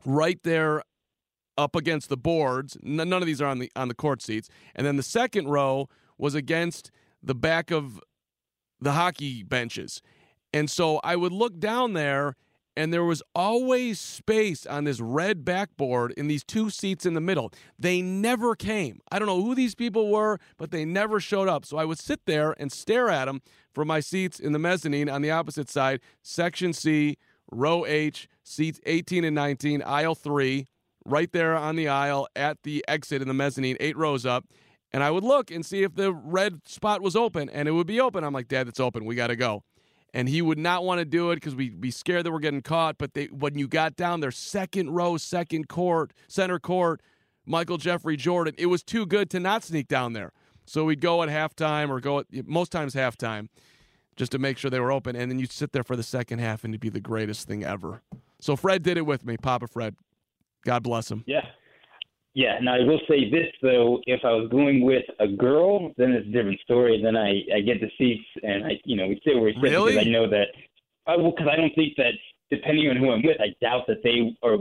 right 0.04 0.42
there 0.42 0.82
up 1.58 1.76
against 1.76 2.08
the 2.08 2.16
boards. 2.16 2.76
None 2.82 3.12
of 3.12 3.26
these 3.26 3.40
are 3.40 3.48
on 3.48 3.58
the 3.58 3.70
on 3.76 3.88
the 3.88 3.94
court 3.94 4.22
seats. 4.22 4.48
And 4.74 4.86
then 4.86 4.96
the 4.96 5.02
second 5.02 5.48
row 5.48 5.88
was 6.18 6.34
against 6.34 6.90
the 7.22 7.34
back 7.34 7.70
of 7.70 8.00
the 8.80 8.92
hockey 8.92 9.42
benches. 9.42 10.02
And 10.52 10.70
so 10.70 11.00
I 11.02 11.16
would 11.16 11.32
look 11.32 11.58
down 11.58 11.92
there 11.92 12.36
and 12.76 12.92
there 12.92 13.04
was 13.04 13.22
always 13.34 13.98
space 13.98 14.66
on 14.66 14.84
this 14.84 15.00
red 15.00 15.44
backboard 15.44 16.12
in 16.12 16.28
these 16.28 16.44
two 16.44 16.68
seats 16.68 17.06
in 17.06 17.14
the 17.14 17.20
middle. 17.20 17.50
They 17.78 18.02
never 18.02 18.54
came. 18.54 19.00
I 19.10 19.18
don't 19.18 19.26
know 19.26 19.42
who 19.42 19.54
these 19.54 19.74
people 19.74 20.10
were, 20.10 20.38
but 20.58 20.70
they 20.70 20.84
never 20.84 21.18
showed 21.18 21.48
up. 21.48 21.64
So 21.64 21.78
I 21.78 21.86
would 21.86 21.98
sit 21.98 22.26
there 22.26 22.54
and 22.58 22.70
stare 22.70 23.08
at 23.08 23.24
them 23.24 23.40
from 23.72 23.88
my 23.88 24.00
seats 24.00 24.38
in 24.38 24.52
the 24.52 24.58
mezzanine 24.58 25.08
on 25.08 25.22
the 25.22 25.30
opposite 25.30 25.70
side, 25.70 26.00
section 26.22 26.74
C, 26.74 27.16
row 27.50 27.86
H, 27.86 28.28
seats 28.42 28.80
18 28.84 29.24
and 29.24 29.34
19, 29.34 29.82
aisle 29.82 30.14
3, 30.14 30.66
right 31.06 31.30
there 31.32 31.56
on 31.56 31.76
the 31.76 31.88
aisle 31.88 32.28
at 32.36 32.62
the 32.62 32.84
exit 32.88 33.22
in 33.22 33.28
the 33.28 33.34
mezzanine, 33.34 33.76
8 33.80 33.96
rows 33.96 34.26
up. 34.26 34.44
And 34.92 35.02
I 35.02 35.10
would 35.10 35.24
look 35.24 35.50
and 35.50 35.64
see 35.64 35.82
if 35.82 35.94
the 35.94 36.12
red 36.12 36.60
spot 36.66 37.02
was 37.02 37.16
open, 37.16 37.50
and 37.50 37.68
it 37.68 37.72
would 37.72 37.86
be 37.86 38.00
open. 38.00 38.24
I'm 38.24 38.32
like, 38.32 38.48
Dad, 38.48 38.68
it's 38.68 38.80
open. 38.80 39.04
We 39.04 39.14
got 39.14 39.26
to 39.28 39.36
go 39.36 39.62
and 40.16 40.30
he 40.30 40.40
would 40.40 40.58
not 40.58 40.82
want 40.82 40.98
to 40.98 41.04
do 41.04 41.30
it 41.30 41.34
because 41.34 41.54
we'd 41.54 41.78
be 41.78 41.90
scared 41.90 42.24
that 42.24 42.32
we're 42.32 42.38
getting 42.38 42.62
caught. 42.62 42.96
But 42.96 43.12
they, 43.12 43.26
when 43.26 43.58
you 43.58 43.68
got 43.68 43.96
down 43.96 44.20
there, 44.20 44.30
second 44.30 44.90
row, 44.90 45.18
second 45.18 45.68
court, 45.68 46.14
center 46.26 46.58
court, 46.58 47.02
Michael 47.44 47.76
Jeffrey 47.76 48.16
Jordan, 48.16 48.54
it 48.56 48.66
was 48.66 48.82
too 48.82 49.04
good 49.04 49.28
to 49.30 49.40
not 49.40 49.62
sneak 49.62 49.88
down 49.88 50.14
there. 50.14 50.32
So 50.64 50.86
we'd 50.86 51.02
go 51.02 51.22
at 51.22 51.28
halftime 51.28 51.90
or 51.90 52.00
go 52.00 52.20
at 52.20 52.26
most 52.46 52.72
times 52.72 52.94
halftime 52.94 53.48
just 54.16 54.32
to 54.32 54.38
make 54.38 54.56
sure 54.56 54.70
they 54.70 54.80
were 54.80 54.90
open. 54.90 55.14
And 55.16 55.30
then 55.30 55.38
you'd 55.38 55.52
sit 55.52 55.72
there 55.72 55.84
for 55.84 55.96
the 55.96 56.02
second 56.02 56.38
half 56.38 56.64
and 56.64 56.72
it'd 56.72 56.80
be 56.80 56.88
the 56.88 56.98
greatest 56.98 57.46
thing 57.46 57.62
ever. 57.62 58.00
So 58.40 58.56
Fred 58.56 58.82
did 58.82 58.96
it 58.96 59.04
with 59.04 59.26
me, 59.26 59.36
Papa 59.36 59.66
Fred. 59.66 59.96
God 60.66 60.82
bless 60.82 61.10
him. 61.10 61.22
Yeah. 61.26 61.46
Yeah. 62.34 62.58
Now 62.60 62.74
I 62.74 62.80
will 62.80 63.00
say 63.08 63.30
this 63.30 63.46
though: 63.62 64.00
if 64.06 64.20
I 64.24 64.32
was 64.32 64.48
going 64.50 64.84
with 64.84 65.04
a 65.20 65.28
girl, 65.28 65.92
then 65.96 66.10
it's 66.10 66.26
a 66.26 66.30
different 66.30 66.60
story. 66.60 67.00
Then 67.02 67.16
I 67.16 67.42
I 67.54 67.60
get 67.60 67.80
the 67.80 67.90
seats 67.96 68.26
and 68.42 68.66
I 68.66 68.80
you 68.84 68.96
know 68.96 69.06
we 69.06 69.20
sit 69.24 69.34
where 69.36 69.44
we 69.44 69.54
sit 69.54 69.62
Really? 69.62 69.92
because 69.92 70.06
I 70.06 70.10
know 70.10 70.28
that 70.28 70.48
I 71.06 71.16
will 71.16 71.30
because 71.30 71.48
I 71.50 71.56
don't 71.56 71.74
think 71.74 71.94
that 71.96 72.12
depending 72.50 72.90
on 72.90 72.96
who 72.96 73.12
I'm 73.12 73.22
with, 73.22 73.40
I 73.40 73.54
doubt 73.62 73.86
that 73.86 74.02
they 74.02 74.36
are 74.42 74.58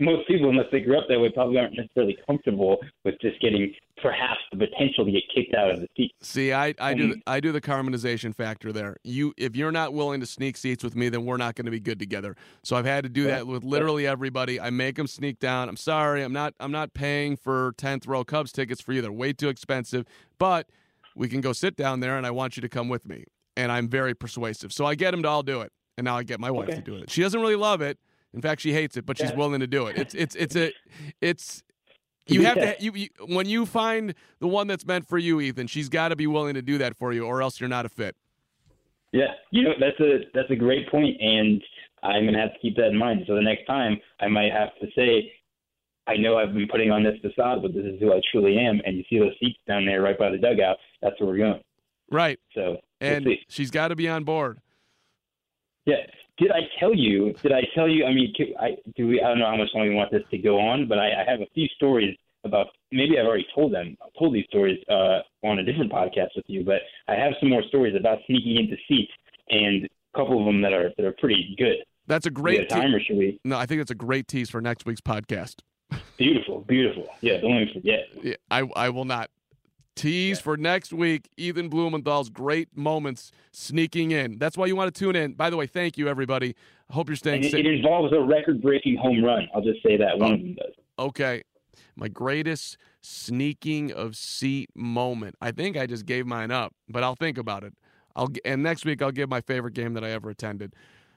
most 0.00 0.28
people, 0.28 0.48
unless 0.48 0.66
they 0.70 0.80
grew 0.80 0.96
up 0.96 1.04
that 1.08 1.18
way, 1.18 1.28
probably 1.30 1.58
aren't 1.58 1.76
necessarily 1.76 2.16
comfortable 2.26 2.78
with 3.04 3.16
just 3.20 3.40
getting 3.40 3.72
perhaps 4.00 4.40
the 4.52 4.58
potential 4.58 5.04
to 5.04 5.10
get 5.10 5.22
kicked 5.34 5.54
out 5.54 5.70
of 5.70 5.80
the 5.80 5.88
seat. 5.96 6.12
See, 6.22 6.52
I, 6.52 6.72
I 6.78 6.94
do 6.94 7.14
the, 7.14 7.22
I 7.26 7.40
do 7.40 7.50
the 7.50 7.60
harmonization 7.64 8.32
factor 8.32 8.72
there. 8.72 8.96
You 9.02 9.34
if 9.36 9.56
you're 9.56 9.72
not 9.72 9.92
willing 9.92 10.20
to 10.20 10.26
sneak 10.26 10.56
seats 10.56 10.84
with 10.84 10.94
me, 10.94 11.08
then 11.08 11.24
we're 11.24 11.36
not 11.36 11.56
going 11.56 11.64
to 11.64 11.72
be 11.72 11.80
good 11.80 11.98
together. 11.98 12.36
So 12.62 12.76
I've 12.76 12.86
had 12.86 13.02
to 13.04 13.10
do 13.10 13.24
that 13.24 13.46
with 13.46 13.64
literally 13.64 14.06
everybody. 14.06 14.60
I 14.60 14.70
make 14.70 14.96
them 14.96 15.08
sneak 15.08 15.40
down. 15.40 15.68
I'm 15.68 15.76
sorry, 15.76 16.22
I'm 16.22 16.32
not 16.32 16.54
I'm 16.60 16.72
not 16.72 16.94
paying 16.94 17.36
for 17.36 17.72
10th 17.78 18.06
row 18.06 18.22
Cubs 18.24 18.52
tickets 18.52 18.80
for 18.80 18.92
you. 18.92 19.02
They're 19.02 19.10
way 19.10 19.32
too 19.32 19.48
expensive. 19.48 20.06
But 20.38 20.68
we 21.16 21.28
can 21.28 21.40
go 21.40 21.52
sit 21.52 21.74
down 21.74 21.98
there, 21.98 22.16
and 22.16 22.24
I 22.24 22.30
want 22.30 22.56
you 22.56 22.60
to 22.60 22.68
come 22.68 22.88
with 22.88 23.06
me. 23.08 23.24
And 23.56 23.72
I'm 23.72 23.88
very 23.88 24.14
persuasive, 24.14 24.72
so 24.72 24.86
I 24.86 24.94
get 24.94 25.10
them 25.10 25.22
to 25.24 25.28
all 25.28 25.42
do 25.42 25.62
it. 25.62 25.72
And 25.96 26.04
now 26.04 26.16
I 26.16 26.22
get 26.22 26.38
my 26.38 26.52
wife 26.52 26.68
Okay. 26.68 26.76
to 26.76 26.82
do 26.82 26.94
it. 26.94 27.10
She 27.10 27.22
doesn't 27.22 27.40
really 27.40 27.56
love 27.56 27.80
it. 27.80 27.98
In 28.34 28.42
fact, 28.42 28.60
she 28.60 28.72
hates 28.72 28.96
it, 28.96 29.06
but 29.06 29.18
she's 29.18 29.30
Yeah. 29.30 29.36
willing 29.36 29.60
to 29.60 29.66
do 29.66 29.86
it. 29.86 29.98
It's 29.98 30.14
it's 30.14 30.34
it's 30.34 30.56
a 30.56 30.72
it's 31.20 31.62
you 32.26 32.44
have 32.44 32.56
to 32.56 32.76
you, 32.78 32.92
you 32.94 33.08
when 33.26 33.48
you 33.48 33.64
find 33.64 34.14
the 34.40 34.48
one 34.48 34.66
that's 34.66 34.84
meant 34.86 35.06
for 35.08 35.18
you, 35.18 35.40
Ethan. 35.40 35.66
She's 35.66 35.88
got 35.88 36.08
to 36.08 36.16
be 36.16 36.26
willing 36.26 36.54
to 36.54 36.62
do 36.62 36.78
that 36.78 36.96
for 36.96 37.12
you, 37.12 37.24
or 37.24 37.40
else 37.42 37.58
you're 37.60 37.68
not 37.70 37.86
a 37.86 37.88
fit. 37.88 38.16
Yeah, 39.12 39.32
you 39.50 39.62
know 39.62 39.72
that's 39.80 39.98
a 40.00 40.20
that's 40.34 40.50
a 40.50 40.56
great 40.56 40.90
point, 40.90 41.16
and 41.20 41.62
I'm 42.02 42.26
gonna 42.26 42.38
have 42.38 42.52
to 42.52 42.58
keep 42.60 42.76
that 42.76 42.88
in 42.88 42.96
mind. 42.98 43.24
So 43.26 43.34
the 43.34 43.40
next 43.42 43.64
time, 43.66 43.98
I 44.20 44.28
might 44.28 44.52
have 44.52 44.68
to 44.80 44.86
say, 44.94 45.32
I 46.06 46.16
know 46.16 46.36
I've 46.36 46.52
been 46.52 46.68
putting 46.68 46.90
on 46.90 47.02
this 47.02 47.18
facade, 47.22 47.62
but 47.62 47.72
this 47.72 47.86
is 47.86 47.98
who 48.00 48.12
I 48.12 48.20
truly 48.30 48.58
am. 48.58 48.80
And 48.84 48.96
you 48.98 49.04
see 49.08 49.18
those 49.18 49.32
seats 49.40 49.58
down 49.66 49.86
there 49.86 50.02
right 50.02 50.18
by 50.18 50.30
the 50.30 50.36
dugout. 50.38 50.76
That's 51.00 51.18
where 51.18 51.30
we're 51.30 51.38
going. 51.38 51.62
Right, 52.10 52.38
So 52.54 52.62
we'll 53.00 53.10
and 53.12 53.28
she's 53.48 53.70
got 53.70 53.88
to 53.88 53.96
be 53.96 54.08
on 54.08 54.24
board. 54.24 54.60
Yeah. 55.84 55.96
Did 56.38 56.52
I 56.52 56.60
tell 56.78 56.94
you? 56.94 57.32
Did 57.42 57.52
I 57.52 57.62
tell 57.74 57.88
you? 57.88 58.04
I 58.04 58.12
mean, 58.12 58.32
I 58.60 58.76
do. 58.96 59.08
We, 59.08 59.20
I 59.20 59.28
don't 59.28 59.38
know 59.40 59.50
how 59.50 59.56
much 59.56 59.70
longer 59.74 59.90
we 59.90 59.96
want 59.96 60.10
this 60.12 60.22
to 60.30 60.38
go 60.38 60.58
on, 60.58 60.86
but 60.88 60.98
I, 60.98 61.22
I 61.22 61.30
have 61.30 61.40
a 61.40 61.46
few 61.54 61.66
stories 61.76 62.16
about. 62.44 62.68
Maybe 62.92 63.18
I've 63.18 63.26
already 63.26 63.46
told 63.54 63.74
them. 63.74 63.96
I've 64.04 64.12
told 64.18 64.34
these 64.34 64.46
stories 64.48 64.78
uh, 64.88 65.20
on 65.44 65.58
a 65.58 65.64
different 65.64 65.92
podcast 65.92 66.28
with 66.36 66.44
you, 66.46 66.64
but 66.64 66.80
I 67.08 67.14
have 67.14 67.32
some 67.40 67.50
more 67.50 67.62
stories 67.68 67.94
about 67.98 68.18
sneaking 68.26 68.56
into 68.56 68.76
seats, 68.88 69.12
and 69.50 69.84
a 69.84 70.18
couple 70.18 70.38
of 70.38 70.46
them 70.46 70.62
that 70.62 70.72
are 70.72 70.90
that 70.96 71.04
are 71.04 71.14
pretty 71.18 71.54
good. 71.58 71.76
That's 72.06 72.26
a 72.26 72.30
great. 72.30 72.68
time, 72.68 72.90
Te- 72.90 72.96
or 72.96 73.00
should 73.00 73.18
we? 73.18 73.40
no, 73.44 73.58
I 73.58 73.66
think 73.66 73.80
that's 73.80 73.90
a 73.90 73.96
great 73.96 74.28
tease 74.28 74.48
for 74.48 74.60
next 74.60 74.86
week's 74.86 75.00
podcast. 75.00 75.56
Beautiful, 76.18 76.60
beautiful. 76.62 77.06
Yeah, 77.20 77.40
don't 77.40 77.52
let 77.52 77.60
me 77.60 77.70
forget. 77.72 78.00
Yeah, 78.22 78.34
I 78.50 78.68
I 78.76 78.90
will 78.90 79.04
not 79.04 79.30
tease 79.98 80.40
for 80.40 80.56
next 80.56 80.92
week. 80.92 81.28
Ethan 81.36 81.68
Blumenthal's 81.68 82.30
great 82.30 82.76
moments 82.76 83.32
sneaking 83.52 84.12
in. 84.12 84.38
That's 84.38 84.56
why 84.56 84.66
you 84.66 84.76
want 84.76 84.94
to 84.94 84.98
tune 84.98 85.16
in. 85.16 85.32
By 85.34 85.50
the 85.50 85.56
way, 85.56 85.66
thank 85.66 85.98
you 85.98 86.08
everybody. 86.08 86.54
I 86.88 86.94
hope 86.94 87.08
you're 87.08 87.16
staying 87.16 87.44
it, 87.44 87.50
safe. 87.50 87.64
it 87.64 87.66
involves 87.66 88.12
a 88.12 88.20
record-breaking 88.20 88.96
home 88.96 89.24
run. 89.24 89.48
I'll 89.54 89.62
just 89.62 89.82
say 89.82 89.96
that 89.96 90.18
one 90.18 90.32
of 90.32 90.38
them 90.40 90.54
does. 90.54 90.72
Okay. 90.98 91.42
My 91.96 92.08
greatest 92.08 92.78
sneaking 93.02 93.92
of 93.92 94.16
seat 94.16 94.70
moment. 94.74 95.34
I 95.42 95.50
think 95.50 95.76
I 95.76 95.86
just 95.86 96.06
gave 96.06 96.26
mine 96.26 96.50
up, 96.50 96.74
but 96.88 97.02
I'll 97.02 97.16
think 97.16 97.38
about 97.38 97.64
it. 97.64 97.74
I'll 98.16 98.28
and 98.44 98.62
next 98.62 98.84
week 98.84 99.02
I'll 99.02 99.12
give 99.12 99.28
my 99.28 99.40
favorite 99.40 99.74
game 99.74 99.94
that 99.94 100.04
I 100.04 100.10
ever 100.10 100.30
attended. 100.30 100.74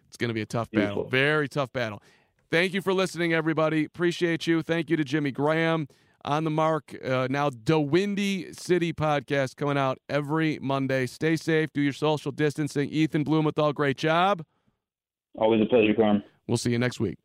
It's 0.08 0.18
going 0.18 0.30
to 0.30 0.34
be 0.34 0.42
a 0.42 0.46
tough 0.46 0.70
battle. 0.72 1.04
Beautiful. 1.04 1.10
Very 1.10 1.48
tough 1.48 1.72
battle. 1.72 2.02
Thank 2.50 2.74
you 2.74 2.82
for 2.82 2.94
listening 2.94 3.34
everybody. 3.34 3.86
Appreciate 3.86 4.46
you. 4.46 4.62
Thank 4.62 4.90
you 4.90 4.98
to 4.98 5.04
Jimmy 5.04 5.32
Graham 5.32 5.88
on 6.26 6.44
the 6.44 6.50
mark. 6.50 6.96
Uh, 7.04 7.28
now 7.30 7.50
the 7.50 7.80
Windy 7.80 8.54
City 8.54 8.94
podcast 8.94 9.56
coming 9.56 9.78
out 9.78 9.98
every 10.10 10.60
Monday. 10.60 11.06
Stay 11.06 11.36
safe, 11.36 11.70
do 11.74 11.82
your 11.82 11.94
social 11.94 12.32
distancing. 12.32 12.90
Ethan 12.90 13.24
Blumenthal, 13.24 13.74
great 13.74 13.98
job. 13.98 14.44
Always 15.38 15.62
a 15.62 15.66
pleasure, 15.66 15.94
Carm. 15.94 16.24
We'll 16.48 16.58
see 16.58 16.72
you 16.72 16.80
next 16.80 17.00
week. 17.00 17.18